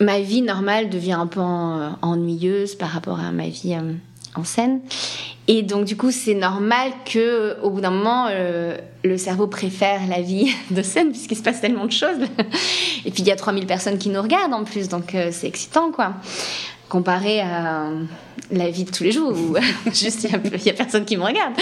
ma 0.00 0.20
vie 0.20 0.42
normale 0.42 0.88
devient 0.88 1.12
un 1.12 1.26
peu 1.26 1.40
ennuyeuse 1.40 2.74
par 2.74 2.88
rapport 2.88 3.20
à 3.20 3.30
ma 3.30 3.48
vie 3.48 3.76
en 4.34 4.44
scène. 4.44 4.80
Et 5.48 5.62
donc 5.62 5.84
du 5.84 5.96
coup, 5.96 6.10
c'est 6.10 6.34
normal 6.34 6.90
que 7.04 7.56
au 7.62 7.70
bout 7.70 7.80
d'un 7.80 7.90
moment, 7.90 8.26
euh, 8.30 8.76
le 9.04 9.16
cerveau 9.16 9.46
préfère 9.46 10.00
la 10.08 10.20
vie 10.20 10.52
de 10.70 10.82
scène 10.82 11.10
puisqu'il 11.10 11.36
se 11.36 11.42
passe 11.42 11.60
tellement 11.60 11.86
de 11.86 11.92
choses. 11.92 12.18
Et 13.04 13.10
puis 13.10 13.22
il 13.22 13.26
y 13.26 13.30
a 13.30 13.36
3000 13.36 13.66
personnes 13.66 13.98
qui 13.98 14.08
nous 14.08 14.20
regardent 14.20 14.54
en 14.54 14.64
plus, 14.64 14.88
donc 14.88 15.14
euh, 15.14 15.28
c'est 15.30 15.46
excitant 15.46 15.92
quoi. 15.92 16.14
Comparé 16.88 17.40
à 17.40 17.88
la 18.52 18.70
vie 18.70 18.84
de 18.84 18.90
tous 18.92 19.02
les 19.02 19.10
jours 19.10 19.32
où 19.32 19.56
juste 19.92 20.24
il 20.24 20.66
y, 20.66 20.70
a 20.70 20.72
personne 20.72 21.04
qui 21.04 21.16
me 21.16 21.24
regarde. 21.24 21.54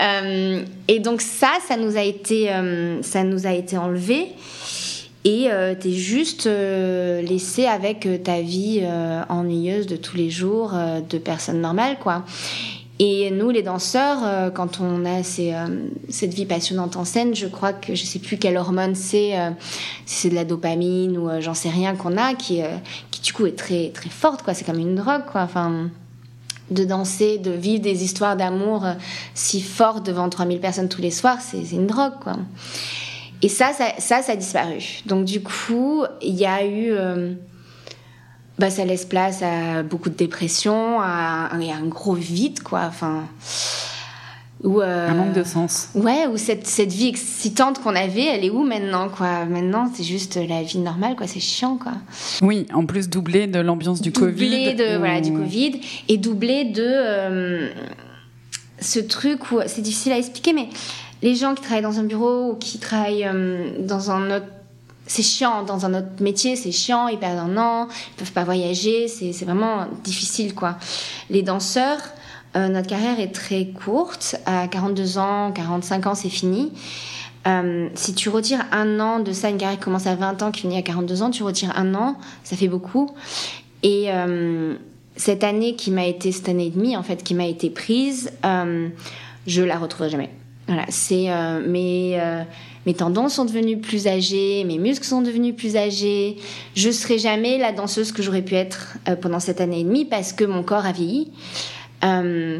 Euh, 0.00 0.62
et 0.88 0.98
donc 0.98 1.20
ça, 1.20 1.50
ça 1.66 1.76
nous 1.76 1.98
a 1.98 2.02
été, 2.02 2.50
ça 3.02 3.22
nous 3.22 3.46
a 3.46 3.52
été 3.52 3.76
enlevé. 3.76 4.28
Et 5.24 5.48
tu 5.72 5.78
t'es 5.78 5.92
juste 5.92 6.46
laissé 6.46 7.66
avec 7.66 8.08
ta 8.24 8.40
vie 8.40 8.82
ennuyeuse 9.28 9.86
de 9.86 9.96
tous 9.96 10.16
les 10.16 10.30
jours 10.30 10.72
de 10.72 11.18
personnes 11.18 11.60
normales 11.60 11.98
quoi. 12.00 12.24
Et 13.04 13.32
nous, 13.32 13.50
les 13.50 13.64
danseurs, 13.64 14.18
euh, 14.22 14.50
quand 14.50 14.78
on 14.80 15.04
a 15.04 15.22
euh, 15.40 15.66
cette 16.08 16.34
vie 16.34 16.46
passionnante 16.46 16.94
en 16.94 17.04
scène, 17.04 17.34
je 17.34 17.48
crois 17.48 17.72
que 17.72 17.96
je 17.96 18.04
sais 18.04 18.20
plus 18.20 18.38
quelle 18.38 18.56
hormone 18.56 18.94
c'est, 18.94 19.36
euh, 19.36 19.50
si 20.06 20.20
c'est 20.20 20.28
de 20.28 20.36
la 20.36 20.44
dopamine 20.44 21.18
ou 21.18 21.28
j'en 21.40 21.52
sais 21.52 21.68
rien 21.68 21.96
qu'on 21.96 22.16
a, 22.16 22.34
qui, 22.34 22.60
qui 23.10 23.20
du 23.20 23.32
coup 23.32 23.46
est 23.46 23.58
très 23.58 23.88
très 23.88 24.08
forte, 24.08 24.42
quoi. 24.42 24.54
C'est 24.54 24.64
comme 24.64 24.78
une 24.78 24.94
drogue, 24.94 25.24
quoi. 25.32 25.40
Enfin, 25.40 25.90
de 26.70 26.84
danser, 26.84 27.38
de 27.38 27.50
vivre 27.50 27.82
des 27.82 28.04
histoires 28.04 28.36
d'amour 28.36 28.86
si 29.34 29.60
fortes 29.62 30.06
devant 30.06 30.28
3000 30.28 30.60
personnes 30.60 30.88
tous 30.88 31.02
les 31.02 31.10
soirs, 31.10 31.38
c'est 31.40 31.74
une 31.74 31.88
drogue, 31.88 32.20
quoi. 32.22 32.36
Et 33.42 33.48
ça, 33.48 33.72
ça, 33.72 34.22
ça 34.22 34.32
a 34.32 34.36
disparu. 34.36 35.00
Donc 35.06 35.24
du 35.24 35.42
coup, 35.42 36.04
il 36.20 36.36
y 36.36 36.46
a 36.46 36.64
eu 36.64 36.94
bah, 38.62 38.70
ça 38.70 38.84
laisse 38.84 39.04
place 39.04 39.42
à 39.42 39.82
beaucoup 39.82 40.08
de 40.08 40.14
dépression, 40.14 41.00
à, 41.00 41.48
à 41.50 41.56
un 41.56 41.86
gros 41.88 42.14
vide, 42.14 42.62
quoi. 42.62 42.82
Enfin, 42.86 43.24
euh, 44.64 45.08
un 45.08 45.14
manque 45.14 45.32
de 45.32 45.42
sens. 45.42 45.88
Ouais, 45.96 46.28
ou 46.28 46.36
cette, 46.36 46.68
cette 46.68 46.92
vie 46.92 47.08
excitante 47.08 47.82
qu'on 47.82 47.96
avait, 47.96 48.24
elle 48.26 48.44
est 48.44 48.50
où 48.50 48.62
maintenant, 48.62 49.08
quoi? 49.08 49.46
Maintenant, 49.46 49.90
c'est 49.92 50.04
juste 50.04 50.36
la 50.36 50.62
vie 50.62 50.78
normale, 50.78 51.16
quoi. 51.16 51.26
C'est 51.26 51.40
chiant, 51.40 51.76
quoi. 51.76 51.94
Oui, 52.40 52.68
en 52.72 52.86
plus 52.86 53.08
doublé 53.08 53.48
de 53.48 53.58
l'ambiance 53.58 54.00
du 54.00 54.12
Covid. 54.12 54.30
Doublé 54.30 54.74
de 54.74 54.96
voilà 54.96 55.20
du 55.20 55.32
Covid 55.32 55.80
et 56.08 56.16
doublé 56.16 56.64
de 56.64 56.84
euh, 56.86 57.68
ce 58.78 59.00
truc 59.00 59.50
où 59.50 59.58
c'est 59.66 59.82
difficile 59.82 60.12
à 60.12 60.18
expliquer, 60.18 60.52
mais 60.52 60.68
les 61.20 61.34
gens 61.34 61.56
qui 61.56 61.62
travaillent 61.62 61.82
dans 61.82 61.98
un 61.98 62.04
bureau 62.04 62.52
ou 62.52 62.54
qui 62.54 62.78
travaillent 62.78 63.26
euh, 63.26 63.70
dans 63.80 64.12
un 64.12 64.36
autre 64.36 64.46
c'est 65.06 65.22
chiant 65.22 65.62
dans 65.64 65.84
un 65.84 65.94
autre 65.94 66.08
métier, 66.20 66.56
c'est 66.56 66.72
chiant, 66.72 67.08
ils 67.08 67.18
perdent 67.18 67.38
un 67.38 67.56
an, 67.56 67.88
ils 67.90 68.16
peuvent 68.16 68.32
pas 68.32 68.44
voyager, 68.44 69.08
c'est 69.08 69.44
vraiment 69.44 69.86
difficile 70.04 70.54
quoi. 70.54 70.76
Les 71.30 71.42
danseurs, 71.42 71.98
euh, 72.56 72.68
notre 72.68 72.88
carrière 72.88 73.18
est 73.18 73.32
très 73.32 73.66
courte, 73.66 74.36
à 74.46 74.68
42 74.68 75.18
ans, 75.18 75.52
45 75.52 76.06
ans 76.06 76.14
c'est 76.14 76.28
fini. 76.28 76.72
Euh, 77.48 77.88
si 77.94 78.14
tu 78.14 78.28
retires 78.28 78.64
un 78.70 79.00
an 79.00 79.18
de 79.18 79.32
ça, 79.32 79.50
une 79.50 79.58
carrière 79.58 79.78
qui 79.78 79.84
commence 79.84 80.06
à 80.06 80.14
20 80.14 80.42
ans, 80.42 80.52
qui 80.52 80.60
finit 80.60 80.78
à 80.78 80.82
42 80.82 81.22
ans, 81.22 81.30
tu 81.30 81.42
retires 81.42 81.76
un 81.76 81.94
an, 81.94 82.16
ça 82.44 82.56
fait 82.56 82.68
beaucoup. 82.68 83.10
Et 83.82 84.04
euh, 84.08 84.76
cette 85.16 85.42
année 85.42 85.74
qui 85.74 85.90
m'a 85.90 86.06
été, 86.06 86.30
cette 86.30 86.48
année 86.48 86.66
et 86.66 86.70
demie 86.70 86.96
en 86.96 87.02
fait, 87.02 87.24
qui 87.24 87.34
m'a 87.34 87.46
été 87.46 87.68
prise, 87.70 88.30
je 88.44 89.62
la 89.62 89.78
retrouverai 89.78 90.10
jamais. 90.10 90.30
Voilà, 90.68 90.84
c'est 90.88 91.26
mais 91.66 92.16
mes 92.86 92.94
tendons 92.94 93.28
sont 93.28 93.44
devenus 93.44 93.80
plus 93.80 94.06
âgés, 94.06 94.64
mes 94.64 94.78
muscles 94.78 95.06
sont 95.06 95.22
devenus 95.22 95.54
plus 95.54 95.76
âgés. 95.76 96.36
Je 96.74 96.90
serai 96.90 97.18
jamais 97.18 97.58
la 97.58 97.72
danseuse 97.72 98.12
que 98.12 98.22
j'aurais 98.22 98.42
pu 98.42 98.54
être 98.54 98.96
euh, 99.08 99.16
pendant 99.16 99.40
cette 99.40 99.60
année 99.60 99.80
et 99.80 99.84
demie 99.84 100.04
parce 100.04 100.32
que 100.32 100.44
mon 100.44 100.62
corps 100.62 100.86
a 100.86 100.92
vieilli. 100.92 101.30
Euh, 102.04 102.58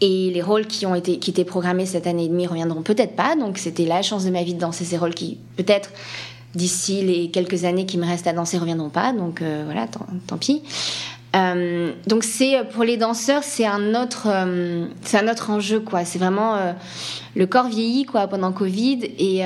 et 0.00 0.30
les 0.30 0.42
rôles 0.42 0.66
qui 0.66 0.84
ont 0.84 0.94
été 0.94 1.18
qui 1.18 1.30
étaient 1.30 1.44
programmés 1.44 1.86
cette 1.86 2.06
année 2.06 2.24
et 2.24 2.28
demie 2.28 2.46
reviendront 2.46 2.82
peut-être 2.82 3.16
pas. 3.16 3.36
Donc 3.36 3.58
c'était 3.58 3.86
la 3.86 4.02
chance 4.02 4.24
de 4.24 4.30
ma 4.30 4.42
vie 4.42 4.54
de 4.54 4.60
danser 4.60 4.84
ces 4.84 4.98
rôles 4.98 5.14
qui 5.14 5.38
peut-être 5.56 5.90
d'ici 6.54 7.02
les 7.02 7.30
quelques 7.30 7.64
années 7.64 7.86
qui 7.86 7.98
me 7.98 8.06
restent 8.06 8.26
à 8.26 8.32
danser 8.32 8.58
reviendront 8.58 8.90
pas. 8.90 9.12
Donc 9.12 9.40
euh, 9.40 9.62
voilà, 9.64 9.86
tant, 9.86 10.36
pis. 10.36 10.62
Euh, 11.34 11.92
donc 12.06 12.22
c'est 12.22 12.62
pour 12.72 12.84
les 12.84 12.96
danseurs, 12.96 13.42
c'est 13.42 13.66
un 13.66 14.00
autre, 14.00 14.28
euh, 14.28 14.86
c'est 15.02 15.18
un 15.18 15.28
autre 15.28 15.50
enjeu 15.50 15.80
quoi. 15.80 16.04
C'est 16.04 16.18
vraiment 16.18 16.54
euh, 16.56 16.72
le 17.34 17.46
corps 17.46 17.68
vieillit 17.68 18.04
quoi 18.04 18.28
pendant 18.28 18.52
Covid 18.52 19.00
et 19.18 19.42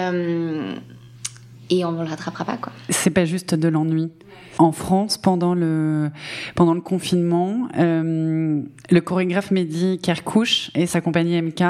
et 1.71 1.85
on 1.85 1.93
ne 1.93 2.03
le 2.03 2.09
rattrapera 2.09 2.45
pas 2.45 2.57
quoi. 2.57 2.73
C'est 2.91 3.11
pas 3.11 3.25
juste 3.25 3.55
de 3.55 3.69
l'ennui 3.69 4.11
en 4.59 4.73
France 4.73 5.19
pendant 5.19 5.55
le 5.55 6.11
pendant 6.55 6.75
le 6.75 6.81
confinement. 6.81 7.69
Euh, 7.79 8.61
le 8.91 9.01
chorégraphe 9.01 9.51
Mehdi 9.51 9.99
Kerkouche 10.03 10.71
et 10.75 10.87
sa 10.87 11.01
compagnie 11.01 11.41
MK 11.41 11.63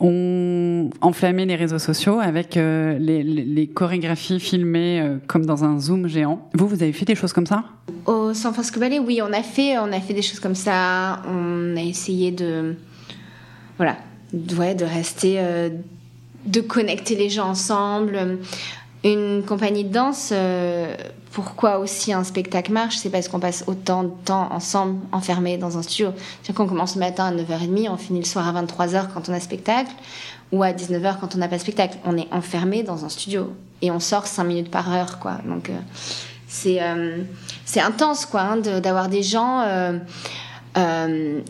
ont 0.00 0.90
enflammé 1.00 1.46
les 1.46 1.56
réseaux 1.56 1.78
sociaux 1.78 2.18
avec 2.20 2.56
euh, 2.56 2.98
les, 2.98 3.22
les, 3.22 3.66
chorégraphies 3.66 4.40
filmées 4.40 5.00
euh, 5.00 5.18
comme 5.26 5.46
dans 5.46 5.64
un 5.64 5.78
zoom 5.78 6.08
géant. 6.08 6.48
Vous, 6.54 6.66
vous 6.66 6.82
avez 6.82 6.92
fait 6.92 7.04
des 7.04 7.14
choses 7.14 7.32
comme 7.32 7.46
ça? 7.46 7.64
Au 8.06 8.34
San 8.34 8.52
Francisco 8.52 8.80
Ballet, 8.80 8.98
oui, 8.98 9.20
on 9.22 9.32
a 9.32 9.42
fait 9.42 9.78
on 9.78 9.92
a 9.92 10.00
fait 10.00 10.14
des 10.14 10.22
choses 10.22 10.40
comme 10.40 10.54
ça. 10.54 11.22
On 11.28 11.76
a 11.76 11.82
essayé 11.82 12.32
de 12.32 12.76
voilà, 13.76 13.96
ouais, 14.58 14.74
de 14.74 14.84
rester 14.84 15.40
de 16.46 16.60
connecter 16.60 17.16
les 17.16 17.28
gens 17.28 17.48
ensemble. 17.48 18.38
Une 19.02 19.42
compagnie 19.46 19.84
de 19.84 19.92
danse, 19.92 20.28
euh, 20.30 20.94
pourquoi 21.32 21.78
aussi 21.78 22.12
un 22.12 22.22
spectacle 22.22 22.70
marche? 22.70 22.98
C'est 22.98 23.08
parce 23.08 23.28
qu'on 23.28 23.40
passe 23.40 23.64
autant 23.66 24.04
de 24.04 24.10
temps 24.26 24.52
ensemble, 24.52 25.00
enfermés 25.10 25.56
dans 25.56 25.78
un 25.78 25.82
studio. 25.82 26.10
C'est 26.42 26.54
qu'on 26.54 26.66
commence 26.66 26.96
le 26.96 27.00
matin 27.00 27.26
à 27.26 27.32
9h30, 27.32 27.88
on 27.88 27.96
finit 27.96 28.18
le 28.18 28.26
soir 28.26 28.46
à 28.46 28.62
23h 28.62 29.06
quand 29.14 29.30
on 29.30 29.32
a 29.32 29.40
spectacle, 29.40 29.92
ou 30.52 30.62
à 30.62 30.72
19h 30.72 31.18
quand 31.18 31.34
on 31.34 31.38
n'a 31.38 31.48
pas 31.48 31.58
spectacle. 31.58 31.96
On 32.04 32.18
est 32.18 32.28
enfermé 32.30 32.82
dans 32.82 33.06
un 33.06 33.08
studio 33.08 33.50
et 33.80 33.90
on 33.90 34.00
sort 34.00 34.26
5 34.26 34.44
minutes 34.44 34.70
par 34.70 34.92
heure, 34.92 35.18
quoi. 35.18 35.38
Donc 35.46 35.70
euh, 35.70 35.78
c'est 36.46 36.82
euh, 36.82 37.22
c'est 37.64 37.80
intense, 37.80 38.26
quoi, 38.26 38.42
hein, 38.42 38.56
d'avoir 38.58 39.08
des 39.08 39.22
gens. 39.22 39.64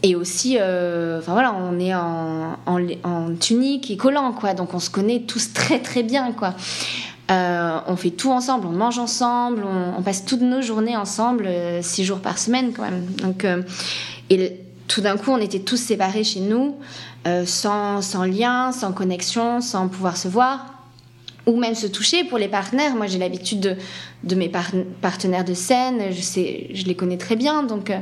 et 0.04 0.14
aussi, 0.14 0.56
enfin 0.56 1.32
voilà, 1.32 1.52
on 1.52 1.80
est 1.80 1.94
en, 1.96 2.58
en, 2.66 2.86
en, 3.02 3.34
tunique 3.34 3.90
et 3.90 3.96
collant, 3.96 4.30
quoi. 4.30 4.54
Donc 4.54 4.72
on 4.72 4.78
se 4.78 4.88
connaît 4.90 5.22
tous 5.22 5.52
très 5.52 5.80
très 5.80 6.04
bien, 6.04 6.30
quoi. 6.30 6.54
Euh, 7.30 7.80
on 7.86 7.96
fait 7.96 8.10
tout 8.10 8.30
ensemble, 8.30 8.66
on 8.66 8.72
mange 8.72 8.98
ensemble, 8.98 9.64
on, 9.64 10.02
passe 10.02 10.24
toutes 10.24 10.40
nos 10.40 10.62
journées 10.62 10.96
ensemble, 10.96 11.46
euh, 11.46 11.80
six 11.80 12.04
jours 12.04 12.18
par 12.18 12.38
semaine 12.38 12.72
quand 12.72 12.82
même. 12.82 13.06
Donc, 13.22 13.44
euh, 13.44 13.62
et 14.30 14.56
tout 14.88 15.00
d'un 15.00 15.16
coup, 15.16 15.30
on 15.30 15.38
était 15.38 15.60
tous 15.60 15.76
séparés 15.76 16.24
chez 16.24 16.40
nous, 16.40 16.76
sans, 17.44 18.00
lien, 18.24 18.72
sans 18.72 18.92
connexion, 18.92 19.60
sans 19.60 19.88
pouvoir 19.88 20.16
se 20.16 20.26
voir 20.26 20.66
ou 21.46 21.58
même 21.58 21.74
se 21.74 21.86
toucher 21.86 22.24
pour 22.24 22.38
les 22.38 22.48
partenaires. 22.48 22.96
Moi, 22.96 23.06
j'ai 23.06 23.18
l'habitude 23.18 23.76
de, 24.24 24.34
mes 24.34 24.50
partenaires 25.00 25.44
de 25.44 25.54
scène, 25.54 26.10
je, 26.10 26.20
je 26.74 26.84
les 26.84 26.94
connais 26.96 27.18
très 27.18 27.36
bien, 27.36 27.62
donc 27.62 27.92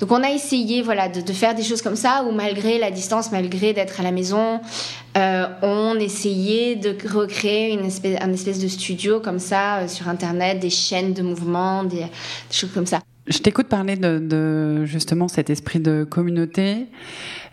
donc 0.00 0.12
on 0.12 0.22
a 0.22 0.30
essayé 0.30 0.80
voilà 0.80 1.08
de, 1.10 1.32
faire 1.32 1.54
des 1.54 1.62
choses 1.62 1.82
comme 1.82 1.96
ça 1.96 2.24
où 2.26 2.32
malgré 2.32 2.78
la 2.78 2.90
distance, 2.90 3.30
malgré 3.30 3.74
d'être 3.74 4.00
à 4.00 4.02
la 4.02 4.12
maison, 4.12 4.60
euh, 5.16 5.46
on 5.62 5.94
essayait 5.96 6.74
de 6.76 6.96
recréer 7.12 7.74
une 7.74 7.84
espèce, 7.84 8.18
un 8.20 8.32
espèce 8.32 8.60
de 8.60 8.68
studio 8.68 9.20
comme 9.20 9.38
ça 9.38 9.80
euh, 9.80 9.88
sur 9.88 10.08
internet, 10.08 10.58
des 10.58 10.70
chaînes 10.70 11.12
de 11.12 11.22
mouvements, 11.22 11.84
des, 11.84 12.06
choses 12.50 12.72
comme 12.72 12.86
ça. 12.86 13.00
Je 13.26 13.38
t'écoute 13.38 13.68
parler 13.68 13.96
de, 13.96 14.86
justement 14.86 15.28
cet 15.28 15.50
esprit 15.50 15.80
de 15.80 16.04
communauté. 16.04 16.86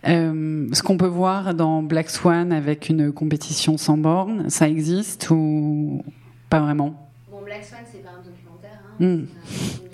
Euh, 0.07 0.67
ce 0.71 0.81
qu'on 0.81 0.97
peut 0.97 1.05
voir 1.05 1.53
dans 1.53 1.83
Black 1.83 2.10
Swan 2.10 2.53
avec 2.53 2.88
une 2.88 3.12
compétition 3.12 3.77
sans 3.77 3.97
borne, 3.97 4.49
ça 4.49 4.69
existe 4.69 5.29
ou 5.31 6.01
pas 6.49 6.62
vraiment? 6.62 7.10
Bon, 7.29 7.41
Black 7.43 7.65
Swan, 7.65 7.81
c'est 7.91 8.03
pas 8.03 8.12
un 8.12 8.23
documentaire. 8.23 8.79
Hein, 9.01 9.05
hmm. 9.05 9.87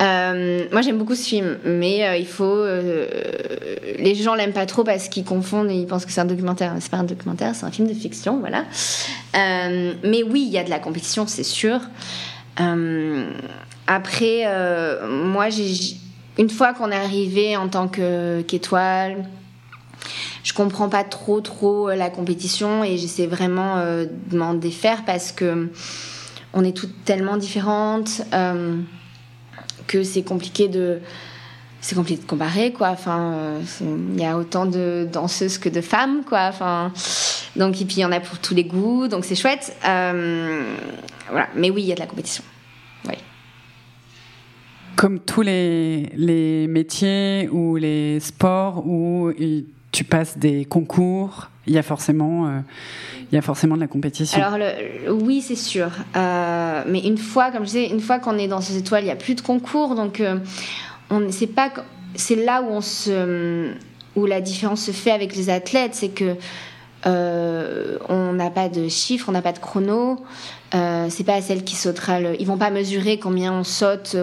Euh, 0.00 0.64
moi 0.72 0.80
j'aime 0.80 0.96
beaucoup 0.96 1.14
ce 1.14 1.28
film, 1.28 1.58
mais 1.64 2.06
euh, 2.06 2.16
il 2.16 2.26
faut. 2.26 2.44
Euh, 2.44 3.06
les 3.98 4.14
gens 4.14 4.34
l'aiment 4.34 4.52
pas 4.52 4.64
trop 4.66 4.82
parce 4.82 5.08
qu'ils 5.08 5.24
confondent 5.24 5.70
et 5.70 5.74
ils 5.74 5.86
pensent 5.86 6.06
que 6.06 6.12
c'est 6.12 6.22
un 6.22 6.26
documentaire. 6.26 6.74
C'est 6.80 6.90
pas 6.90 6.96
un 6.98 7.04
documentaire, 7.04 7.54
c'est 7.54 7.66
un 7.66 7.70
film 7.70 7.86
de 7.86 7.94
fiction, 7.94 8.38
voilà. 8.40 8.64
mais 9.34 10.22
oui, 10.22 10.44
il 10.46 10.52
y 10.52 10.58
a 10.58 10.64
de 10.64 10.70
la 10.70 10.78
compétition, 10.78 11.26
c'est 11.26 11.44
sûr. 11.44 11.80
après, 13.86 14.46
moi, 15.06 15.50
j'ai 15.50 15.96
une 16.38 16.50
fois 16.50 16.72
qu'on 16.72 16.90
est 16.90 16.96
arrivé 16.96 17.56
en 17.56 17.68
tant 17.68 17.88
qu'étoile, 17.88 19.28
je 20.42 20.54
comprends 20.54 20.88
pas 20.88 21.04
trop 21.04 21.42
trop 21.42 21.90
la 21.90 22.08
compétition 22.08 22.82
et 22.82 22.96
j'essaie 22.96 23.26
vraiment 23.26 23.76
de 23.84 24.36
m'en 24.36 24.54
défaire 24.54 25.04
parce 25.04 25.30
que 25.30 25.68
on 26.54 26.64
est 26.64 26.76
toutes 26.76 27.04
tellement 27.04 27.36
différentes. 27.36 28.22
Que 29.86 30.02
c'est 30.02 30.22
compliqué 30.22 30.68
de 30.68 30.98
c'est 31.80 31.94
compliqué 31.94 32.20
de 32.20 32.26
comparer 32.26 32.72
quoi. 32.72 32.88
Enfin 32.88 33.54
il 33.80 34.20
y 34.20 34.24
a 34.24 34.36
autant 34.36 34.66
de 34.66 35.08
danseuses 35.10 35.58
que 35.58 35.68
de 35.68 35.80
femmes 35.80 36.22
quoi. 36.24 36.46
Enfin 36.48 36.92
donc 37.56 37.80
et 37.80 37.84
puis 37.84 37.96
il 37.96 38.00
y 38.00 38.04
en 38.04 38.12
a 38.12 38.20
pour 38.20 38.38
tous 38.38 38.54
les 38.54 38.64
goûts 38.64 39.08
donc 39.08 39.24
c'est 39.24 39.34
chouette. 39.36 39.76
Voilà. 39.82 41.48
Mais 41.54 41.70
oui 41.70 41.82
il 41.82 41.88
y 41.88 41.92
a 41.92 41.94
de 41.94 42.00
la 42.00 42.06
compétition. 42.06 42.44
Oui 43.06 43.14
comme 44.96 45.18
tous 45.18 45.40
les, 45.40 46.10
les 46.14 46.66
métiers 46.66 47.48
ou 47.50 47.76
les 47.76 48.20
sports 48.20 48.86
où 48.86 49.32
tu 49.92 50.04
passes 50.04 50.38
des 50.38 50.64
concours, 50.64 51.50
il 51.66 51.74
y 51.74 51.78
a 51.78 51.82
forcément, 51.82 52.46
euh, 52.46 52.60
il 53.30 53.34
y 53.34 53.38
a 53.38 53.42
forcément 53.42 53.74
de 53.76 53.80
la 53.80 53.86
compétition. 53.86 54.42
Alors 54.42 54.58
oui, 55.08 55.40
c'est 55.40 55.56
sûr. 55.56 55.90
Euh, 56.16 56.82
mais 56.86 57.00
une 57.00 57.18
fois, 57.18 57.50
comme 57.50 57.62
je 57.62 57.66
disais, 57.66 57.86
une 57.88 58.00
fois 58.00 58.18
qu'on 58.18 58.38
est 58.38 58.48
dans 58.48 58.60
ces 58.60 58.76
étoiles, 58.76 59.02
il 59.02 59.06
n'y 59.06 59.12
a 59.12 59.16
plus 59.16 59.34
de 59.34 59.40
concours, 59.40 59.94
donc 59.94 60.20
euh, 60.20 60.38
c'est 61.30 61.46
pas, 61.46 61.70
c'est 62.14 62.36
là 62.36 62.62
où 64.16 64.26
la 64.26 64.40
différence 64.40 64.82
se 64.82 64.90
fait 64.90 65.12
avec 65.12 65.36
les 65.36 65.50
athlètes, 65.50 65.94
c'est 65.94 66.08
que 66.08 66.36
on 67.04 68.32
n'a 68.32 68.50
pas 68.50 68.68
de 68.68 68.88
chiffres, 68.88 69.28
on 69.28 69.32
n'a 69.32 69.42
pas 69.42 69.52
de 69.52 69.58
chrono. 69.58 70.24
C'est 70.72 71.24
pas 71.24 71.40
celle 71.40 71.64
qui 71.64 71.74
sautera 71.74 72.20
le... 72.20 72.40
Ils 72.40 72.46
vont 72.46 72.58
pas 72.58 72.70
mesurer 72.70 73.18
combien 73.18 73.52
on 73.52 73.64
saute, 73.64 74.16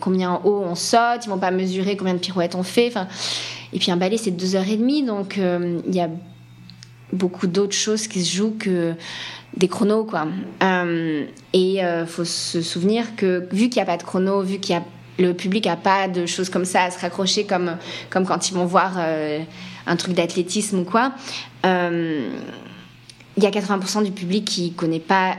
combien 0.00 0.30
en 0.32 0.42
haut 0.44 0.62
on 0.64 0.74
saute, 0.74 1.24
ils 1.24 1.28
vont 1.28 1.38
pas 1.38 1.50
mesurer 1.50 1.96
combien 1.96 2.14
de 2.14 2.18
pirouettes 2.18 2.54
on 2.54 2.62
fait. 2.62 2.92
Et 3.72 3.78
puis 3.78 3.90
un 3.90 3.96
ballet 3.96 4.16
c'est 4.16 4.30
deux 4.30 4.56
heures 4.56 4.68
et 4.68 4.76
demie, 4.76 5.02
donc 5.02 5.38
euh, 5.38 5.80
il 5.86 5.94
y 5.94 6.00
a 6.00 6.08
beaucoup 7.12 7.46
d'autres 7.46 7.74
choses 7.74 8.06
qui 8.06 8.24
se 8.24 8.36
jouent 8.36 8.56
que 8.58 8.94
des 9.56 9.68
chronos 9.68 10.04
quoi. 10.04 10.28
et 10.60 11.78
il 11.80 12.04
faut 12.06 12.24
se 12.24 12.60
souvenir 12.60 13.16
que 13.16 13.48
vu 13.50 13.70
qu'il 13.70 13.82
n'y 13.82 13.82
a 13.82 13.86
pas 13.86 13.96
de 13.96 14.02
chrono, 14.02 14.42
vu 14.42 14.58
qu'il 14.58 14.74
y 14.74 14.78
a 14.78 14.84
le 15.18 15.34
public 15.34 15.66
a 15.66 15.76
pas 15.76 16.06
de 16.06 16.26
choses 16.26 16.48
comme 16.48 16.64
ça 16.64 16.82
à 16.84 16.90
se 16.90 17.00
raccrocher 17.00 17.44
comme 17.44 17.76
comme 18.10 18.26
quand 18.26 18.50
ils 18.50 18.54
vont 18.54 18.66
voir 18.66 18.98
un 19.86 19.96
truc 19.96 20.14
d'athlétisme 20.14 20.80
ou 20.80 20.84
quoi. 20.84 21.12
Il 23.38 23.44
y 23.44 23.46
a 23.46 23.50
80% 23.50 24.04
du 24.04 24.10
public 24.10 24.44
qui 24.44 24.72
connaît 24.72 25.00
pas 25.00 25.36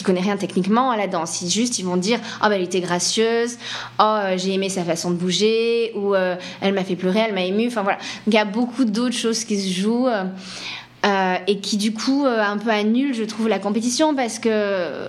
qui 0.00 0.04
connaît 0.04 0.22
rien 0.22 0.38
techniquement 0.38 0.90
à 0.90 0.96
la 0.96 1.06
danse. 1.06 1.42
Ils 1.42 1.50
juste, 1.50 1.78
ils 1.78 1.84
vont 1.84 1.98
dire, 1.98 2.18
oh 2.42 2.46
elle 2.50 2.62
était 2.62 2.80
gracieuse, 2.80 3.58
oh 3.98 4.18
j'ai 4.36 4.54
aimé 4.54 4.70
sa 4.70 4.82
façon 4.82 5.10
de 5.10 5.16
bouger, 5.16 5.92
ou 5.94 6.14
euh, 6.14 6.36
elle 6.62 6.72
m'a 6.72 6.84
fait 6.84 6.96
pleurer, 6.96 7.20
elle 7.20 7.34
m'a 7.34 7.44
ému. 7.44 7.66
Enfin 7.66 7.82
voilà. 7.82 7.98
il 8.26 8.32
y 8.32 8.38
a 8.38 8.46
beaucoup 8.46 8.86
d'autres 8.86 9.16
choses 9.16 9.44
qui 9.44 9.60
se 9.60 9.80
jouent. 9.80 10.08
Euh, 10.08 11.36
et 11.46 11.60
qui 11.60 11.78
du 11.78 11.94
coup 11.94 12.26
un 12.26 12.58
peu 12.58 12.68
annulent, 12.68 13.14
je 13.14 13.24
trouve, 13.24 13.48
la 13.48 13.58
compétition 13.58 14.14
parce 14.14 14.38
que 14.38 15.08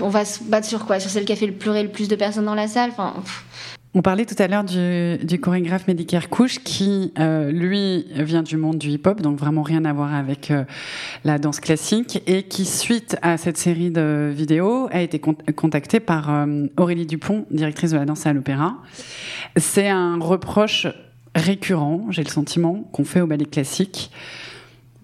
on, 0.00 0.08
va 0.08 0.24
se 0.24 0.44
battre 0.44 0.66
sur 0.66 0.86
quoi? 0.86 1.00
Sur 1.00 1.10
celle 1.10 1.24
qui 1.24 1.32
a 1.32 1.36
fait 1.36 1.48
le 1.48 1.54
pleurer 1.54 1.82
le 1.82 1.88
plus 1.88 2.06
de 2.06 2.14
personnes 2.14 2.44
dans 2.44 2.54
la 2.54 2.68
salle? 2.68 2.90
Enfin, 2.90 3.14
on 3.92 4.02
parlait 4.02 4.24
tout 4.24 4.40
à 4.40 4.46
l'heure 4.46 4.62
du, 4.62 5.40
chorégraphe 5.40 5.88
Medicare 5.88 6.28
Couch 6.28 6.60
qui, 6.62 7.12
euh, 7.18 7.50
lui, 7.50 8.06
vient 8.14 8.44
du 8.44 8.56
monde 8.56 8.78
du 8.78 8.88
hip-hop, 8.88 9.20
donc 9.20 9.36
vraiment 9.36 9.62
rien 9.62 9.84
à 9.84 9.92
voir 9.92 10.14
avec 10.14 10.52
euh, 10.52 10.64
la 11.24 11.38
danse 11.38 11.58
classique, 11.58 12.22
et 12.28 12.44
qui, 12.44 12.66
suite 12.66 13.16
à 13.22 13.36
cette 13.36 13.56
série 13.56 13.90
de 13.90 14.30
vidéos, 14.32 14.88
a 14.92 15.00
été 15.00 15.18
contacté 15.18 15.98
par 15.98 16.30
euh, 16.30 16.66
Aurélie 16.76 17.06
Dupont, 17.06 17.46
directrice 17.50 17.90
de 17.90 17.96
la 17.96 18.04
danse 18.04 18.26
à 18.26 18.32
l'opéra. 18.32 18.76
C'est 19.56 19.88
un 19.88 20.20
reproche 20.20 20.86
récurrent, 21.34 22.06
j'ai 22.10 22.22
le 22.22 22.30
sentiment, 22.30 22.88
qu'on 22.92 23.04
fait 23.04 23.20
au 23.20 23.26
ballet 23.26 23.44
classique 23.44 24.12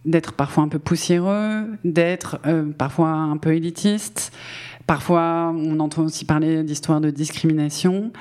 d'être 0.05 0.35
parfois 0.35 0.63
un 0.63 0.69
peu 0.69 0.79
poussiéreux, 0.79 1.67
d'être 1.83 2.39
parfois 2.79 3.09
un 3.09 3.37
peu 3.39 3.57
élitiste, 3.57 4.33
Parfois, 4.87 5.53
on 5.55 5.81
entend 5.81 6.05
aussi 6.05 6.25
parler 6.25 6.63
d'histoires 6.63 7.01
de 7.01 7.11
discrimination. 7.11 8.13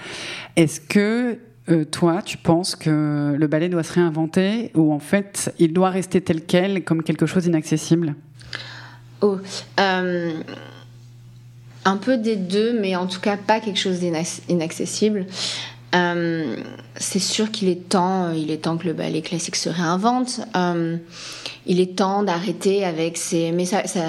Est-ce 0.55 0.82
que 0.82 1.38
euh, 1.70 1.84
toi, 1.84 2.22
tu 2.24 2.38
penses 2.38 2.76
que 2.76 3.36
le 3.38 3.47
ballet 3.47 3.70
doit 3.70 3.84
se 3.84 3.93
réinventer 3.93 4.72
ou 4.76 4.93
en 4.93 4.99
fait, 4.99 5.53
il 5.59 5.74
doit 5.74 5.89
rester 5.89 6.22
tel 6.22 6.43
quel, 6.45 6.84
comme 6.84 7.03
quelque 7.03 7.26
chose 7.26 7.43
d'inaccessible 7.43 8.16
Oh, 9.22 9.38
euh, 9.80 10.34
un 11.86 11.97
peu 11.97 12.18
des 12.18 12.36
deux, 12.36 12.80
mais 12.80 12.95
en 12.95 13.07
tout 13.07 13.20
cas 13.20 13.38
pas 13.38 13.59
quelque 13.59 13.80
chose 13.80 13.99
d'inaccessible. 13.99 15.26
Euh, 15.95 16.57
c'est 16.97 17.19
sûr 17.19 17.51
qu'il 17.51 17.69
est 17.69 17.89
temps, 17.89 18.31
il 18.31 18.51
est 18.51 18.63
temps 18.63 18.77
que 18.77 18.87
le 18.87 18.93
ballet 18.93 19.21
classique 19.21 19.55
se 19.55 19.69
réinvente. 19.69 20.41
Il 21.67 21.79
est 21.79 21.97
temps 21.97 22.21
d'arrêter 22.21 22.85
avec 22.85 23.17
ces 23.17 23.51
mais 23.51 23.65
ça, 23.65 23.87
ça, 23.87 24.03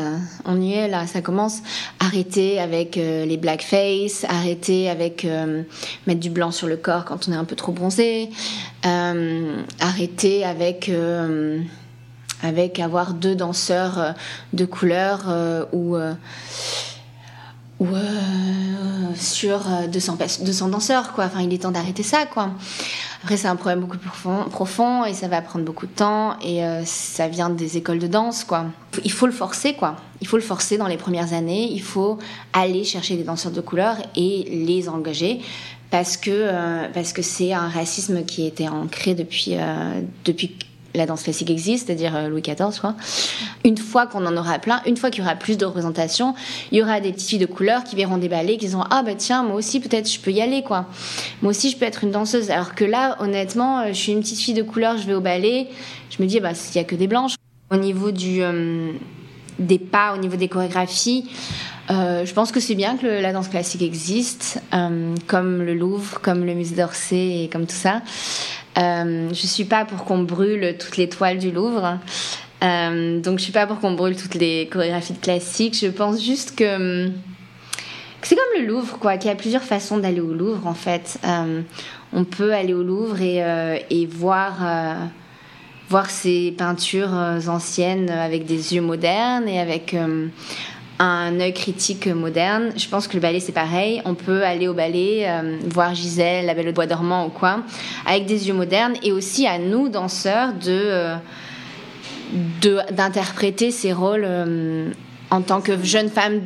on 0.45 0.61
y 0.61 0.75
est 0.75 0.89
là 0.89 1.07
ça 1.07 1.23
commence. 1.23 1.63
Arrêter 2.01 2.61
avec 2.61 2.99
euh, 2.99 3.25
les 3.25 3.39
blackface 3.39 4.25
arrêter 4.29 4.91
avec 4.91 5.25
euh, 5.25 5.63
mettre 6.07 6.21
du 6.21 6.29
blanc 6.29 6.51
sur 6.51 6.67
le 6.67 6.77
corps 6.77 7.05
quand 7.07 7.29
on 7.29 7.33
est 7.33 7.37
un 7.37 7.45
peu 7.45 7.57
trop 7.57 7.73
bronzé. 7.73 8.29
Euh, 8.85 9.63
arrêter 9.81 10.45
avec 10.45 10.91
avec 12.43 12.79
avoir 12.79 13.15
deux 13.15 13.35
danseurs 13.35 14.15
de 14.53 14.65
couleur 14.67 15.25
ou 15.73 15.97
ou 17.79 17.87
sur 19.15 19.61
200, 19.93 20.19
200 20.45 20.69
danseurs 20.69 21.13
quoi 21.13 21.25
enfin 21.25 21.41
il 21.41 21.53
est 21.53 21.63
temps 21.63 21.71
d'arrêter 21.71 22.03
ça 22.03 22.25
quoi 22.27 22.51
après, 23.27 23.39
c'est 23.39 23.49
un 23.49 23.57
problème 23.57 23.81
beaucoup 23.81 23.99
plus 23.99 24.09
profond, 24.09 25.05
et 25.05 25.13
ça 25.13 25.27
va 25.27 25.43
prendre 25.43 25.65
beaucoup 25.65 25.87
de 25.87 25.91
temps 25.91 26.39
et 26.45 26.65
euh, 26.65 26.85
ça 26.85 27.27
vient 27.27 27.51
des 27.51 27.77
écoles 27.77 27.99
de 27.99 28.07
danse, 28.07 28.45
quoi. 28.45 28.67
Il 29.05 29.11
faut 29.11 29.27
le 29.27 29.33
forcer, 29.33 29.75
quoi. 29.75 29.97
Il 30.21 30.29
faut 30.29 30.37
le 30.37 30.45
forcer 30.45 30.79
dans 30.79 30.87
les 30.87 30.97
premières 30.97 31.33
années. 31.33 31.69
Il 31.73 31.83
faut 31.83 32.19
aller 32.53 32.85
chercher 32.85 33.17
des 33.17 33.25
danseurs 33.25 33.51
de 33.51 33.61
couleur 33.61 33.97
et 34.15 34.65
les 34.65 34.89
engager 34.89 35.41
parce 35.91 36.17
que 36.17 36.31
euh, 36.31 37.03
c'est 37.23 37.53
un 37.53 37.69
racisme 37.69 38.25
qui 38.25 38.47
était 38.47 38.69
ancré 38.69 39.15
depuis 39.15 39.57
euh, 39.57 40.03
depuis 40.25 40.57
la 40.97 41.07
danse 41.07 41.23
classique 41.23 41.51
existe, 41.51 41.87
c'est-à-dire 41.87 42.17
euh, 42.17 42.29
Louis 42.29 42.43
XIV. 42.43 42.81
Une 43.65 43.77
fois 43.77 44.07
qu'on 44.07 44.27
en 44.27 44.37
aura 44.37 44.59
plein, 44.59 44.81
une 44.87 44.97
fois 44.97 45.11
qu'il 45.11 45.23
y 45.23 45.27
aura 45.27 45.37
plus 45.37 45.57
de 45.59 45.65
représentation, 45.65 46.35
il 46.73 46.79
y 46.79 46.83
aura 46.83 47.01
des 47.01 47.13
petites 47.13 47.29
filles 47.29 47.39
de 47.39 47.47
couleur 47.47 47.85
qui 47.85 47.97
verront 47.97 48.17
des 48.17 48.29
ballets, 48.29 48.57
qui 48.57 48.67
diront 48.67 48.85
ah 48.91 49.03
bah 49.03 49.15
tiens 49.17 49.43
moi 49.43 49.57
aussi 49.57 49.81
peut-être 49.81 50.11
je 50.11 50.19
peux 50.19 50.31
y 50.31 50.41
aller 50.41 50.63
quoi. 50.63 50.87
Moi 51.43 51.51
aussi 51.51 51.71
je 51.71 51.77
peux 51.77 51.85
être 51.85 52.05
une 52.05 52.11
danseuse. 52.11 52.51
Alors 52.51 52.75
que 52.75 52.85
là 52.85 53.17
honnêtement, 53.21 53.81
euh, 53.81 53.89
je 53.89 53.95
suis 53.95 54.13
une 54.13 54.21
petite 54.21 54.41
fille 54.41 54.55
de 54.55 54.63
couleur, 54.63 54.97
je 54.97 55.07
vais 55.07 55.15
au 55.15 55.21
ballet, 55.21 55.69
je 56.11 56.23
me 56.23 56.27
dis 56.27 56.41
bah 56.41 56.55
s'il 56.55 56.77
y 56.77 56.85
a 56.85 56.85
que 56.85 56.97
des 56.97 57.07
blanches. 57.07 57.35
Au 57.71 57.77
niveau 57.77 58.11
euh, 58.11 58.93
des 59.59 59.79
pas, 59.79 60.15
au 60.15 60.19
niveau 60.19 60.37
des 60.37 60.49
chorégraphies. 60.49 61.29
je 61.89 62.33
pense 62.33 62.53
que 62.53 62.61
c'est 62.61 62.77
bien 62.77 62.97
que 62.97 63.07
la 63.07 63.33
danse 63.33 63.49
classique 63.49 63.83
existe, 63.83 64.61
comme 65.27 65.63
le 65.63 65.75
Louvre, 65.75 66.21
comme 66.21 66.45
le 66.45 66.55
musée 66.55 66.77
d'Orsay 66.77 67.43
et 67.43 67.49
comme 67.53 67.67
tout 67.67 67.75
ça. 67.75 68.03
Euh, 68.79 69.29
je 69.31 69.47
suis 69.47 69.65
pas 69.65 69.85
pour 69.85 70.05
qu'on 70.05 70.23
brûle 70.23 70.77
toutes 70.79 70.97
les 70.97 71.09
toiles 71.09 71.39
du 71.39 71.51
Louvre. 71.51 71.99
Euh, 72.63 73.21
donc 73.21 73.39
je 73.39 73.45
suis 73.45 73.53
pas 73.53 73.67
pour 73.67 73.81
qu'on 73.81 73.93
brûle 73.93 74.17
toutes 74.17 74.35
les 74.35 74.69
chorégraphies 74.69 75.15
classiques. 75.15 75.77
Je 75.81 75.89
pense 75.89 76.23
juste 76.23 76.57
que, 76.57 77.11
c'est 78.23 78.35
comme 78.35 78.61
le 78.63 78.67
Louvre, 78.67 78.99
quoi, 78.99 79.17
qu'il 79.17 79.29
y 79.29 79.33
a 79.33 79.37
plusieurs 79.37 79.63
façons 79.63 79.99
d'aller 79.99 80.21
au 80.21 80.33
Louvre 80.33 80.67
en 80.67 80.75
fait. 80.75 81.19
Euh, 81.25 81.63
on 82.13 82.25
peut 82.25 82.53
aller 82.55 82.75
au 82.75 82.83
Louvre 82.83 83.21
et, 83.21 83.43
euh, 83.43 83.79
et 83.91 84.07
voir 84.07 84.59
voir 85.89 86.11
ces 86.11 86.53
peintures 86.59 87.13
anciennes 87.13 88.11
avec 88.11 88.45
des 88.45 88.75
yeux 88.75 88.81
modernes 88.81 89.49
et 89.49 89.61
avec 89.61 89.95
un 90.99 91.41
œil 91.41 91.53
critique 91.53 92.07
moderne. 92.07 92.71
Je 92.77 92.89
pense 92.89 93.09
que 93.09 93.15
le 93.15 93.21
ballet 93.21 93.41
c'est 93.41 93.53
pareil. 93.53 94.01
On 94.05 94.15
peut 94.15 94.45
aller 94.45 94.69
au 94.69 94.75
ballet, 94.75 95.25
euh, 95.27 95.59
voir 95.69 95.95
Gisèle, 95.95 96.47
la 96.47 96.55
Belle 96.55 96.69
au 96.69 96.73
Bois 96.73 96.87
dormant 96.87 97.27
ou 97.27 97.31
quoi, 97.31 97.63
avec 98.07 98.27
des 98.27 98.49
yeux 98.49 98.55
modernes 98.55 98.95
et 99.03 99.13
aussi 99.13 99.47
à 99.47 99.59
nous 99.59 99.89
danseurs 99.89 100.53
de 100.55 100.71
euh, 100.71 101.17
d'interpréter 102.91 103.71
ces 103.71 103.93
rôles 103.93 104.25
euh, 104.27 104.91
en 105.31 105.43
tant 105.43 105.61
que 105.61 105.83
jeune 105.83 106.09
femme 106.09 106.41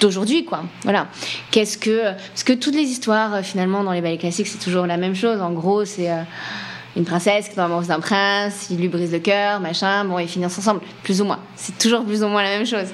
d'aujourd'hui 0.00 0.44
quoi. 0.44 0.64
Voilà. 0.82 1.08
Qu'est-ce 1.50 1.78
que 1.78 2.12
parce 2.12 2.44
que 2.44 2.52
toutes 2.52 2.74
les 2.74 2.82
histoires 2.84 3.40
finalement 3.42 3.82
dans 3.82 3.92
les 3.92 4.02
ballets 4.02 4.18
classiques 4.18 4.48
c'est 4.48 4.58
toujours 4.58 4.86
la 4.86 4.96
même 4.98 5.14
chose. 5.14 5.40
En 5.40 5.52
gros 5.52 5.84
c'est 5.84 6.10
une 6.96 7.04
princesse 7.04 7.48
qui 7.48 7.54
tombe 7.54 7.66
amoureuse 7.66 7.88
d'un 7.88 8.00
prince, 8.00 8.68
il 8.70 8.78
lui 8.78 8.88
brise 8.88 9.12
le 9.12 9.18
cœur, 9.18 9.60
machin, 9.60 10.04
bon, 10.06 10.18
ils 10.18 10.28
finissent 10.28 10.58
ensemble, 10.58 10.80
plus 11.02 11.20
ou 11.20 11.26
moins. 11.26 11.38
C'est 11.54 11.76
toujours 11.78 12.04
plus 12.04 12.22
ou 12.22 12.28
moins 12.28 12.42
la 12.42 12.56
même 12.56 12.66
chose. 12.66 12.88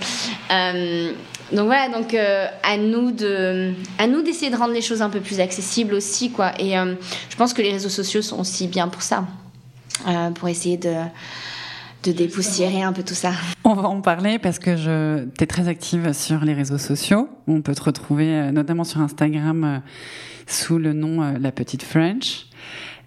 Euh, 0.51 1.13
donc 1.53 1.67
voilà, 1.67 1.89
donc 1.89 2.13
euh, 2.13 2.47
à 2.65 2.77
nous 2.77 3.13
de, 3.13 3.73
à 3.99 4.09
nous 4.09 4.23
d'essayer 4.23 4.51
de 4.51 4.57
rendre 4.57 4.75
les 4.75 4.83
choses 4.83 5.03
un 5.03 5.11
peu 5.11 5.21
plus 5.21 5.39
accessibles 5.39 5.95
aussi, 5.95 6.33
quoi. 6.33 6.53
Et 6.59 6.77
euh, 6.77 6.95
je 7.31 7.37
pense 7.37 7.55
que 7.55 7.63
les 7.63 7.71
réseaux 7.71 7.89
sociaux 7.89 8.23
sont 8.23 8.41
aussi 8.41 8.67
bien 8.67 8.89
pour 8.89 9.03
ça, 9.03 9.25
pour 10.35 10.49
essayer 10.49 10.77
de 10.77 10.95
de 12.03 12.11
dépoussiérer 12.11 12.83
un 12.83 12.93
peu 12.93 13.05
tout 13.05 13.15
ça. 13.15 13.31
On 13.63 13.75
va 13.75 13.89
en 13.89 14.01
parler 14.01 14.41
parce 14.41 14.59
que 14.59 14.77
je 14.77 15.25
es 15.41 15.47
très 15.47 15.69
active 15.69 16.13
sur 16.13 16.45
les 16.45 16.53
réseaux 16.53 16.77
sociaux. 16.79 17.29
On 17.47 17.63
peut 17.63 17.77
te 17.77 17.85
retrouver 17.85 18.51
notamment 18.51 18.83
sur 18.83 19.01
Instagram 19.01 19.81
sous 20.49 20.79
le 20.79 20.95
nom 20.95 21.39
La 21.39 21.53
Petite 21.53 21.85
French. 21.85 22.47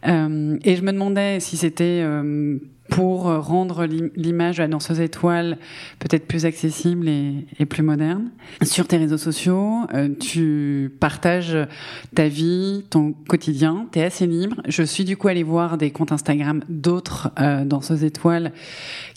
Euh, 0.08 0.58
et 0.64 0.76
je 0.76 0.82
me 0.82 0.92
demandais 0.92 1.40
si 1.40 1.58
c'était 1.58 2.02
euh, 2.04 2.60
pour 2.90 3.28
euh, 3.28 3.40
rendre 3.40 3.86
l'image 3.86 4.58
de 4.58 4.62
la 4.62 4.68
danseuse 4.68 5.00
étoile 5.00 5.58
peut-être 6.00 6.28
plus 6.28 6.46
accessible 6.46 7.08
et, 7.08 7.66
plus 7.66 7.84
moderne. 7.84 8.30
Sur 8.62 8.88
tes 8.88 8.98
réseaux 8.98 9.18
sociaux, 9.18 9.82
euh, 9.94 10.10
tu 10.20 10.92
partages 11.00 11.58
ta 12.14 12.28
vie, 12.28 12.86
ton 12.90 13.14
quotidien, 13.28 13.88
tu 13.92 14.00
es 14.00 14.04
assez 14.04 14.28
libre. 14.28 14.62
Je 14.68 14.84
suis 14.84 15.04
du 15.04 15.18
coup 15.18 15.28
allée 15.28 15.44
voir 15.44 15.78
des 15.78 15.92
comptes 15.92 16.12
Instagram 16.12 16.64
d'autres 16.70 17.32
euh, 17.40 17.66
danseuses 17.66 18.04
étoiles 18.04 18.52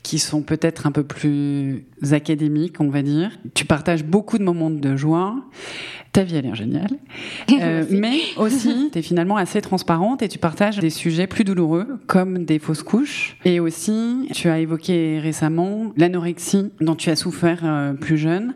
qui 0.03 0.19
sont 0.19 0.43
peut-être 0.43 0.87
un 0.87 0.93
peu 0.93 1.03
plus 1.03 1.85
académiques, 2.13 2.81
on 2.81 2.89
va 2.89 3.03
dire. 3.03 3.31
Tu 3.55 3.65
partages 3.65 4.05
beaucoup 4.05 4.39
de 4.39 4.45
moments 4.45 4.71
de 4.71 4.97
joie. 4.97 5.37
Ta 6.13 6.25
vie 6.25 6.37
a 6.37 6.41
l'air 6.41 6.55
géniale. 6.55 6.91
Euh, 7.61 7.85
mais 7.91 8.21
aussi, 8.37 8.89
tu 8.93 8.99
es 8.99 9.03
finalement 9.03 9.37
assez 9.37 9.61
transparente 9.61 10.23
et 10.23 10.29
tu 10.29 10.39
partages 10.39 10.79
des 10.79 10.91
sujets 10.91 11.27
plus 11.27 11.43
douloureux, 11.45 11.99
comme 12.07 12.45
des 12.45 12.59
fausses 12.61 12.85
couches. 12.85 13.37
Et 13.45 13.58
aussi, 13.61 14.29
tu 14.33 14.49
as 14.49 14.59
évoqué 14.59 15.19
récemment 15.21 15.93
l'anorexie 15.97 16.71
dont 16.81 16.95
tu 16.95 17.11
as 17.11 17.17
souffert 17.17 17.61
euh, 17.65 17.93
plus 17.93 18.19
jeune. 18.19 18.55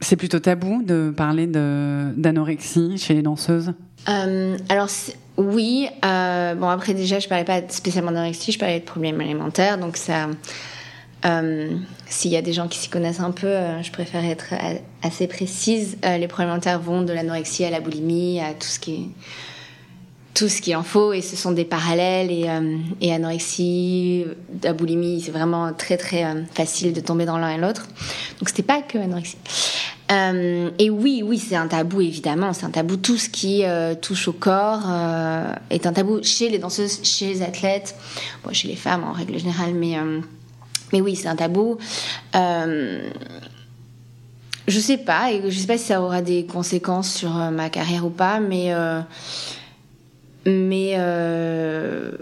C'est 0.00 0.16
plutôt 0.16 0.38
tabou 0.38 0.82
de 0.82 1.12
parler 1.16 1.46
d'anorexie 1.46 2.98
chez 2.98 3.14
les 3.14 3.22
danseuses? 3.22 3.72
Euh, 4.08 4.56
alors 4.68 4.88
oui, 5.36 5.88
euh, 6.04 6.54
bon 6.54 6.68
après 6.68 6.94
déjà 6.94 7.18
je 7.18 7.28
parlais 7.28 7.44
pas 7.44 7.60
spécialement 7.68 8.12
d'anorexie, 8.12 8.52
je 8.52 8.58
parlais 8.58 8.80
de 8.80 8.84
problèmes 8.84 9.20
alimentaires, 9.20 9.78
donc 9.78 9.96
ça, 9.96 10.28
euh, 11.24 11.74
s'il 12.06 12.30
y 12.30 12.36
a 12.36 12.42
des 12.42 12.52
gens 12.52 12.68
qui 12.68 12.78
s'y 12.78 12.90
connaissent 12.90 13.20
un 13.20 13.30
peu, 13.30 13.56
je 13.82 13.90
préfère 13.90 14.24
être 14.24 14.52
assez 15.02 15.26
précise. 15.26 15.96
Les 16.02 16.28
problèmes 16.28 16.50
alimentaires 16.50 16.80
vont 16.80 17.02
de 17.02 17.12
l'anorexie 17.12 17.64
à 17.64 17.70
la 17.70 17.80
boulimie, 17.80 18.40
à 18.40 18.52
tout 18.52 18.66
ce 18.66 18.78
qui 18.78 19.10
tout 20.34 20.48
ce 20.48 20.60
qu'il 20.60 20.76
en 20.76 20.82
faut 20.82 21.12
et 21.12 21.22
ce 21.22 21.36
sont 21.36 21.52
des 21.52 21.64
parallèles 21.64 22.30
et, 22.30 22.48
et 23.00 23.14
anorexie, 23.14 24.24
la 24.62 24.72
boulimie, 24.72 25.20
c'est 25.20 25.30
vraiment 25.30 25.72
très 25.72 25.96
très 25.96 26.26
facile 26.52 26.92
de 26.92 27.00
tomber 27.00 27.24
dans 27.24 27.38
l'un 27.38 27.50
et 27.50 27.58
l'autre. 27.58 27.86
Donc 28.40 28.48
c'était 28.48 28.64
pas 28.64 28.82
que 28.82 28.98
anorexie. 28.98 29.38
et 30.10 30.90
oui, 30.90 31.22
oui, 31.24 31.38
c'est 31.38 31.56
un 31.56 31.68
tabou 31.68 32.00
évidemment, 32.00 32.52
c'est 32.52 32.66
un 32.66 32.70
tabou. 32.70 32.96
Tout 32.96 33.16
ce 33.16 33.28
qui 33.28 33.62
touche 34.02 34.26
au 34.26 34.32
corps 34.32 34.82
est 35.70 35.86
un 35.86 35.92
tabou 35.92 36.20
chez 36.22 36.48
les 36.48 36.58
danseuses, 36.58 37.00
chez 37.04 37.26
les 37.26 37.42
athlètes, 37.42 37.94
bon, 38.44 38.52
chez 38.52 38.68
les 38.68 38.76
femmes 38.76 39.04
en 39.04 39.12
règle 39.12 39.38
générale, 39.38 39.72
mais 39.74 39.96
mais 40.94 41.00
oui, 41.00 41.16
c'est 41.16 41.26
un 41.26 41.34
tabou. 41.34 41.76
Euh, 42.36 43.10
je 44.68 44.78
sais 44.78 44.96
pas, 44.96 45.32
et 45.32 45.42
je 45.50 45.58
sais 45.58 45.66
pas 45.66 45.76
si 45.76 45.86
ça 45.86 46.00
aura 46.00 46.22
des 46.22 46.46
conséquences 46.46 47.12
sur 47.12 47.36
euh, 47.36 47.50
ma 47.50 47.68
carrière 47.68 48.06
ou 48.06 48.10
pas, 48.10 48.38
mais 48.38 48.72
euh, 48.72 49.00
mais 50.46 50.94
euh, 50.96 52.12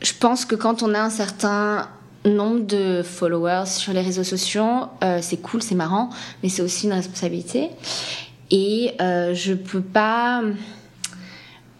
je 0.00 0.12
pense 0.18 0.44
que 0.44 0.54
quand 0.54 0.82
on 0.82 0.94
a 0.94 1.00
un 1.00 1.10
certain 1.10 1.88
nombre 2.24 2.66
de 2.66 3.02
followers 3.02 3.66
sur 3.66 3.92
les 3.92 4.00
réseaux 4.00 4.24
sociaux, 4.24 4.86
c'est 5.20 5.42
cool, 5.42 5.60
c'est 5.60 5.74
marrant, 5.74 6.10
mais 6.42 6.48
c'est 6.48 6.62
aussi 6.62 6.86
une 6.86 6.92
responsabilité. 6.92 7.70
Et 8.52 8.94
je 9.00 9.54
peux 9.54 9.80
pas 9.80 10.42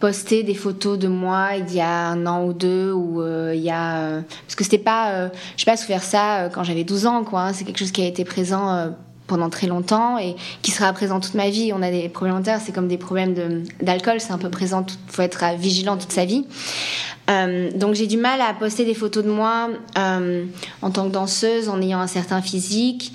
poster 0.03 0.43
des 0.43 0.53
photos 0.53 0.99
de 0.99 1.07
moi 1.07 1.55
il 1.55 1.73
y 1.73 1.79
a 1.79 2.07
un 2.09 2.25
an 2.25 2.43
ou 2.43 2.51
deux 2.51 2.91
ou 2.91 3.21
euh, 3.21 3.53
il 3.55 3.61
y 3.61 3.69
a 3.69 3.99
euh, 3.99 4.21
parce 4.45 4.55
que 4.55 4.65
c'était 4.65 4.77
pas 4.77 5.11
euh, 5.11 5.29
je 5.55 5.63
sais 5.63 5.71
pas 5.71 5.77
faire 5.77 6.03
ça 6.03 6.49
quand 6.53 6.65
j'avais 6.65 6.83
12 6.83 7.05
ans 7.05 7.23
quoi 7.23 7.43
hein. 7.43 7.53
c'est 7.53 7.63
quelque 7.63 7.77
chose 7.77 7.93
qui 7.93 8.01
a 8.01 8.05
été 8.05 8.25
présent 8.25 8.93
pendant 9.27 9.49
très 9.49 9.67
longtemps 9.67 10.17
et 10.17 10.35
qui 10.61 10.71
sera 10.71 10.91
présent 10.93 11.19
toute 11.19 11.33
ma 11.33 11.49
vie. 11.49 11.71
On 11.73 11.81
a 11.81 11.91
des 11.91 12.09
problèmes 12.09 12.35
alimentaires 12.35 12.61
c'est 12.63 12.73
comme 12.73 12.87
des 12.87 12.97
problèmes 12.97 13.63
d'alcool 13.81 14.19
c'est 14.19 14.33
un 14.33 14.37
peu 14.37 14.49
présent 14.49 14.85
il 14.87 15.11
faut 15.11 15.21
être 15.21 15.43
vigilant 15.57 15.97
toute 15.97 16.11
sa 16.11 16.25
vie. 16.25 16.45
Donc 17.27 17.93
j'ai 17.93 18.07
du 18.07 18.17
mal 18.17 18.41
à 18.41 18.53
poster 18.53 18.85
des 18.85 18.93
photos 18.93 19.23
de 19.23 19.29
moi 19.29 19.69
en 19.95 20.91
tant 20.91 21.07
que 21.07 21.11
danseuse 21.11 21.69
en 21.69 21.81
ayant 21.81 21.99
un 21.99 22.07
certain 22.07 22.41
physique 22.41 23.13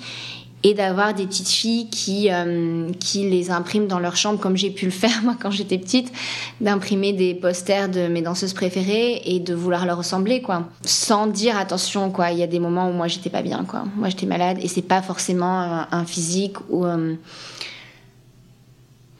et 0.63 0.73
d'avoir 0.73 1.13
des 1.13 1.25
petites 1.25 1.47
filles 1.47 1.89
qui 1.89 2.29
euh, 2.31 2.91
qui 2.99 3.29
les 3.29 3.49
impriment 3.49 3.87
dans 3.87 3.99
leur 3.99 4.17
chambre 4.17 4.39
comme 4.39 4.57
j'ai 4.57 4.69
pu 4.69 4.85
le 4.85 4.91
faire 4.91 5.21
moi 5.23 5.35
quand 5.39 5.51
j'étais 5.51 5.77
petite 5.77 6.11
d'imprimer 6.59 7.13
des 7.13 7.33
posters 7.33 7.89
de 7.89 8.07
mes 8.07 8.21
danseuses 8.21 8.53
préférées 8.53 9.21
et 9.25 9.39
de 9.39 9.53
vouloir 9.53 9.85
leur 9.85 9.97
ressembler 9.97 10.41
quoi. 10.41 10.67
Sans 10.83 11.27
dire 11.27 11.57
attention 11.57 12.11
quoi. 12.11 12.31
Il 12.31 12.39
y 12.39 12.43
a 12.43 12.47
des 12.47 12.59
moments 12.59 12.89
où 12.89 12.93
moi 12.93 13.07
j'étais 13.07 13.29
pas 13.29 13.41
bien 13.41 13.63
quoi. 13.65 13.83
Moi 13.95 14.09
j'étais 14.09 14.25
malade 14.25 14.57
et 14.61 14.67
c'est 14.67 14.81
pas 14.81 15.01
forcément 15.01 15.85
un, 15.91 16.05
physique 16.05 16.57
euh, 16.71 17.15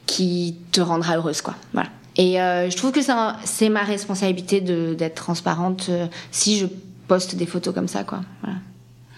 qui 0.06 0.56
te 0.72 0.80
rendra 0.80 1.16
heureuse 1.16 1.40
quoi. 1.40 1.54
Voilà. 1.72 1.88
Et 2.16 2.40
euh, 2.40 2.68
je 2.68 2.76
trouve 2.76 2.92
que 2.92 3.00
c'est 3.44 3.68
ma 3.68 3.82
responsabilité 3.82 4.60
d'être 4.60 5.14
transparente 5.14 5.90
si 6.30 6.58
je 6.58 6.66
poste 7.08 7.34
des 7.34 7.46
photos 7.46 7.72
comme 7.74 7.88
ça 7.88 8.04
quoi. 8.04 8.20
Voilà. 8.42 8.58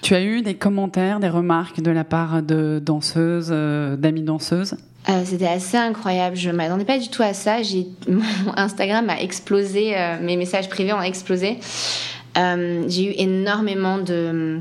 Tu 0.03 0.17
as 0.17 0.21
eu 0.21 0.43
des 0.43 0.55
commentaires, 0.55 1.21
des 1.21 1.29
remarques 1.29 1.81
de 1.81 1.93
la 1.93 2.03
part 2.03 2.43
de 2.43 2.83
danseuses, 2.85 3.51
euh, 3.53 3.95
d'amis 3.97 4.23
danseuses? 4.23 4.75
Euh, 5.09 5.23
C'était 5.25 5.47
assez 5.47 5.77
incroyable. 5.77 6.35
Je 6.37 6.51
m'attendais 6.51 6.85
pas 6.85 6.99
du 6.99 7.09
tout 7.09 7.23
à 7.23 7.33
ça. 7.35 7.63
J'ai 7.63 7.87
mon 8.09 8.23
Instagram 8.57 9.09
a 9.09 9.21
explosé, 9.23 9.97
euh, 9.97 10.19
mes 10.21 10.37
messages 10.37 10.69
privés 10.69 10.93
ont 10.93 11.01
explosé. 11.01 11.59
J'ai 12.35 13.05
eu 13.05 13.15
énormément 13.17 13.99
de 13.99 14.59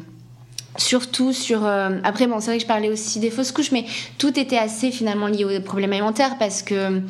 surtout 0.78 1.34
sur 1.34 1.66
après 1.66 2.28
bon 2.28 2.40
c'est 2.40 2.48
vrai 2.48 2.58
que 2.58 2.64
je 2.64 2.68
parlais 2.68 2.90
aussi 2.90 3.20
des 3.20 3.30
fausses 3.30 3.52
couches 3.52 3.72
mais 3.72 3.86
tout 4.18 4.40
était 4.40 4.58
assez 4.58 4.90
finalement 4.92 5.28
lié 5.28 5.44
aux 5.44 5.62
problèmes 5.62 5.92
alimentaires 5.92 6.38
parce 6.38 6.64
que 6.64 7.02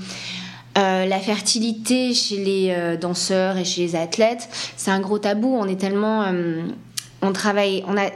la 0.76 1.20
fertilité 1.20 2.14
chez 2.14 2.38
les 2.38 2.98
danseurs 3.00 3.58
et 3.58 3.66
chez 3.66 3.82
les 3.82 3.96
athlètes, 3.96 4.50
c'est 4.78 4.92
un 4.92 5.00
gros 5.00 5.18
tabou. 5.18 5.56
On 5.60 5.68
est 5.68 5.80
tellement, 5.80 6.32
on 7.22 7.34
travaille, 7.34 7.84
on 7.88 7.98
a 7.98 8.10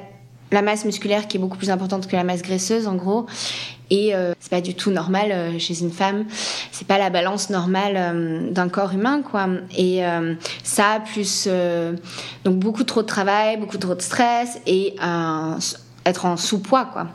la 0.52 0.62
masse 0.62 0.86
musculaire 0.86 1.28
qui 1.28 1.38
est 1.38 1.40
beaucoup 1.40 1.58
plus 1.58 1.70
importante 1.70 2.08
que 2.08 2.16
la 2.16 2.24
masse 2.24 2.42
graisseuse 2.42 2.88
en 2.88 2.96
gros. 2.96 3.26
Et 3.90 4.16
euh, 4.16 4.34
c'est 4.40 4.50
pas 4.50 4.62
du 4.62 4.74
tout 4.74 4.90
normal 4.90 5.32
euh, 5.32 5.60
chez 5.60 5.82
une 5.82 5.92
femme. 5.92 6.26
C'est 6.72 6.88
pas 6.88 6.98
la 6.98 7.10
balance 7.10 7.50
normale 7.50 7.94
euh, 7.96 8.52
d'un 8.52 8.70
corps 8.70 8.94
humain 8.94 9.22
quoi. 9.22 9.48
Et 9.78 10.02
ça 10.64 11.02
plus 11.14 11.48
donc 12.44 12.56
beaucoup 12.58 12.84
trop 12.84 13.02
de 13.02 13.08
travail 13.08 13.58
beaucoup 13.58 13.78
trop 13.78 13.96
de 13.96 14.02
stress 14.02 14.60
et 14.66 14.96
être 16.06 16.26
en 16.26 16.38
sous-poids 16.38 16.86
quoi. 16.86 17.08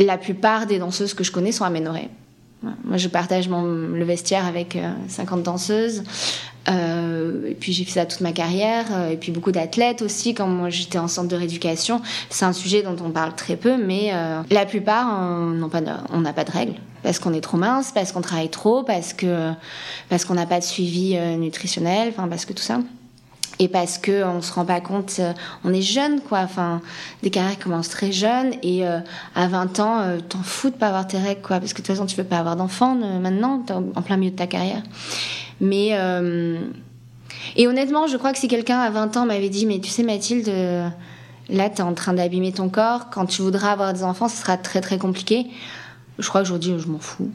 La 0.00 0.16
plupart 0.16 0.66
des 0.66 0.78
danseuses 0.78 1.14
que 1.14 1.24
je 1.24 1.32
connais 1.32 1.52
sont 1.52 1.64
aménorées. 1.64 2.08
Moi, 2.62 2.96
je 2.96 3.08
partage 3.08 3.48
mon, 3.48 3.62
le 3.62 4.04
vestiaire 4.04 4.44
avec 4.44 4.76
50 5.08 5.42
danseuses. 5.42 6.02
Euh, 6.70 7.48
et 7.48 7.54
puis 7.54 7.72
j'ai 7.72 7.84
fait 7.84 7.92
ça 7.92 8.06
toute 8.06 8.20
ma 8.20 8.32
carrière, 8.32 8.86
euh, 8.92 9.10
et 9.10 9.16
puis 9.16 9.32
beaucoup 9.32 9.52
d'athlètes 9.52 10.02
aussi. 10.02 10.34
Quand 10.34 10.46
moi 10.46 10.70
j'étais 10.70 10.98
en 10.98 11.08
centre 11.08 11.28
de 11.28 11.36
rééducation, 11.36 12.02
c'est 12.30 12.44
un 12.44 12.52
sujet 12.52 12.82
dont 12.82 12.96
on 13.04 13.10
parle 13.10 13.34
très 13.34 13.56
peu, 13.56 13.76
mais 13.76 14.10
euh, 14.12 14.42
la 14.50 14.66
plupart 14.66 15.06
on 15.08 15.58
on 16.12 16.20
n'a 16.20 16.32
pas 16.32 16.44
de 16.44 16.50
règles. 16.50 16.74
Parce 17.02 17.18
qu'on 17.18 17.32
est 17.32 17.40
trop 17.40 17.56
mince, 17.56 17.92
parce 17.92 18.12
qu'on 18.12 18.20
travaille 18.20 18.50
trop, 18.50 18.82
parce 18.82 19.12
que 19.12 19.52
parce 20.08 20.24
qu'on 20.24 20.34
n'a 20.34 20.46
pas 20.46 20.58
de 20.58 20.64
suivi 20.64 21.16
nutritionnel, 21.38 22.08
enfin 22.10 22.28
parce 22.28 22.44
que 22.44 22.52
tout 22.52 22.62
ça. 22.62 22.80
Et 23.60 23.66
parce 23.66 23.98
que 23.98 24.24
on 24.24 24.40
se 24.40 24.52
rend 24.52 24.64
pas 24.64 24.80
compte 24.80 25.20
on 25.64 25.72
est 25.72 25.82
jeune 25.82 26.20
quoi. 26.20 26.40
Enfin 26.40 26.80
des 27.22 27.30
carrières 27.30 27.58
commencent 27.58 27.88
très 27.88 28.12
jeunes 28.12 28.52
et 28.62 28.84
à 28.84 29.46
20 29.48 29.80
ans 29.80 30.18
t'en 30.28 30.42
fous 30.42 30.70
de 30.70 30.74
pas 30.74 30.88
avoir 30.88 31.06
tes 31.06 31.18
règles 31.18 31.40
quoi. 31.40 31.60
Parce 31.60 31.72
que 31.72 31.78
de 31.78 31.86
toute 31.86 31.94
façon 31.94 32.06
tu 32.06 32.16
veux 32.16 32.24
pas 32.24 32.38
avoir 32.38 32.56
d'enfants 32.56 32.94
maintenant 32.94 33.64
en 33.94 34.02
plein 34.02 34.16
milieu 34.16 34.32
de 34.32 34.36
ta 34.36 34.46
carrière 34.48 34.82
mais 35.60 35.90
euh, 35.92 36.58
et 37.56 37.66
honnêtement, 37.66 38.06
je 38.06 38.16
crois 38.16 38.32
que 38.32 38.38
si 38.38 38.48
quelqu'un 38.48 38.78
à 38.78 38.90
20 38.90 39.16
ans 39.16 39.26
m'avait 39.26 39.48
dit, 39.48 39.66
mais 39.66 39.80
tu 39.80 39.90
sais 39.90 40.02
Mathilde, 40.02 40.48
là 41.48 41.70
tu 41.70 41.76
es 41.78 41.82
en 41.82 41.94
train 41.94 42.12
d'abîmer 42.12 42.52
ton 42.52 42.68
corps, 42.68 43.10
quand 43.10 43.26
tu 43.26 43.42
voudras 43.42 43.72
avoir 43.72 43.92
des 43.92 44.02
enfants, 44.02 44.28
ce 44.28 44.36
sera 44.36 44.56
très 44.56 44.80
très 44.80 44.98
compliqué. 44.98 45.46
Je 46.18 46.28
crois 46.28 46.42
que 46.42 46.56
dis 46.56 46.74
je 46.76 46.88
m'en 46.88 46.98
fous. 46.98 47.30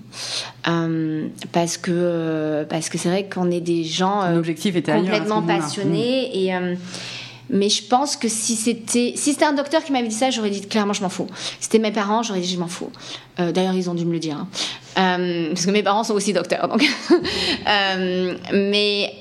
Euh, 0.68 1.28
parce 1.54 1.78
que 1.78 2.66
parce 2.70 2.90
que 2.90 2.98
c'est 2.98 3.10
vrai 3.10 3.30
qu'on 3.30 3.50
est 3.50 3.62
des 3.62 3.86
gens 3.86 4.24
euh, 4.24 4.42
complètement 4.42 5.42
passionnés 5.42 6.30
mmh. 6.30 6.38
et 6.38 6.56
euh, 6.56 6.76
mais 7.50 7.70
je 7.70 7.84
pense 7.84 8.16
que 8.16 8.28
si 8.28 8.56
c'était 8.56 9.14
si 9.16 9.34
c'était 9.34 9.46
un 9.46 9.54
docteur 9.54 9.84
qui 9.84 9.92
m'avait 9.92 10.08
dit 10.08 10.16
ça, 10.16 10.30
j'aurais 10.30 10.50
dit 10.50 10.62
clairement 10.62 10.94
je 10.94 11.02
m'en 11.02 11.10
fous. 11.10 11.28
Si 11.36 11.66
c'était 11.66 11.80
mes 11.80 11.92
parents, 11.92 12.24
j'aurais 12.24 12.40
dit 12.40 12.48
je 12.48 12.60
m'en 12.60 12.68
fous. 12.68 12.92
Euh, 13.40 13.52
D'ailleurs, 13.52 13.74
ils 13.74 13.90
ont 13.90 13.94
dû 13.94 14.06
me 14.06 14.14
le 14.14 14.20
dire. 14.20 14.38
Hein. 14.38 14.48
Euh, 14.98 15.50
parce 15.50 15.66
que 15.66 15.72
mes 15.72 15.84
parents 15.84 16.04
sont 16.04 16.14
aussi 16.14 16.34
docteurs. 16.34 16.68
Donc. 16.68 16.84
euh, 17.68 18.36
mais 18.54 19.14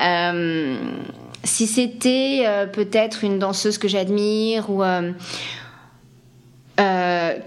si 1.44 1.66
c'était 1.66 2.46
peut-être 2.72 3.24
une 3.24 3.38
danseuse 3.40 3.78
que 3.78 3.88
j'admire 3.88 4.70
ou 4.70 4.82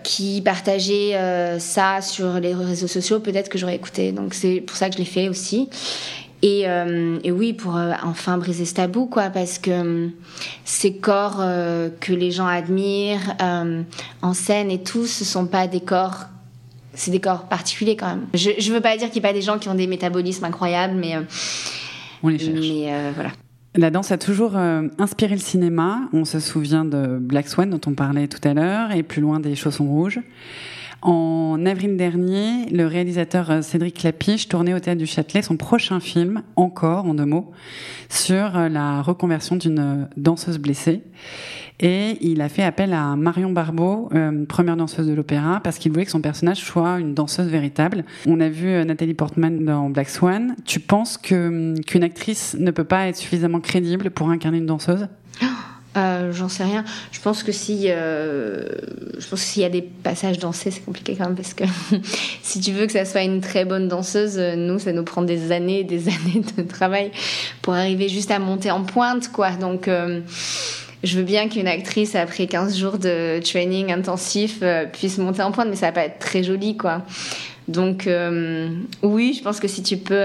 qui 0.04 0.42
partageait 0.42 1.58
ça 1.60 2.02
sur 2.02 2.40
les 2.42 2.54
réseaux 2.54 2.88
sociaux, 2.88 3.22
peut-être 3.22 3.48
que 3.48 3.58
j'aurais 3.58 3.76
écouté. 3.76 4.12
Donc 4.12 4.34
c'est 4.34 4.60
pour 4.60 4.76
ça 4.76 4.90
que 4.90 4.96
je 4.96 5.00
l'ai 5.00 5.06
fait 5.06 5.30
aussi. 5.30 5.70
Et, 6.42 6.64
euh, 6.68 7.18
et, 7.24 7.32
oui, 7.32 7.54
pour 7.54 7.76
euh, 7.76 7.94
enfin 8.04 8.38
briser 8.38 8.66
ce 8.66 8.76
tabou, 8.76 9.08
quoi, 9.08 9.30
parce 9.30 9.58
que 9.58 9.72
euh, 9.72 10.08
ces 10.64 10.96
corps 10.96 11.44
que 12.00 12.14
les 12.14 12.32
gens 12.32 12.48
admirent 12.48 13.36
en 14.22 14.34
scène 14.34 14.70
et 14.70 14.84
tout, 14.84 15.06
ce 15.06 15.24
sont 15.26 15.46
pas 15.46 15.68
des 15.68 15.80
corps, 15.80 16.26
c'est 16.94 17.12
des 17.12 17.20
corps 17.20 17.48
particuliers 17.48 17.96
quand 17.96 18.08
même. 18.08 18.26
Je, 18.34 18.52
je 18.58 18.74
veux 18.74 18.82
pas 18.82 18.98
dire 18.98 19.10
qu'il 19.10 19.22
n'y 19.22 19.28
a 19.28 19.30
pas 19.30 19.34
des 19.34 19.42
gens 19.42 19.58
qui 19.58 19.70
ont 19.70 19.76
des 19.76 19.88
métabolismes 19.88 20.46
incroyables, 20.46 20.96
mais 20.96 21.16
on 22.22 22.28
les 22.28 22.40
cherche. 22.40 22.60
Mais 22.60 22.92
voilà. 23.16 23.32
La 23.78 23.90
danse 23.90 24.12
a 24.12 24.18
toujours 24.18 24.56
inspiré 24.56 25.36
le 25.36 25.42
cinéma. 25.42 26.02
On 26.14 26.26
se 26.26 26.40
souvient 26.40 26.86
de 26.86 27.18
Black 27.20 27.48
Swan 27.48 27.70
dont 27.70 27.82
on 27.88 27.94
parlait 27.94 28.28
tout 28.28 28.46
à 28.48 28.54
l'heure 28.54 28.92
et 28.92 29.04
plus 29.04 29.22
loin 29.22 29.40
des 29.40 29.56
Chaussons 29.56 29.86
Rouges. 29.86 30.20
En 31.06 31.64
avril 31.68 31.98
dernier, 31.98 32.66
le 32.72 32.88
réalisateur 32.88 33.52
euh, 33.52 33.62
Cédric 33.62 34.00
Clapiche 34.00 34.48
tournait 34.48 34.74
au 34.74 34.80
Théâtre 34.80 34.98
du 34.98 35.06
Châtelet 35.06 35.44
son 35.44 35.56
prochain 35.56 36.00
film, 36.00 36.42
encore 36.56 37.06
en 37.06 37.14
deux 37.14 37.28
mots, 37.28 37.52
sur 38.10 38.58
euh, 38.58 38.70
la 38.70 39.04
reconversion 39.04 39.56
d'une 39.56 39.78
euh, 39.78 40.06
danseuse 40.18 40.58
blessée. 40.58 41.04
Et 41.80 42.18
il 42.22 42.42
a 42.42 42.50
fait 42.50 42.64
appel 42.64 42.92
à 42.92 43.16
Marion 43.16 43.52
Barbeau, 43.52 44.10
première 44.48 44.78
danseuse 44.78 45.08
de 45.08 45.14
l'opéra, 45.14 45.60
parce 45.62 45.78
qu'il 45.78 45.92
voulait 45.92 46.06
que 46.06 46.12
son 46.12 46.22
personnage 46.22 46.60
soit 46.60 47.02
une 47.02 47.14
danseuse 47.14 47.50
véritable. 47.50 48.06
On 48.26 48.40
a 48.40 48.48
vu 48.48 48.70
Nathalie 48.86 49.14
Portman 49.14 49.66
dans 49.66 49.90
Black 49.90 50.10
Swan. 50.10 50.56
Tu 50.64 50.80
penses 50.80 51.18
que 51.18 51.78
qu'une 51.82 52.04
actrice 52.04 52.56
ne 52.58 52.72
peut 52.72 52.86
pas 52.86 53.08
être 53.08 53.18
suffisamment 53.18 53.60
crédible 53.60 54.10
pour 54.10 54.30
incarner 54.30 54.60
une 54.60 54.66
danseuse? 54.66 55.10
Euh, 55.98 56.34
j'en 56.34 56.50
sais 56.50 56.64
rien. 56.64 56.84
Je 57.12 57.20
pense 57.22 57.44
que 57.44 57.52
si, 57.52 57.86
euh, 57.88 58.66
je 59.18 59.28
pense 59.28 59.40
s'il 59.40 59.62
y 59.62 59.66
a 59.66 59.70
des 59.70 59.82
passages 59.82 60.40
dansés, 60.40 60.72
c'est 60.72 60.84
compliqué 60.84 61.16
quand 61.16 61.26
même 61.26 61.36
parce 61.36 61.54
que 61.54 61.64
si 62.42 62.60
tu 62.60 62.72
veux 62.72 62.86
que 62.86 62.92
ça 62.92 63.06
soit 63.06 63.24
une 63.24 63.42
très 63.42 63.64
bonne 63.66 63.88
danseuse, 63.88 64.38
euh, 64.38 64.56
nous, 64.56 64.80
ça 64.80 64.92
nous 64.92 65.04
prend 65.04 65.22
des 65.22 65.52
années, 65.52 65.84
des 65.84 66.08
années 66.10 66.44
de 66.58 66.64
travail 66.64 67.12
pour 67.62 67.74
arriver 67.74 68.10
juste 68.10 68.32
à 68.32 68.40
monter 68.40 68.72
en 68.72 68.84
pointe, 68.84 69.32
quoi. 69.32 69.52
Donc, 69.52 69.90
je 71.04 71.18
veux 71.18 71.24
bien 71.24 71.48
qu'une 71.48 71.68
actrice 71.68 72.16
après 72.16 72.48
15 72.48 72.78
jours 72.78 72.98
de 72.98 73.40
training 73.40 73.92
intensif 73.92 74.64
puisse 74.92 75.18
monter 75.18 75.44
en 75.44 75.52
pointe, 75.52 75.68
mais 75.70 75.76
ça 75.76 75.88
va 75.88 75.92
pas 75.94 76.06
être 76.06 76.20
très 76.20 76.44
joli, 76.44 76.78
quoi. 76.78 77.04
Donc, 77.68 78.10
oui, 79.02 79.36
je 79.38 79.44
pense 79.44 79.60
que 79.60 79.68
si 79.68 79.82
tu 79.82 79.98
peux 79.98 80.24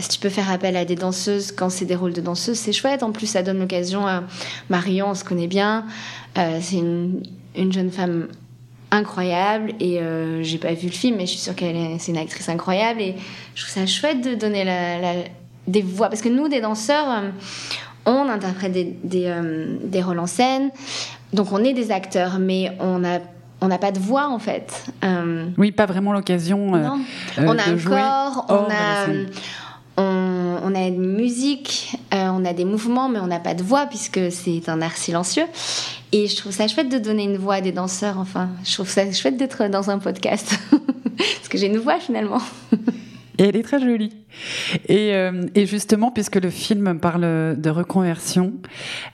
si 0.00 0.08
tu 0.08 0.18
peux 0.18 0.28
faire 0.28 0.50
appel 0.50 0.76
à 0.76 0.84
des 0.84 0.94
danseuses 0.94 1.52
quand 1.52 1.70
c'est 1.70 1.84
des 1.84 1.94
rôles 1.94 2.12
de 2.12 2.20
danseuses, 2.20 2.58
c'est 2.58 2.72
chouette. 2.72 3.02
En 3.02 3.12
plus, 3.12 3.26
ça 3.26 3.42
donne 3.42 3.58
l'occasion 3.58 4.06
à 4.06 4.22
Marion, 4.68 5.10
on 5.10 5.14
se 5.14 5.24
connaît 5.24 5.46
bien. 5.46 5.84
Euh, 6.36 6.58
c'est 6.60 6.76
une, 6.76 7.22
jeune 7.72 7.90
femme 7.90 8.28
incroyable 8.90 9.72
et 9.80 10.00
euh, 10.00 10.42
j'ai 10.42 10.58
pas 10.58 10.72
vu 10.72 10.86
le 10.86 10.92
film, 10.92 11.16
mais 11.16 11.26
je 11.26 11.32
suis 11.32 11.40
sûre 11.40 11.54
qu'elle 11.54 11.76
est, 11.76 11.98
c'est 11.98 12.12
une 12.12 12.18
actrice 12.18 12.48
incroyable 12.48 13.00
et 13.00 13.16
je 13.54 13.62
trouve 13.62 13.74
ça 13.74 13.86
chouette 13.86 14.22
de 14.22 14.34
donner 14.34 14.64
des 15.66 15.82
voix 15.82 16.08
parce 16.08 16.22
que 16.22 16.28
nous, 16.28 16.48
des 16.48 16.60
danseurs, 16.60 17.06
euh, 17.10 17.30
on 18.06 18.28
interprète 18.28 18.72
des, 18.72 18.96
des, 19.04 20.02
rôles 20.02 20.20
en 20.20 20.26
scène, 20.26 20.70
donc 21.32 21.52
on 21.52 21.62
est 21.64 21.74
des 21.74 21.90
acteurs, 21.90 22.38
mais 22.38 22.72
on 22.80 23.04
a 23.04 23.18
on 23.60 23.66
n'a 23.66 23.78
pas 23.78 23.90
de 23.90 23.98
voix 23.98 24.28
en 24.28 24.38
fait. 24.38 24.84
oui, 25.58 25.72
pas 25.72 25.86
vraiment 25.86 26.12
l'occasion. 26.12 26.76
non. 26.76 27.00
on 27.38 27.58
a 27.58 27.68
un 27.68 27.76
corps, 27.76 28.46
on 28.48 28.70
a 28.70 29.08
on, 30.00 30.74
a 30.74 30.86
une 30.86 31.16
musique, 31.16 31.96
euh, 32.14 32.28
on 32.28 32.44
a 32.44 32.52
des 32.52 32.64
mouvements, 32.64 33.08
mais 33.08 33.18
on 33.18 33.26
n'a 33.26 33.40
pas 33.40 33.54
de 33.54 33.62
voix 33.62 33.86
puisque 33.86 34.30
c'est 34.30 34.68
un 34.68 34.80
art 34.80 34.96
silencieux. 34.96 35.46
Et 36.12 36.26
je 36.26 36.36
trouve 36.36 36.52
ça 36.52 36.68
chouette 36.68 36.88
de 36.88 36.98
donner 36.98 37.24
une 37.24 37.36
voix 37.36 37.56
à 37.56 37.60
des 37.60 37.72
danseurs, 37.72 38.18
enfin. 38.18 38.48
Je 38.64 38.74
trouve 38.74 38.88
ça 38.88 39.10
chouette 39.12 39.36
d'être 39.36 39.68
dans 39.68 39.90
un 39.90 39.98
podcast. 39.98 40.58
Parce 41.16 41.48
que 41.48 41.58
j'ai 41.58 41.66
une 41.66 41.78
voix 41.78 41.98
finalement. 41.98 42.40
Et 43.38 43.44
elle 43.44 43.56
est 43.56 43.62
très 43.62 43.80
jolie. 43.80 44.16
Et, 44.88 45.14
euh, 45.14 45.46
et, 45.54 45.64
justement, 45.64 46.10
puisque 46.10 46.36
le 46.36 46.50
film 46.50 46.98
parle 46.98 47.56
de 47.56 47.70
reconversion, 47.70 48.54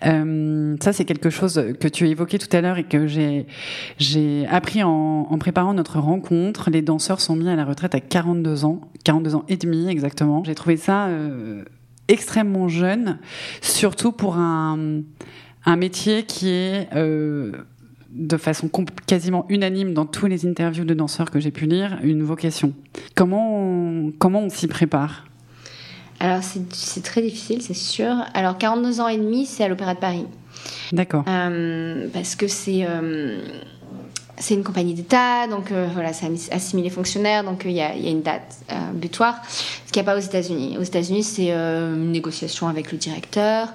euh, 0.07 0.77
ça 0.83 0.93
c'est 0.95 1.05
quelque 1.05 1.31
chose 1.31 1.62
que 1.79 1.89
tu 1.89 2.05
as 2.05 2.09
évoqué 2.09 2.39
tout 2.39 2.55
à 2.57 2.61
l'heure 2.62 2.79
et 2.79 2.85
que 2.85 3.07
j'ai 3.07 4.47
appris 4.49 4.83
en, 4.83 5.27
en, 5.31 5.39
préparant 5.39 5.75
notre 5.75 5.99
rencontre. 5.99 6.70
Les 6.70 6.81
danseurs 6.83 7.20
sont 7.20 7.37
mis 7.37 7.49
à 7.49 7.57
la 7.57 7.64
retraite 7.64 7.95
à 7.95 8.01
42 8.01 8.64
ans, 8.64 8.81
42 9.05 9.35
ans 9.35 9.45
et 9.49 9.57
demi 9.57 9.89
exactement. 9.89 10.43
J'ai 10.45 10.55
trouvé 10.55 10.79
ça 10.79 11.07
euh, 11.09 11.62
extrêmement 12.09 12.68
jeune, 12.68 13.18
surtout 13.61 14.12
pour 14.12 14.37
un 14.37 15.03
un 15.66 15.77
métier 15.77 16.25
qui 16.25 16.51
est 16.51 16.89
euh, 16.95 17.53
de 18.15 18.37
façon 18.37 18.71
quasiment 19.07 19.45
unanime 19.49 19.93
dans 19.93 20.07
tous 20.07 20.27
les 20.27 20.47
interviews 20.47 20.85
de 20.85 20.95
danseurs 20.95 21.31
que 21.31 21.41
j'ai 21.41 21.51
pu 21.51 21.67
lire, 21.67 21.99
une 22.03 22.23
vocation. 22.23 22.73
Comment 23.15 23.59
on, 23.59 24.12
comment 24.19 24.41
on 24.41 24.49
s'y 24.49 24.69
prépare? 24.69 25.27
Alors, 26.21 26.41
c'est 26.43 27.03
très 27.03 27.23
difficile, 27.23 27.61
c'est 27.61 27.75
sûr. 27.75 28.15
Alors, 28.35 28.57
42 28.57 29.01
ans 29.01 29.09
et 29.09 29.19
demi, 29.19 29.47
c'est 29.47 29.65
à 29.65 29.69
l'Opéra 29.69 29.95
de 29.95 29.99
Paris. 29.99 30.27
D'accord. 30.93 31.25
Euh, 31.29 32.09
parce 32.12 32.37
que 32.37 32.49
c'est. 32.49 32.87
Euh, 32.89 33.41
c'est 34.37 34.55
une 34.55 34.65
compagnie 34.65 34.95
d'État, 34.95 35.47
donc 35.47 35.71
euh, 35.71 35.87
voilà, 35.95 36.12
c'est 36.12 36.27
assimilé 36.51 36.91
fonctionnaire, 36.91 37.45
donc 37.45 37.62
il 37.65 37.71
y, 37.71 37.75
y, 37.75 37.81
a 37.81 38.11
une 38.11 38.23
date 38.23 38.65
butoir, 38.95 39.41
ce 39.47 39.93
qu'il 39.93 40.03
n'y 40.03 40.09
a 40.09 40.12
pas 40.12 40.19
aux 40.19 40.23
États-Unis. 40.23 40.77
Aux 40.77 40.83
États-Unis, 40.83 41.23
c'est 41.23 41.53
une 41.53 42.11
négociation 42.11 42.67
avec 42.67 42.91
le 42.91 42.99
directeur. 42.99 43.69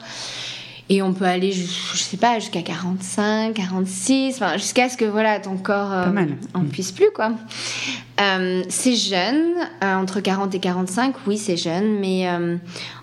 Et 0.91 1.03
on 1.03 1.13
peut 1.13 1.25
aller, 1.25 1.51
je, 1.51 1.97
sais 1.97 2.17
pas, 2.17 2.39
jusqu'à 2.39 2.63
45, 2.63 3.53
46, 3.53 4.35
enfin, 4.35 4.57
jusqu'à 4.57 4.89
ce 4.89 4.97
que 4.97 5.05
voilà, 5.05 5.39
ton 5.39 5.55
corps 5.55 5.93
euh, 5.93 6.25
en 6.55 6.63
puisse 6.63 6.91
plus, 6.91 7.11
quoi. 7.13 7.33
Euh, 8.19 8.63
c'est 8.69 8.95
jeune, 8.95 9.53
euh, 9.83 9.93
entre 9.93 10.19
40 10.19 10.55
et 10.55 10.59
45, 10.59 11.13
oui, 11.27 11.37
c'est 11.37 11.57
jeune, 11.57 11.99
mais 11.99 12.27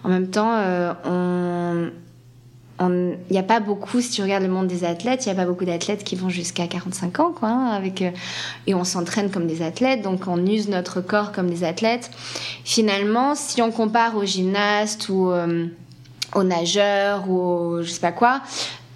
en 0.02 0.08
même 0.08 0.28
temps, 0.28 0.60
on 1.04 1.90
il 2.78 3.16
n'y 3.30 3.38
a 3.38 3.42
pas 3.42 3.60
beaucoup, 3.60 4.02
si 4.02 4.10
tu 4.10 4.20
regardes 4.20 4.42
le 4.42 4.50
monde 4.50 4.66
des 4.66 4.84
athlètes, 4.84 5.24
il 5.24 5.32
n'y 5.32 5.38
a 5.38 5.42
pas 5.42 5.48
beaucoup 5.48 5.64
d'athlètes 5.64 6.04
qui 6.04 6.14
vont 6.14 6.28
jusqu'à 6.28 6.66
45 6.66 7.20
ans, 7.20 7.32
quoi, 7.32 7.48
hein, 7.48 7.68
avec, 7.68 8.04
et 8.66 8.74
on 8.74 8.84
s'entraîne 8.84 9.30
comme 9.30 9.46
des 9.46 9.62
athlètes, 9.62 10.02
donc 10.02 10.24
on 10.26 10.44
use 10.44 10.68
notre 10.68 11.00
corps 11.00 11.32
comme 11.32 11.48
des 11.48 11.64
athlètes. 11.64 12.10
Finalement, 12.64 13.34
si 13.34 13.62
on 13.62 13.70
compare 13.70 14.16
aux 14.16 14.26
gymnastes 14.26 15.08
ou 15.08 15.32
aux 16.36 16.44
nageurs 16.44 17.28
ou 17.28 17.38
aux 17.40 17.82
je 17.82 17.90
sais 17.90 18.00
pas 18.00 18.12
quoi, 18.12 18.42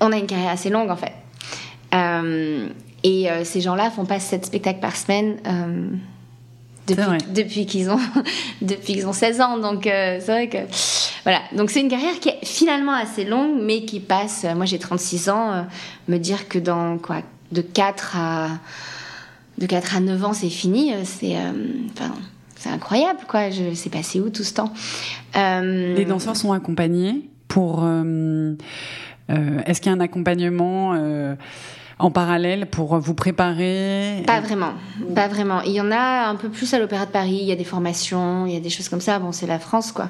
on 0.00 0.12
a 0.12 0.16
une 0.16 0.26
carrière 0.26 0.50
assez 0.50 0.70
longue 0.70 0.90
en 0.90 0.96
fait. 0.96 1.12
Euh, 1.94 2.68
et 3.02 3.30
euh, 3.30 3.44
ces 3.44 3.60
gens-là 3.60 3.90
font 3.90 4.04
pas 4.04 4.20
7 4.20 4.46
spectacles 4.46 4.80
par 4.80 4.94
semaine 4.94 5.38
euh, 5.46 5.88
depuis, 7.32 7.66
qu'ils 7.66 7.90
ont 7.90 7.98
depuis 8.62 8.94
qu'ils 8.94 9.06
ont 9.06 9.12
16 9.12 9.40
ans. 9.40 9.58
Donc 9.58 9.84
c'est 9.84 10.26
vrai 10.26 10.48
que 10.48 10.58
voilà. 11.24 11.40
Donc 11.56 11.70
c'est 11.70 11.80
une 11.80 11.88
carrière 11.88 12.18
qui 12.20 12.28
est 12.28 12.44
finalement 12.44 12.94
assez 12.94 13.24
longue, 13.24 13.60
mais 13.60 13.84
qui 13.84 14.00
passe. 14.00 14.44
Moi 14.56 14.66
j'ai 14.66 14.78
36 14.78 15.30
ans. 15.30 15.66
me 16.08 16.18
dire 16.18 16.48
que 16.48 16.58
dans 16.58 16.98
quoi 16.98 17.22
de 17.52 17.62
4 17.62 18.16
à 18.16 18.48
de 19.58 19.66
4 19.66 19.96
à 19.96 20.00
9 20.00 20.24
ans 20.24 20.32
c'est 20.32 20.48
fini, 20.48 20.92
c'est 21.04 21.36
enfin 21.92 22.12
c'est 22.60 22.68
incroyable, 22.68 23.20
quoi. 23.26 23.48
Je 23.48 23.72
sais 23.72 23.88
passé 23.88 24.20
où 24.20 24.28
tout 24.28 24.44
ce 24.44 24.52
temps? 24.52 24.70
Euh... 25.34 25.94
Les 25.94 26.04
danseurs 26.04 26.36
sont 26.36 26.52
accompagnés 26.52 27.29
pour. 27.50 27.82
Euh, 27.84 28.54
euh, 29.28 29.60
Est-ce 29.66 29.80
qu'il 29.80 29.92
y 29.92 29.94
a 29.94 29.98
un 29.98 30.00
accompagnement 30.00 30.94
euh, 30.94 31.34
en 31.98 32.10
parallèle 32.10 32.66
pour 32.66 32.98
vous 32.98 33.14
préparer? 33.14 34.22
Pas 34.26 34.40
vraiment, 34.40 34.72
pas 35.14 35.28
vraiment. 35.28 35.60
Il 35.62 35.72
y 35.72 35.80
en 35.80 35.90
a 35.90 36.28
un 36.28 36.36
peu 36.36 36.48
plus 36.48 36.72
à 36.72 36.78
l'Opéra 36.78 37.06
de 37.06 37.10
Paris. 37.10 37.38
Il 37.42 37.46
y 37.46 37.52
a 37.52 37.56
des 37.56 37.64
formations, 37.64 38.46
il 38.46 38.54
y 38.54 38.56
a 38.56 38.60
des 38.60 38.70
choses 38.70 38.88
comme 38.88 39.00
ça. 39.00 39.18
Bon, 39.18 39.32
c'est 39.32 39.46
la 39.46 39.58
France, 39.58 39.92
quoi. 39.92 40.08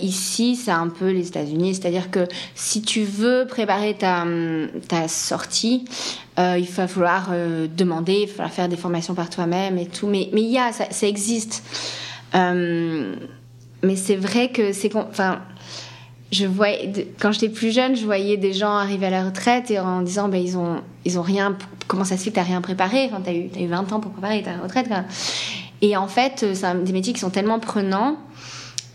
Ici, 0.00 0.56
c'est 0.56 0.72
un 0.72 0.88
peu 0.88 1.10
les 1.10 1.28
États-Unis. 1.28 1.76
C'est-à-dire 1.76 2.10
que 2.10 2.26
si 2.54 2.82
tu 2.82 3.04
veux 3.04 3.46
préparer 3.46 3.94
ta, 3.94 4.24
ta 4.88 5.08
sortie, 5.08 5.84
il 6.38 6.68
va 6.68 6.88
falloir 6.88 7.30
demander, 7.76 8.22
il 8.22 8.26
va 8.26 8.32
falloir 8.34 8.52
faire 8.52 8.68
des 8.68 8.76
formations 8.76 9.14
par 9.14 9.30
toi-même 9.30 9.78
et 9.78 9.86
tout. 9.86 10.08
Mais 10.08 10.28
mais 10.32 10.42
il 10.42 10.50
y 10.50 10.58
a, 10.58 10.72
ça, 10.72 10.86
ça 10.90 11.06
existe. 11.06 11.62
Mais 13.82 13.96
c'est 13.96 14.16
vrai 14.16 14.50
que 14.50 14.72
c'est, 14.72 14.94
enfin 14.96 15.40
je 16.32 16.46
voyais, 16.46 17.08
quand 17.20 17.32
j'étais 17.32 17.48
plus 17.48 17.72
jeune, 17.72 17.94
je 17.94 18.04
voyais 18.04 18.36
des 18.36 18.52
gens 18.52 18.72
arriver 18.72 19.06
à 19.06 19.10
la 19.10 19.24
retraite 19.24 19.70
et 19.70 19.78
en 19.78 20.02
disant, 20.02 20.28
ben, 20.28 20.42
ils 20.42 20.58
ont, 20.58 20.82
ils 21.04 21.18
ont 21.18 21.22
rien, 21.22 21.56
comment 21.86 22.04
ça 22.04 22.16
se 22.16 22.24
fait 22.24 22.30
que 22.30 22.36
t'as 22.36 22.42
rien 22.42 22.60
préparé? 22.60 23.04
Enfin, 23.06 23.20
t'as 23.24 23.32
eu, 23.32 23.48
as 23.54 23.60
eu 23.60 23.66
20 23.66 23.92
ans 23.92 24.00
pour 24.00 24.10
préparer 24.10 24.42
ta 24.42 24.56
retraite, 24.56 24.88
Et 25.82 25.96
en 25.96 26.08
fait, 26.08 26.42
euh, 26.42 26.54
c'est 26.54 26.82
des 26.82 26.92
métiers 26.92 27.12
qui 27.12 27.20
sont 27.20 27.30
tellement 27.30 27.60
prenants, 27.60 28.16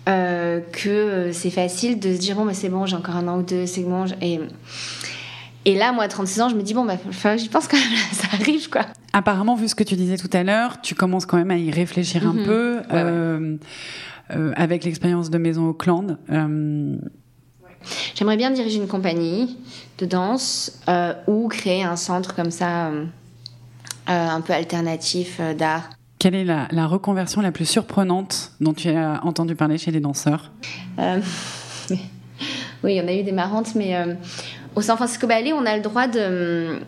euh, 0.09 0.59
que 0.73 0.89
euh, 0.89 1.31
c'est 1.31 1.51
facile 1.51 1.99
de 1.99 2.13
se 2.13 2.19
dire, 2.19 2.35
bon, 2.35 2.43
mais 2.43 2.53
c'est 2.53 2.69
bon, 2.69 2.85
j'ai 2.85 2.97
encore 2.97 3.15
un 3.15 3.27
an 3.29 3.39
ou 3.39 3.43
deux, 3.43 3.65
c'est 3.65 3.83
bon. 3.83 4.05
Et, 4.21 4.41
et 5.63 5.75
là, 5.75 5.93
moi, 5.93 6.03
à 6.03 6.07
36 6.09 6.41
ans, 6.41 6.49
je 6.49 6.55
me 6.55 6.63
dis, 6.63 6.73
bon, 6.73 6.83
bah, 6.83 6.97
j'y 7.37 7.47
pense 7.47 7.69
quand 7.69 7.77
même, 7.77 7.97
ça 8.11 8.27
arrive, 8.33 8.69
quoi. 8.69 8.81
Apparemment, 9.13 9.55
vu 9.55 9.69
ce 9.69 9.75
que 9.75 9.83
tu 9.83 9.95
disais 9.95 10.17
tout 10.17 10.29
à 10.33 10.43
l'heure, 10.43 10.81
tu 10.81 10.95
commences 10.95 11.25
quand 11.25 11.37
même 11.37 11.51
à 11.51 11.57
y 11.57 11.71
réfléchir 11.71 12.27
un 12.27 12.33
mhm. 12.33 12.45
peu. 12.45 12.81
Euh, 14.35 14.53
avec 14.55 14.85
l'expérience 14.85 15.29
de 15.29 15.37
Maison 15.37 15.67
Auckland, 15.67 16.17
euh, 16.29 16.95
J'aimerais 18.15 18.37
bien 18.37 18.51
diriger 18.51 18.77
une 18.77 18.87
compagnie 18.87 19.57
de 19.97 20.05
danse 20.05 20.79
euh, 20.89 21.13
ou 21.27 21.47
créer 21.47 21.83
un 21.83 21.95
centre 21.95 22.35
comme 22.35 22.51
ça, 22.51 22.87
euh, 22.87 23.05
euh, 24.09 24.27
un 24.27 24.41
peu 24.41 24.53
alternatif 24.53 25.39
d'art. 25.57 25.89
Quelle 26.19 26.35
est 26.35 26.45
la, 26.45 26.87
reconversion 26.87 27.41
la 27.41 27.51
plus 27.51 27.65
surprenante 27.65 28.51
dont 28.61 28.73
tu 28.73 28.89
as 28.89 29.21
entendu 29.23 29.55
parler 29.55 29.77
chez 29.77 29.91
les 29.91 29.99
danseurs? 29.99 30.51
Oui, 32.83 32.95
il 32.95 32.97
y 32.97 33.01
en 33.01 33.07
a 33.07 33.13
eu 33.13 33.21
des 33.21 33.31
marrantes, 33.31 33.75
mais 33.75 33.95
au 34.73 34.81
San 34.81 34.97
Francisco 34.97 35.27
Ballet, 35.27 35.53
on 35.53 35.67
a 35.67 35.75
le 35.75 35.83
droit 35.83 36.07
de 36.07 36.79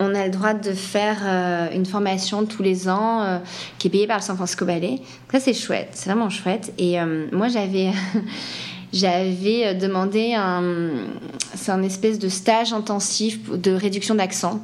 on 0.00 0.12
a 0.12 0.24
le 0.24 0.32
droit 0.32 0.52
de 0.52 0.72
faire 0.72 1.70
une 1.72 1.86
formation 1.86 2.44
tous 2.44 2.64
les 2.64 2.88
ans 2.88 3.40
qui 3.78 3.86
est 3.86 3.90
payée 3.90 4.08
par 4.08 4.16
le 4.16 4.22
San 4.24 4.34
Francisco 4.34 4.64
Ballet. 4.64 5.00
Ça, 5.30 5.38
c'est 5.38 5.52
chouette, 5.52 5.90
c'est 5.92 6.10
vraiment 6.10 6.28
chouette. 6.28 6.72
Et 6.76 6.96
moi, 7.30 7.46
j'avais 7.46 7.92
j'avais 8.92 9.74
demandé 9.74 10.34
un, 10.34 10.62
c'est 11.54 11.72
un 11.72 11.82
espèce 11.82 12.18
de 12.18 12.28
stage 12.28 12.72
intensif 12.72 13.50
de 13.50 13.72
réduction 13.72 14.14
d'accent. 14.14 14.60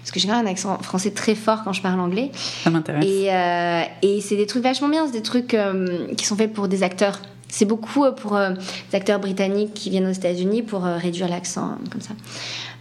Parce 0.00 0.10
que 0.12 0.20
j'ai 0.20 0.30
un 0.30 0.46
accent 0.46 0.78
français 0.82 1.10
très 1.10 1.34
fort 1.34 1.64
quand 1.64 1.72
je 1.72 1.82
parle 1.82 2.00
anglais. 2.00 2.30
Ça 2.62 2.70
m'intéresse. 2.70 3.04
Et, 3.04 3.32
euh, 3.32 3.82
et 4.02 4.20
c'est 4.20 4.36
des 4.36 4.46
trucs 4.46 4.62
vachement 4.62 4.88
bien, 4.88 5.06
c'est 5.06 5.12
des 5.12 5.22
trucs 5.22 5.54
euh, 5.54 6.06
qui 6.16 6.24
sont 6.24 6.36
faits 6.36 6.52
pour 6.52 6.68
des 6.68 6.82
acteurs. 6.82 7.20
C'est 7.48 7.64
beaucoup 7.64 8.04
pour 8.16 8.36
des 8.36 8.96
acteurs 8.96 9.20
britanniques 9.20 9.72
qui 9.72 9.88
viennent 9.90 10.06
aux 10.06 10.12
États-Unis 10.12 10.62
pour 10.62 10.82
réduire 10.82 11.28
l'accent, 11.28 11.78
comme 11.90 12.00
ça. 12.00 12.10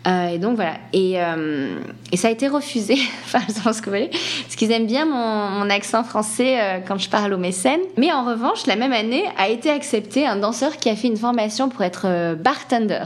Euh, 0.08 0.28
et 0.28 0.38
donc 0.38 0.56
voilà. 0.56 0.76
Et, 0.94 1.22
euh, 1.22 1.80
et, 2.12 2.18
ça 2.18 2.28
a 2.28 2.32
été 2.32 2.48
refusé, 2.48 2.96
enfin, 3.26 3.40
je 3.48 3.62
pense 3.62 3.80
que 3.80 3.86
vous 3.86 3.92
voyez, 3.92 4.10
parce 4.44 4.56
qu'ils 4.56 4.72
aiment 4.72 4.86
bien 4.86 5.06
mon, 5.06 5.50
mon 5.50 5.70
accent 5.70 6.04
français 6.04 6.60
euh, 6.60 6.80
quand 6.88 6.98
je 6.98 7.10
parle 7.10 7.34
aux 7.34 7.40
mécènes. 7.40 7.82
Mais 7.98 8.12
en 8.12 8.24
revanche, 8.24 8.68
la 8.68 8.76
même 8.76 8.94
année 8.94 9.24
a 9.38 9.50
été 9.50 9.70
accepté 9.70 10.26
un 10.26 10.36
danseur 10.36 10.78
qui 10.78 10.90
a 10.90 10.96
fait 10.96 11.08
une 11.08 11.18
formation 11.18 11.70
pour 11.70 11.82
être 11.82 12.36
bartender. 12.36 13.04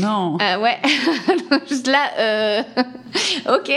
Non. 0.00 0.38
Euh, 0.40 0.58
ouais. 0.58 0.78
Juste 1.68 1.86
là, 1.86 2.10
euh... 2.18 2.62
ok. 3.48 3.70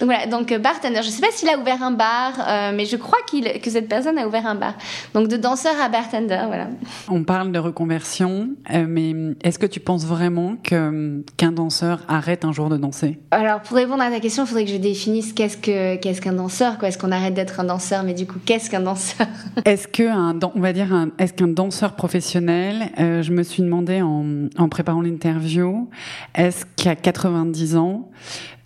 Donc 0.00 0.08
voilà, 0.08 0.26
donc 0.26 0.52
euh, 0.52 0.58
bartender. 0.58 1.00
Je 1.02 1.08
sais 1.08 1.20
pas 1.20 1.30
s'il 1.30 1.48
a 1.48 1.58
ouvert 1.58 1.82
un 1.82 1.92
bar, 1.92 2.32
euh, 2.38 2.72
mais 2.74 2.84
je 2.84 2.96
crois 2.96 3.18
qu'il 3.28 3.44
que 3.60 3.70
cette 3.70 3.88
personne 3.88 4.18
a 4.18 4.26
ouvert 4.26 4.46
un 4.46 4.54
bar. 4.54 4.74
Donc 5.14 5.28
de 5.28 5.36
danseur 5.36 5.74
à 5.80 5.88
bartender, 5.88 6.40
voilà. 6.46 6.68
On 7.08 7.24
parle 7.24 7.52
de 7.52 7.58
reconversion, 7.58 8.50
mais 8.70 9.14
est-ce 9.42 9.58
que 9.58 9.66
tu 9.66 9.80
penses 9.80 10.04
vraiment 10.04 10.56
que 10.62 11.22
qu'un 11.36 11.52
danseur 11.52 12.00
arrête 12.08 12.44
un 12.44 12.52
jour 12.52 12.68
de 12.68 12.76
danser? 12.76 13.18
Alors 13.30 13.60
pour 13.60 13.76
répondre 13.76 14.02
à 14.02 14.10
ta 14.10 14.20
question, 14.20 14.44
il 14.44 14.46
faudrait 14.46 14.64
que 14.64 14.70
je 14.70 14.76
définisse 14.76 15.32
qu'est-ce 15.32 15.56
que 15.56 15.96
qu'est-ce 15.96 16.20
qu'un 16.20 16.32
danseur. 16.32 16.78
Quoi 16.78 16.88
Est-ce 16.88 16.98
qu'on 16.98 17.12
arrête 17.12 17.34
d'être 17.34 17.60
un 17.60 17.64
danseur 17.64 18.02
Mais 18.02 18.14
du 18.14 18.26
coup, 18.26 18.38
qu'est-ce 18.44 18.70
qu'un 18.70 18.80
danseur? 18.80 19.26
Est-ce 19.64 19.88
que 19.88 20.08
un, 20.08 20.38
on 20.54 20.60
va 20.60 20.72
dire, 20.72 20.88
est-ce 21.18 21.32
qu'un 21.32 21.48
danseur 21.48 21.94
professionnel 21.94 22.90
Je 22.98 23.30
me 23.30 23.42
suis 23.42 23.62
demandé 23.62 24.02
en, 24.02 24.48
en 24.56 24.68
préparant 24.68 24.97
l'interview, 25.00 25.88
est-ce 26.34 26.64
qu'à 26.76 26.96
90 26.96 27.76
ans, 27.76 28.10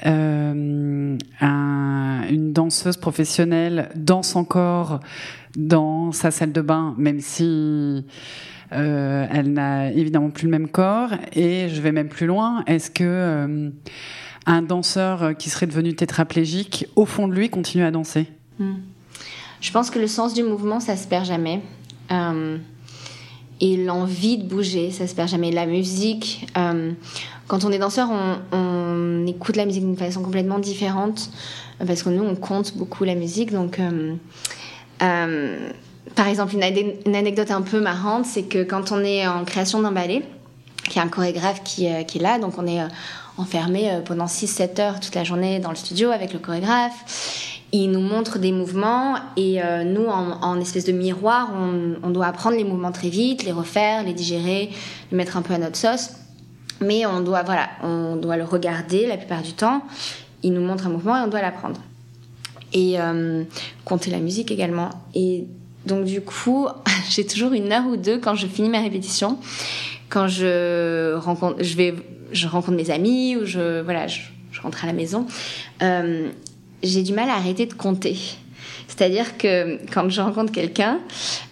euh, 0.06 1.16
un, 1.40 2.22
une 2.28 2.52
danseuse 2.52 2.96
professionnelle 2.96 3.90
danse 3.94 4.36
encore 4.36 5.00
dans 5.56 6.12
sa 6.12 6.30
salle 6.30 6.52
de 6.52 6.60
bain, 6.60 6.94
même 6.98 7.20
si 7.20 8.04
euh, 8.72 9.26
elle 9.30 9.52
n'a 9.52 9.90
évidemment 9.92 10.30
plus 10.30 10.44
le 10.44 10.50
même 10.50 10.68
corps? 10.68 11.10
Et 11.34 11.68
je 11.68 11.80
vais 11.80 11.92
même 11.92 12.08
plus 12.08 12.26
loin, 12.26 12.64
est-ce 12.66 12.90
que 12.90 13.04
euh, 13.04 13.70
un 14.46 14.62
danseur 14.62 15.36
qui 15.36 15.50
serait 15.50 15.66
devenu 15.66 15.94
tétraplégique, 15.94 16.86
au 16.96 17.06
fond 17.06 17.28
de 17.28 17.34
lui, 17.34 17.50
continue 17.50 17.84
à 17.84 17.90
danser? 17.90 18.26
Hmm. 18.58 18.74
Je 19.60 19.70
pense 19.70 19.90
que 19.90 19.98
le 19.98 20.08
sens 20.08 20.34
du 20.34 20.42
mouvement, 20.42 20.80
ça 20.80 20.96
se 20.96 21.06
perd 21.06 21.24
jamais. 21.24 21.60
Et 23.62 23.76
l'envie 23.76 24.36
de 24.36 24.42
bouger, 24.42 24.90
ça 24.90 25.06
se 25.06 25.14
perd 25.14 25.28
jamais. 25.28 25.52
La 25.52 25.66
musique, 25.66 26.46
euh, 26.58 26.92
quand 27.46 27.64
on 27.64 27.70
est 27.70 27.78
danseur, 27.78 28.08
on, 28.10 28.56
on 28.56 29.26
écoute 29.26 29.56
la 29.56 29.64
musique 29.64 29.84
d'une 29.84 29.96
façon 29.96 30.20
complètement 30.20 30.58
différente 30.58 31.30
parce 31.86 32.02
que 32.02 32.08
nous, 32.10 32.24
on 32.24 32.34
compte 32.34 32.76
beaucoup 32.76 33.04
la 33.04 33.14
musique. 33.14 33.52
Donc, 33.52 33.78
euh, 33.78 34.14
euh, 35.02 35.70
par 36.14 36.26
exemple, 36.26 36.54
une, 36.54 37.14
anecdote 37.16 37.50
un 37.52 37.62
peu 37.62 37.80
marrante, 37.80 38.26
c'est 38.26 38.42
que 38.42 38.64
quand 38.64 38.92
on 38.92 39.02
est 39.04 39.26
en 39.26 39.44
création 39.44 39.80
d'un 39.80 39.92
ballet, 39.92 40.22
il 40.88 40.96
y 40.96 40.98
a 40.98 41.02
un 41.02 41.08
chorégraphe 41.08 41.62
qui, 41.62 41.88
euh, 41.88 42.02
qui 42.02 42.18
est 42.18 42.22
là, 42.22 42.38
donc 42.38 42.58
on 42.58 42.66
est 42.66 42.80
euh, 42.80 42.88
enfermé 43.38 44.00
pendant 44.04 44.26
6-7 44.26 44.80
heures 44.80 45.00
toute 45.00 45.14
la 45.14 45.24
journée 45.24 45.60
dans 45.60 45.70
le 45.70 45.76
studio 45.76 46.10
avec 46.10 46.32
le 46.32 46.38
chorégraphe 46.38 47.51
il 47.72 47.90
nous 47.90 48.00
montre 48.00 48.38
des 48.38 48.52
mouvements 48.52 49.16
et 49.36 49.62
euh, 49.62 49.82
nous, 49.82 50.04
en, 50.04 50.42
en, 50.42 50.60
espèce 50.60 50.84
de 50.84 50.92
miroir, 50.92 51.50
on, 51.54 51.94
on, 52.02 52.10
doit 52.10 52.26
apprendre 52.26 52.56
les 52.56 52.64
mouvements 52.64 52.92
très 52.92 53.08
vite, 53.08 53.44
les 53.44 53.52
refaire, 53.52 54.04
les 54.04 54.12
digérer, 54.12 54.70
les 55.10 55.16
mettre 55.16 55.38
un 55.38 55.42
peu 55.42 55.54
à 55.54 55.58
notre 55.58 55.76
sauce. 55.76 56.10
Mais 56.82 57.06
on 57.06 57.20
doit, 57.20 57.42
voilà, 57.42 57.70
on 57.82 58.16
doit 58.16 58.36
le 58.36 58.44
regarder 58.44 59.06
la 59.06 59.16
plupart 59.16 59.40
du 59.40 59.54
temps. 59.54 59.82
Il 60.42 60.52
nous 60.52 60.60
montre 60.60 60.86
un 60.86 60.90
mouvement 60.90 61.16
et 61.16 61.22
on 61.22 61.28
doit 61.28 61.40
l'apprendre. 61.40 61.80
Et 62.74 63.00
euh, 63.00 63.44
compter 63.86 64.10
la 64.10 64.18
musique 64.18 64.50
également. 64.50 64.90
Et 65.14 65.46
donc 65.86 66.04
du 66.04 66.20
coup, 66.20 66.68
j'ai 67.08 67.26
toujours 67.26 67.52
une 67.54 67.72
heure 67.72 67.86
ou 67.86 67.96
deux 67.96 68.18
quand 68.18 68.34
je 68.34 68.46
finis 68.46 68.68
ma 68.68 68.80
répétition, 68.80 69.38
quand 70.10 70.28
je 70.28 71.14
rencontre, 71.14 71.62
je 71.62 71.74
vais, 71.74 71.94
je 72.32 72.46
rencontre 72.48 72.76
mes 72.76 72.90
amis 72.90 73.36
ou 73.36 73.46
je, 73.46 73.80
voilà, 73.80 74.08
je, 74.08 74.20
je 74.50 74.60
rentre 74.60 74.84
à 74.84 74.86
la 74.86 74.92
maison. 74.92 75.26
Euh, 75.82 76.28
j'ai 76.82 77.02
du 77.02 77.12
mal 77.12 77.28
à 77.28 77.34
arrêter 77.34 77.66
de 77.66 77.74
compter. 77.74 78.16
C'est-à-dire 78.88 79.38
que 79.38 79.78
quand 79.92 80.08
je 80.10 80.20
rencontre 80.20 80.52
quelqu'un, 80.52 81.00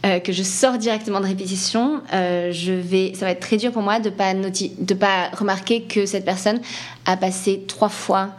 euh, 0.05 0.18
que 0.20 0.33
je 0.33 0.43
sors 0.43 0.76
directement 0.76 1.20
de 1.20 1.26
répétition, 1.26 2.03
euh, 2.12 2.53
je 2.53 2.72
vais, 2.72 3.12
ça 3.14 3.24
va 3.24 3.33
être 3.33 3.41
très 3.41 3.57
dur 3.57 3.72
pour 3.72 3.83
moi 3.83 3.99
de 3.99 4.11
pas 4.11 4.35
de 4.35 4.95
pas 4.95 5.31
remarquer 5.33 5.83
que 5.83 6.05
cette 6.05 6.24
personne 6.24 6.61
a 7.07 7.16
passé 7.16 7.64
trois 7.66 7.89
fois 7.89 8.31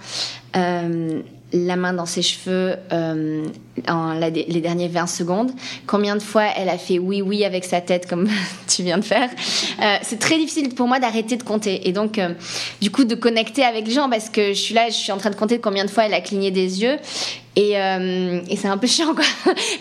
euh, 0.55 1.21
la 1.53 1.75
main 1.75 1.93
dans 1.93 2.05
ses 2.05 2.21
cheveux 2.21 2.75
euh, 2.91 3.45
en 3.87 4.13
la, 4.13 4.29
les 4.29 4.61
derniers 4.61 4.87
20 4.87 5.07
secondes. 5.07 5.51
Combien 5.87 6.15
de 6.15 6.21
fois 6.21 6.45
elle 6.55 6.69
a 6.69 6.77
fait 6.77 6.99
oui 6.99 7.21
oui 7.21 7.43
avec 7.43 7.65
sa 7.65 7.81
tête 7.81 8.07
comme 8.07 8.27
tu 8.67 8.83
viens 8.83 8.97
de 8.97 9.03
faire. 9.03 9.29
Euh, 9.81 9.95
c'est 10.01 10.19
très 10.19 10.37
difficile 10.37 10.73
pour 10.73 10.87
moi 10.87 10.99
d'arrêter 10.99 11.37
de 11.37 11.43
compter 11.43 11.87
et 11.87 11.91
donc 11.91 12.17
euh, 12.17 12.33
du 12.81 12.91
coup 12.91 13.03
de 13.03 13.15
connecter 13.15 13.63
avec 13.63 13.85
les 13.85 13.93
gens 13.93 14.09
parce 14.09 14.29
que 14.29 14.49
je 14.49 14.59
suis 14.59 14.73
là, 14.73 14.87
je 14.87 14.95
suis 14.95 15.11
en 15.11 15.17
train 15.17 15.29
de 15.29 15.35
compter 15.35 15.59
combien 15.59 15.85
de 15.85 15.89
fois 15.89 16.05
elle 16.05 16.13
a 16.13 16.21
cligné 16.21 16.51
des 16.51 16.81
yeux 16.81 16.97
et, 17.55 17.77
euh, 17.77 18.39
et 18.47 18.55
c'est 18.55 18.67
un 18.67 18.77
peu 18.77 18.87
chiant 18.91 19.13
quoi 19.13 19.25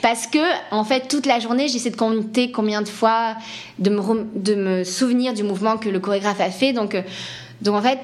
parce 0.03 0.27
que 0.27 0.39
en 0.71 0.85
fait 0.85 1.09
toute 1.09 1.27
la 1.27 1.39
journée 1.39 1.69
j'essaie 1.69 1.91
de 1.91 1.97
compter 1.97 2.51
combien 2.51 2.83
de 2.83 2.89
fois 2.89 3.37
de 3.79 3.91
me 3.91 4.01
de 4.35 4.55
me 4.55 4.85
souvenir 4.85 5.35
du 5.35 5.43
mouvement 5.43 5.77
que 5.77 5.89
le 5.89 6.01
chorégraphe 6.01 6.41
a 6.41 6.51
fait 6.51 6.73
donc 6.73 6.95
euh, 6.95 7.03
donc 7.63 7.77
en 7.77 7.83
fait 7.83 7.99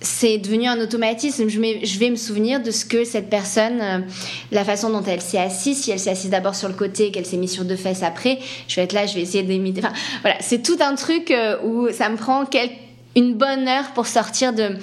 c'est 0.00 0.38
devenu 0.38 0.68
un 0.68 0.80
automatisme. 0.80 1.48
Je, 1.48 1.98
vais 1.98 2.10
me 2.10 2.16
souvenir 2.16 2.62
de 2.62 2.70
ce 2.70 2.84
que 2.84 3.04
cette 3.04 3.28
personne, 3.28 3.80
euh, 3.80 3.98
la 4.52 4.64
façon 4.64 4.90
dont 4.90 5.02
elle 5.02 5.20
s'est 5.20 5.38
assise, 5.38 5.82
si 5.82 5.90
elle 5.90 5.98
s'est 5.98 6.10
assise 6.10 6.30
d'abord 6.30 6.54
sur 6.54 6.68
le 6.68 6.74
côté 6.74 7.06
et 7.06 7.10
qu'elle 7.10 7.26
s'est 7.26 7.36
mise 7.36 7.52
sur 7.52 7.64
deux 7.64 7.76
fesses 7.76 8.02
après, 8.02 8.38
je 8.68 8.76
vais 8.76 8.82
être 8.82 8.92
là, 8.92 9.06
je 9.06 9.14
vais 9.14 9.22
essayer 9.22 9.42
d'imiter. 9.42 9.80
Enfin, 9.84 9.94
voilà, 10.22 10.36
c'est 10.40 10.62
tout 10.62 10.78
un 10.80 10.94
truc 10.94 11.30
euh, 11.30 11.56
où 11.64 11.90
ça 11.92 12.08
me 12.08 12.16
prend 12.16 12.44
une 13.16 13.34
bonne 13.34 13.66
heure 13.68 13.92
pour 13.94 14.06
sortir 14.06 14.52
de. 14.52 14.76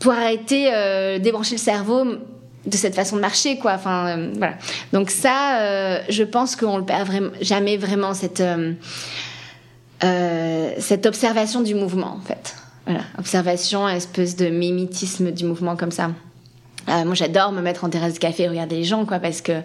pour 0.00 0.12
arrêter, 0.12 0.70
euh, 0.72 1.18
débrancher 1.18 1.52
le 1.52 1.58
cerveau 1.58 2.04
de 2.66 2.76
cette 2.76 2.94
façon 2.94 3.16
de 3.16 3.20
marcher, 3.20 3.58
quoi. 3.58 3.72
Enfin, 3.74 4.18
euh, 4.18 4.32
voilà. 4.36 4.54
Donc, 4.92 5.10
ça, 5.10 5.60
euh, 5.60 6.00
je 6.08 6.22
pense 6.22 6.56
qu'on 6.56 6.78
le 6.78 6.84
perd 6.84 7.32
jamais 7.40 7.76
vraiment, 7.76 8.14
cette, 8.14 8.42
cette 10.78 11.06
observation 11.06 11.60
du 11.60 11.74
mouvement, 11.74 12.18
en 12.18 12.26
fait. 12.26 12.54
Voilà, 12.86 13.02
observation, 13.18 13.88
espèce 13.88 14.36
de 14.36 14.48
mimétisme 14.48 15.30
du 15.30 15.44
mouvement 15.44 15.76
comme 15.76 15.90
ça. 15.90 16.10
Euh, 16.88 17.04
moi, 17.04 17.14
j'adore 17.14 17.52
me 17.52 17.60
mettre 17.60 17.84
en 17.84 17.90
terrasse 17.90 18.14
de 18.14 18.18
café 18.18 18.44
et 18.44 18.48
regarder 18.48 18.76
les 18.76 18.84
gens, 18.84 19.04
quoi, 19.04 19.18
parce 19.18 19.42
que, 19.42 19.60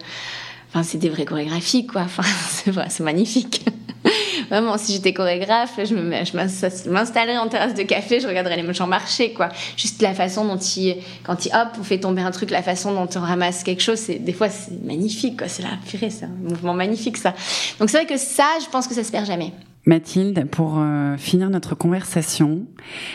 enfin, 0.68 0.82
c'est 0.82 0.98
des 0.98 1.08
vraies 1.08 1.24
chorégraphies, 1.24 1.86
quoi. 1.86 2.02
Enfin, 2.02 2.22
c'est 2.48 2.70
vrai, 2.70 2.88
magnifique. 3.00 3.64
Vraiment, 4.50 4.78
si 4.78 4.92
j'étais 4.92 5.12
chorégraphe, 5.12 5.80
je 5.82 5.94
me, 5.94 6.24
je 6.24 6.90
m'installerais 6.90 7.38
en 7.38 7.48
terrasse 7.48 7.74
de 7.74 7.82
café, 7.82 8.20
je 8.20 8.28
regarderais 8.28 8.62
les 8.62 8.74
gens 8.74 8.86
marcher, 8.86 9.32
quoi. 9.32 9.48
Juste 9.76 10.02
la 10.02 10.14
façon 10.14 10.44
dont 10.44 10.58
ils, 10.58 10.98
quand 11.24 11.46
ils, 11.46 11.52
hop, 11.52 11.68
on 11.80 11.82
fait 11.82 11.98
tomber 11.98 12.22
un 12.22 12.30
truc, 12.30 12.50
la 12.50 12.62
façon 12.62 12.92
dont 12.92 13.08
on 13.16 13.20
ramasse 13.20 13.64
quelque 13.64 13.82
chose, 13.82 13.98
c'est, 13.98 14.16
des 14.16 14.32
fois, 14.32 14.48
c'est 14.48 14.84
magnifique, 14.84 15.38
quoi. 15.38 15.48
C'est 15.48 15.62
la 15.62 15.70
purée, 15.88 16.10
c'est 16.10 16.26
un 16.26 16.48
mouvement 16.48 16.74
magnifique, 16.74 17.16
ça. 17.16 17.34
Donc, 17.80 17.90
c'est 17.90 17.96
vrai 17.96 18.06
que 18.06 18.18
ça, 18.18 18.46
je 18.62 18.68
pense 18.68 18.86
que 18.86 18.94
ça 18.94 19.02
se 19.02 19.10
perd 19.10 19.26
jamais. 19.26 19.52
Mathilde, 19.86 20.48
pour 20.50 20.78
euh, 20.78 21.16
finir 21.16 21.48
notre 21.48 21.76
conversation, 21.76 22.66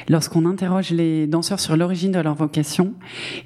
lorsqu'on 0.08 0.46
interroge 0.46 0.92
les 0.92 1.28
danseurs 1.28 1.60
sur 1.60 1.76
l'origine 1.76 2.14
de 2.14 2.20
leur 2.20 2.34
vocation, 2.34 2.94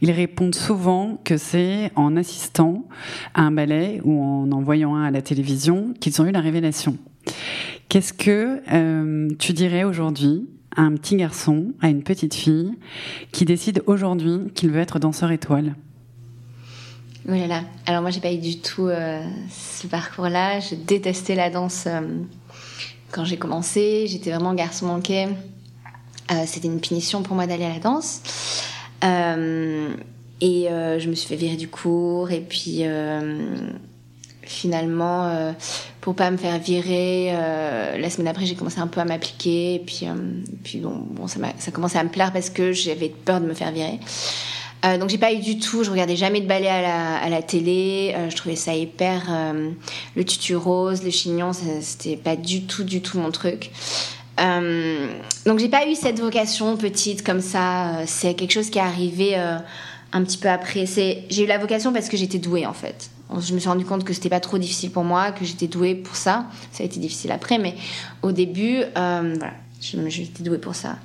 ils 0.01 0.11
répondent 0.11 0.53
souvent 0.53 1.19
que 1.23 1.35
c'est 1.35 1.91
en 1.95 2.17
assistant 2.17 2.85
à 3.33 3.41
un 3.41 3.51
ballet 3.51 3.99
ou 4.03 4.21
en 4.21 4.51
en 4.51 4.61
voyant 4.61 4.95
un 4.95 5.03
à 5.03 5.11
la 5.11 5.23
télévision 5.23 5.95
qu'ils 5.99 6.21
ont 6.21 6.25
eu 6.25 6.31
la 6.31 6.39
révélation. 6.39 6.97
Qu'est-ce 7.89 8.13
que 8.13 8.61
euh, 8.71 9.27
tu 9.39 9.53
dirais 9.53 9.83
aujourd'hui 9.83 10.47
à 10.75 10.81
un 10.81 10.91
petit 10.91 11.15
garçon, 11.15 11.73
à 11.81 11.89
une 11.89 12.03
petite 12.03 12.35
fille, 12.35 12.73
qui 13.31 13.45
décide 13.45 13.81
aujourd'hui 13.87 14.51
qu'il 14.53 14.69
veut 14.69 14.81
être 14.81 14.99
danseur 14.99 15.31
étoile? 15.31 15.75
Oh 17.27 17.31
là 17.31 17.47
là. 17.47 17.61
Alors 17.87 18.03
moi, 18.03 18.11
j'ai 18.11 18.21
pas 18.21 18.31
eu 18.31 18.37
du 18.37 18.59
tout 18.59 18.87
euh, 18.87 19.23
ce 19.49 19.87
parcours-là. 19.87 20.59
Je 20.59 20.75
détestais 20.75 21.33
la 21.33 21.49
danse. 21.49 21.87
Quand 23.11 23.25
j'ai 23.25 23.37
commencé, 23.37 24.07
j'étais 24.07 24.31
vraiment 24.31 24.53
garçon 24.53 24.87
manqué. 24.87 25.27
Euh, 26.31 26.43
c'était 26.45 26.67
une 26.67 26.81
punition 26.81 27.21
pour 27.21 27.35
moi 27.35 27.47
d'aller 27.47 27.65
à 27.65 27.69
la 27.69 27.79
danse. 27.79 28.21
Euh, 29.03 29.95
et 30.41 30.69
euh, 30.69 30.99
je 30.99 31.09
me 31.09 31.15
suis 31.15 31.27
fait 31.27 31.35
virer 31.35 31.55
du 31.55 31.67
cours. 31.67 32.31
Et 32.31 32.41
puis 32.41 32.83
finalement, 34.41 35.53
pour 36.01 36.15
pas 36.15 36.29
me 36.29 36.37
faire 36.37 36.59
virer, 36.59 37.31
la 37.33 38.09
semaine 38.09 38.27
après, 38.27 38.45
j'ai 38.45 38.55
commencé 38.55 38.79
un 38.79 38.87
peu 38.87 38.99
à 38.99 39.05
m'appliquer. 39.05 39.75
Et 39.75 39.79
puis, 39.79 40.79
bon, 40.79 41.27
ça, 41.27 41.39
ça 41.57 41.69
a 41.69 41.71
commencé 41.71 41.97
à 41.97 42.03
me 42.03 42.09
plaire 42.09 42.31
parce 42.31 42.49
que 42.49 42.71
j'avais 42.71 43.09
peur 43.09 43.41
de 43.41 43.45
me 43.45 43.53
faire 43.53 43.71
virer. 43.71 43.99
Euh, 44.83 44.97
donc 44.97 45.09
j'ai 45.09 45.17
pas 45.17 45.33
eu 45.33 45.39
du 45.39 45.57
tout, 45.57 45.83
je 45.83 45.89
regardais 45.89 46.15
jamais 46.15 46.41
de 46.41 46.47
ballet 46.47 46.67
à 46.67 46.81
la, 46.81 47.17
à 47.17 47.29
la 47.29 47.41
télé, 47.41 48.13
euh, 48.15 48.29
je 48.29 48.35
trouvais 48.35 48.55
ça 48.55 48.75
hyper... 48.75 49.23
Euh, 49.29 49.71
le 50.15 50.23
tutu 50.23 50.55
rose, 50.55 51.03
le 51.03 51.09
chignon, 51.09 51.51
c'était 51.53 52.17
pas 52.17 52.35
du 52.35 52.63
tout, 52.63 52.83
du 52.83 53.01
tout 53.01 53.17
mon 53.19 53.31
truc. 53.31 53.71
Donc 54.37 55.59
j'ai 55.59 55.69
pas 55.69 55.87
eu 55.87 55.95
cette 55.95 56.19
vocation 56.19 56.75
petite 56.77 57.23
comme 57.23 57.41
ça, 57.41 58.05
c'est 58.05 58.33
quelque 58.33 58.51
chose 58.51 58.69
qui 58.69 58.79
est 58.79 58.81
arrivé 58.81 59.35
un 59.35 60.23
petit 60.23 60.37
peu 60.37 60.49
après. 60.49 60.85
J'ai 60.85 61.43
eu 61.43 61.45
la 61.45 61.57
vocation 61.57 61.93
parce 61.93 62.09
que 62.09 62.17
j'étais 62.17 62.37
douée 62.37 62.65
en 62.65 62.73
fait. 62.73 63.09
Je 63.39 63.53
me 63.53 63.59
suis 63.59 63.69
rendu 63.69 63.85
compte 63.85 64.03
que 64.03 64.13
c'était 64.13 64.29
pas 64.29 64.41
trop 64.41 64.57
difficile 64.57 64.91
pour 64.91 65.03
moi, 65.03 65.31
que 65.31 65.45
j'étais 65.45 65.67
douée 65.67 65.95
pour 65.95 66.15
ça. 66.15 66.45
Ça 66.71 66.83
a 66.83 66.85
été 66.85 66.99
difficile 66.99 67.31
après, 67.31 67.57
mais 67.57 67.75
au 68.21 68.31
début, 68.33 68.83
voilà, 68.93 69.53
j'étais 69.79 70.43
douée 70.43 70.59
pour 70.59 70.75
ça. 70.75 70.97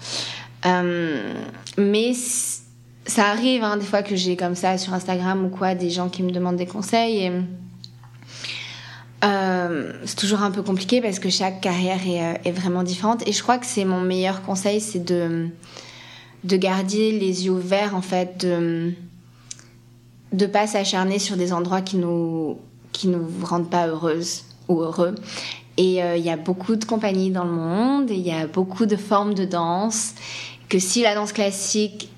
mais 0.65 2.13
ça 3.11 3.27
arrive 3.27 3.65
hein, 3.65 3.77
des 3.77 3.85
fois 3.85 4.03
que 4.03 4.15
j'ai 4.15 4.37
comme 4.37 4.55
ça 4.55 4.79
sur 4.79 4.95
Instagram 4.95 5.45
ou 5.45 5.49
quoi 5.49 5.75
des 5.75 5.91
gens 5.91 6.09
qui 6.09 6.23
me 6.23 6.31
demandent 6.31 6.57
des 6.57 6.67
conseils 6.67 7.25
et 7.25 7.33
euh, 9.25 9.93
c'est 10.05 10.17
toujours 10.17 10.43
un 10.43 10.51
peu 10.51 10.63
compliqué 10.63 11.03
parce 11.03 11.19
que 11.19 11.29
chaque 11.29 11.61
carrière 11.61 11.99
est, 12.07 12.23
euh, 12.23 12.39
est 12.45 12.53
vraiment 12.53 12.83
différente. 12.83 13.27
Et 13.29 13.33
je 13.33 13.43
crois 13.43 13.59
que 13.59 13.67
c'est 13.67 13.85
mon 13.85 14.01
meilleur 14.01 14.43
conseil 14.43 14.81
c'est 14.81 15.05
de 15.05 15.49
de 16.43 16.57
garder 16.57 17.13
les 17.13 17.45
yeux 17.45 17.51
ouverts 17.51 17.95
en 17.95 18.01
fait 18.01 18.39
de 18.47 18.93
de 20.33 20.47
pas 20.47 20.67
s'acharner 20.67 21.19
sur 21.19 21.37
des 21.37 21.53
endroits 21.53 21.83
qui 21.83 21.97
nous 21.97 22.59
qui 22.93 23.09
nous 23.09 23.29
rendent 23.43 23.71
pas 23.71 23.89
heureuses 23.89 24.45
ou 24.69 24.81
heureux. 24.81 25.17
Et 25.77 26.03
euh, 26.03 26.17
il 26.17 26.25
y 26.25 26.31
a 26.31 26.37
beaucoup 26.37 26.77
de 26.77 26.85
compagnies 26.85 27.31
dans 27.31 27.45
le 27.45 27.53
monde 27.53 28.11
et 28.11 28.15
il 28.15 28.27
y 28.27 28.33
a 28.33 28.47
beaucoup 28.47 28.87
de 28.87 28.97
formes 28.97 29.35
de 29.35 29.45
danse 29.45 30.15
que 30.71 30.79
si 30.79 31.03
la 31.03 31.15
danse 31.15 31.33
classique, 31.33 32.09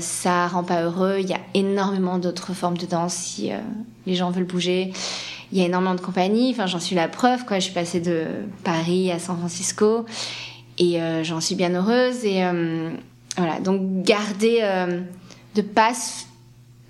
ça 0.00 0.46
rend 0.46 0.62
pas 0.62 0.82
heureux, 0.82 1.16
il 1.20 1.28
y 1.28 1.32
a 1.32 1.40
énormément 1.54 2.18
d'autres 2.18 2.52
formes 2.52 2.76
de 2.76 2.86
danse 2.86 3.14
si 3.14 3.50
euh, 3.52 3.58
les 4.06 4.14
gens 4.14 4.30
veulent 4.30 4.44
bouger. 4.44 4.92
Il 5.52 5.58
y 5.58 5.62
a 5.62 5.64
énormément 5.64 5.94
de 5.94 6.00
compagnies. 6.00 6.50
Enfin, 6.52 6.66
j'en 6.66 6.78
suis 6.78 6.94
la 6.94 7.08
preuve. 7.08 7.40
Je 7.50 7.58
suis 7.58 7.72
passée 7.72 8.00
de 8.00 8.26
Paris 8.62 9.10
à 9.10 9.18
San 9.18 9.36
Francisco 9.38 10.06
et 10.78 11.00
euh, 11.00 11.24
j'en 11.24 11.40
suis 11.40 11.56
bien 11.56 11.74
heureuse. 11.74 12.24
Et 12.24 12.44
euh, 12.44 12.90
voilà, 13.36 13.58
donc 13.60 14.02
garder, 14.04 14.86
de 15.54 15.62
pas 15.62 15.92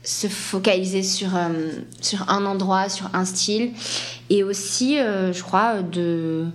se 0.03 0.27
focaliser 0.27 1.03
sur 1.03 1.31
sur 2.01 2.29
un 2.29 2.45
endroit, 2.45 2.89
sur 2.89 3.09
un 3.15 3.25
style, 3.25 3.73
et 4.29 4.43
aussi, 4.43 4.97
je 4.97 5.43
crois, 5.43 5.83
de 5.83 6.47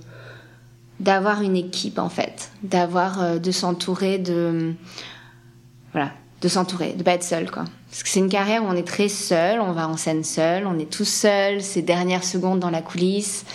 d'avoir 1.00 1.42
une 1.42 1.56
équipe 1.56 2.00
en 2.00 2.10
fait, 2.10 2.52
d'avoir 2.64 3.40
de 3.40 3.52
s'entourer 3.52 4.18
de 4.18 4.74
voilà, 5.96 6.12
de 6.42 6.48
s'entourer, 6.48 6.94
de 6.94 7.04
pas 7.04 7.14
être 7.14 7.24
seul 7.24 7.50
quoi. 7.50 7.66
Parce 7.90 8.04
que 8.04 8.10
c'est 8.10 8.20
une 8.20 8.30
carrière 8.30 8.64
où 8.64 8.68
on 8.68 8.76
est 8.76 8.88
très 8.88 9.08
seul, 9.08 9.60
on 9.60 9.72
va 9.72 9.88
en 9.88 9.98
scène 9.98 10.24
seul, 10.24 10.68
on 10.68 10.78
est 10.78 10.90
tout 10.90 11.06
seul 11.06 11.62
ces 11.62 11.82
dernières 11.82 12.24
secondes 12.24 12.60
dans 12.60 12.70
la 12.70 12.82
coulisse, 12.82 13.46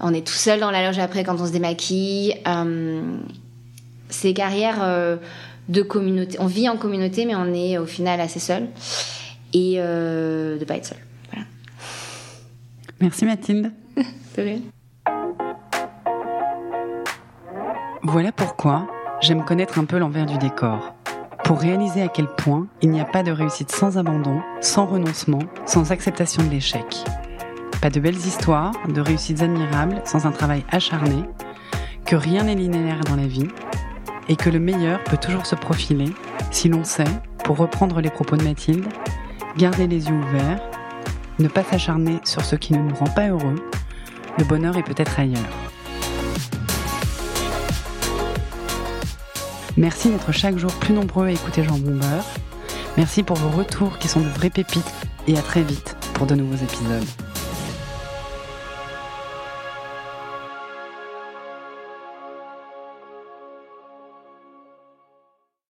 on 0.00 0.12
est 0.12 0.26
tout 0.26 0.34
seul 0.34 0.60
dans 0.60 0.70
la 0.70 0.86
loge 0.86 0.98
après 0.98 1.24
quand 1.24 1.40
on 1.40 1.46
se 1.46 1.52
démaquille. 1.52 2.34
Euh, 2.46 3.02
c'est 4.08 4.34
carrière 4.34 4.78
euh, 4.82 5.16
de 5.68 5.82
communauté, 5.82 6.36
on 6.40 6.46
vit 6.46 6.68
en 6.68 6.76
communauté 6.76 7.24
mais 7.24 7.34
on 7.34 7.54
est 7.54 7.78
au 7.78 7.86
final 7.86 8.20
assez 8.20 8.40
seul 8.40 8.68
et 9.52 9.76
euh, 9.78 10.58
de 10.58 10.64
pas 10.64 10.76
être 10.76 10.86
seul. 10.86 10.98
Voilà. 11.32 11.46
Merci 13.00 13.24
Mathilde. 13.24 13.72
de 13.96 14.42
rien. 14.42 14.60
Voilà 18.02 18.32
pourquoi 18.32 18.86
j'aime 19.20 19.44
connaître 19.44 19.78
un 19.78 19.84
peu 19.84 19.98
l'envers 19.98 20.26
du 20.26 20.38
décor. 20.38 20.94
Pour 21.50 21.58
réaliser 21.58 22.00
à 22.00 22.06
quel 22.06 22.28
point 22.28 22.68
il 22.80 22.90
n'y 22.90 23.00
a 23.00 23.04
pas 23.04 23.24
de 23.24 23.32
réussite 23.32 23.72
sans 23.72 23.98
abandon, 23.98 24.40
sans 24.60 24.86
renoncement, 24.86 25.40
sans 25.66 25.90
acceptation 25.90 26.44
de 26.44 26.48
l'échec. 26.48 27.02
Pas 27.82 27.90
de 27.90 27.98
belles 27.98 28.14
histoires, 28.14 28.70
de 28.88 29.00
réussites 29.00 29.42
admirables 29.42 30.00
sans 30.04 30.26
un 30.26 30.30
travail 30.30 30.64
acharné, 30.70 31.24
que 32.06 32.14
rien 32.14 32.44
n'est 32.44 32.54
linéaire 32.54 33.00
dans 33.00 33.16
la 33.16 33.26
vie, 33.26 33.48
et 34.28 34.36
que 34.36 34.48
le 34.48 34.60
meilleur 34.60 35.02
peut 35.02 35.16
toujours 35.16 35.44
se 35.44 35.56
profiler 35.56 36.14
si 36.52 36.68
l'on 36.68 36.84
sait, 36.84 37.02
pour 37.42 37.56
reprendre 37.56 38.00
les 38.00 38.10
propos 38.10 38.36
de 38.36 38.44
Mathilde, 38.44 38.86
garder 39.56 39.88
les 39.88 40.06
yeux 40.06 40.14
ouverts, 40.14 40.62
ne 41.40 41.48
pas 41.48 41.64
s'acharner 41.64 42.20
sur 42.22 42.44
ce 42.44 42.54
qui 42.54 42.74
ne 42.74 42.78
nous 42.78 42.94
rend 42.94 43.06
pas 43.06 43.28
heureux, 43.28 43.56
le 44.38 44.44
bonheur 44.44 44.76
est 44.76 44.84
peut-être 44.84 45.18
ailleurs. 45.18 45.69
Merci 49.76 50.10
d'être 50.10 50.32
chaque 50.32 50.58
jour 50.58 50.72
plus 50.72 50.92
nombreux 50.92 51.26
à 51.26 51.30
écouter 51.30 51.62
Jean 51.62 51.78
Bombeur. 51.78 52.24
Merci 52.96 53.22
pour 53.22 53.36
vos 53.36 53.56
retours 53.56 53.98
qui 53.98 54.08
sont 54.08 54.20
de 54.20 54.28
vraies 54.28 54.50
pépites 54.50 54.92
et 55.26 55.36
à 55.38 55.42
très 55.42 55.62
vite 55.62 55.96
pour 56.14 56.26
de 56.26 56.34
nouveaux 56.34 56.56
épisodes. 56.56 57.29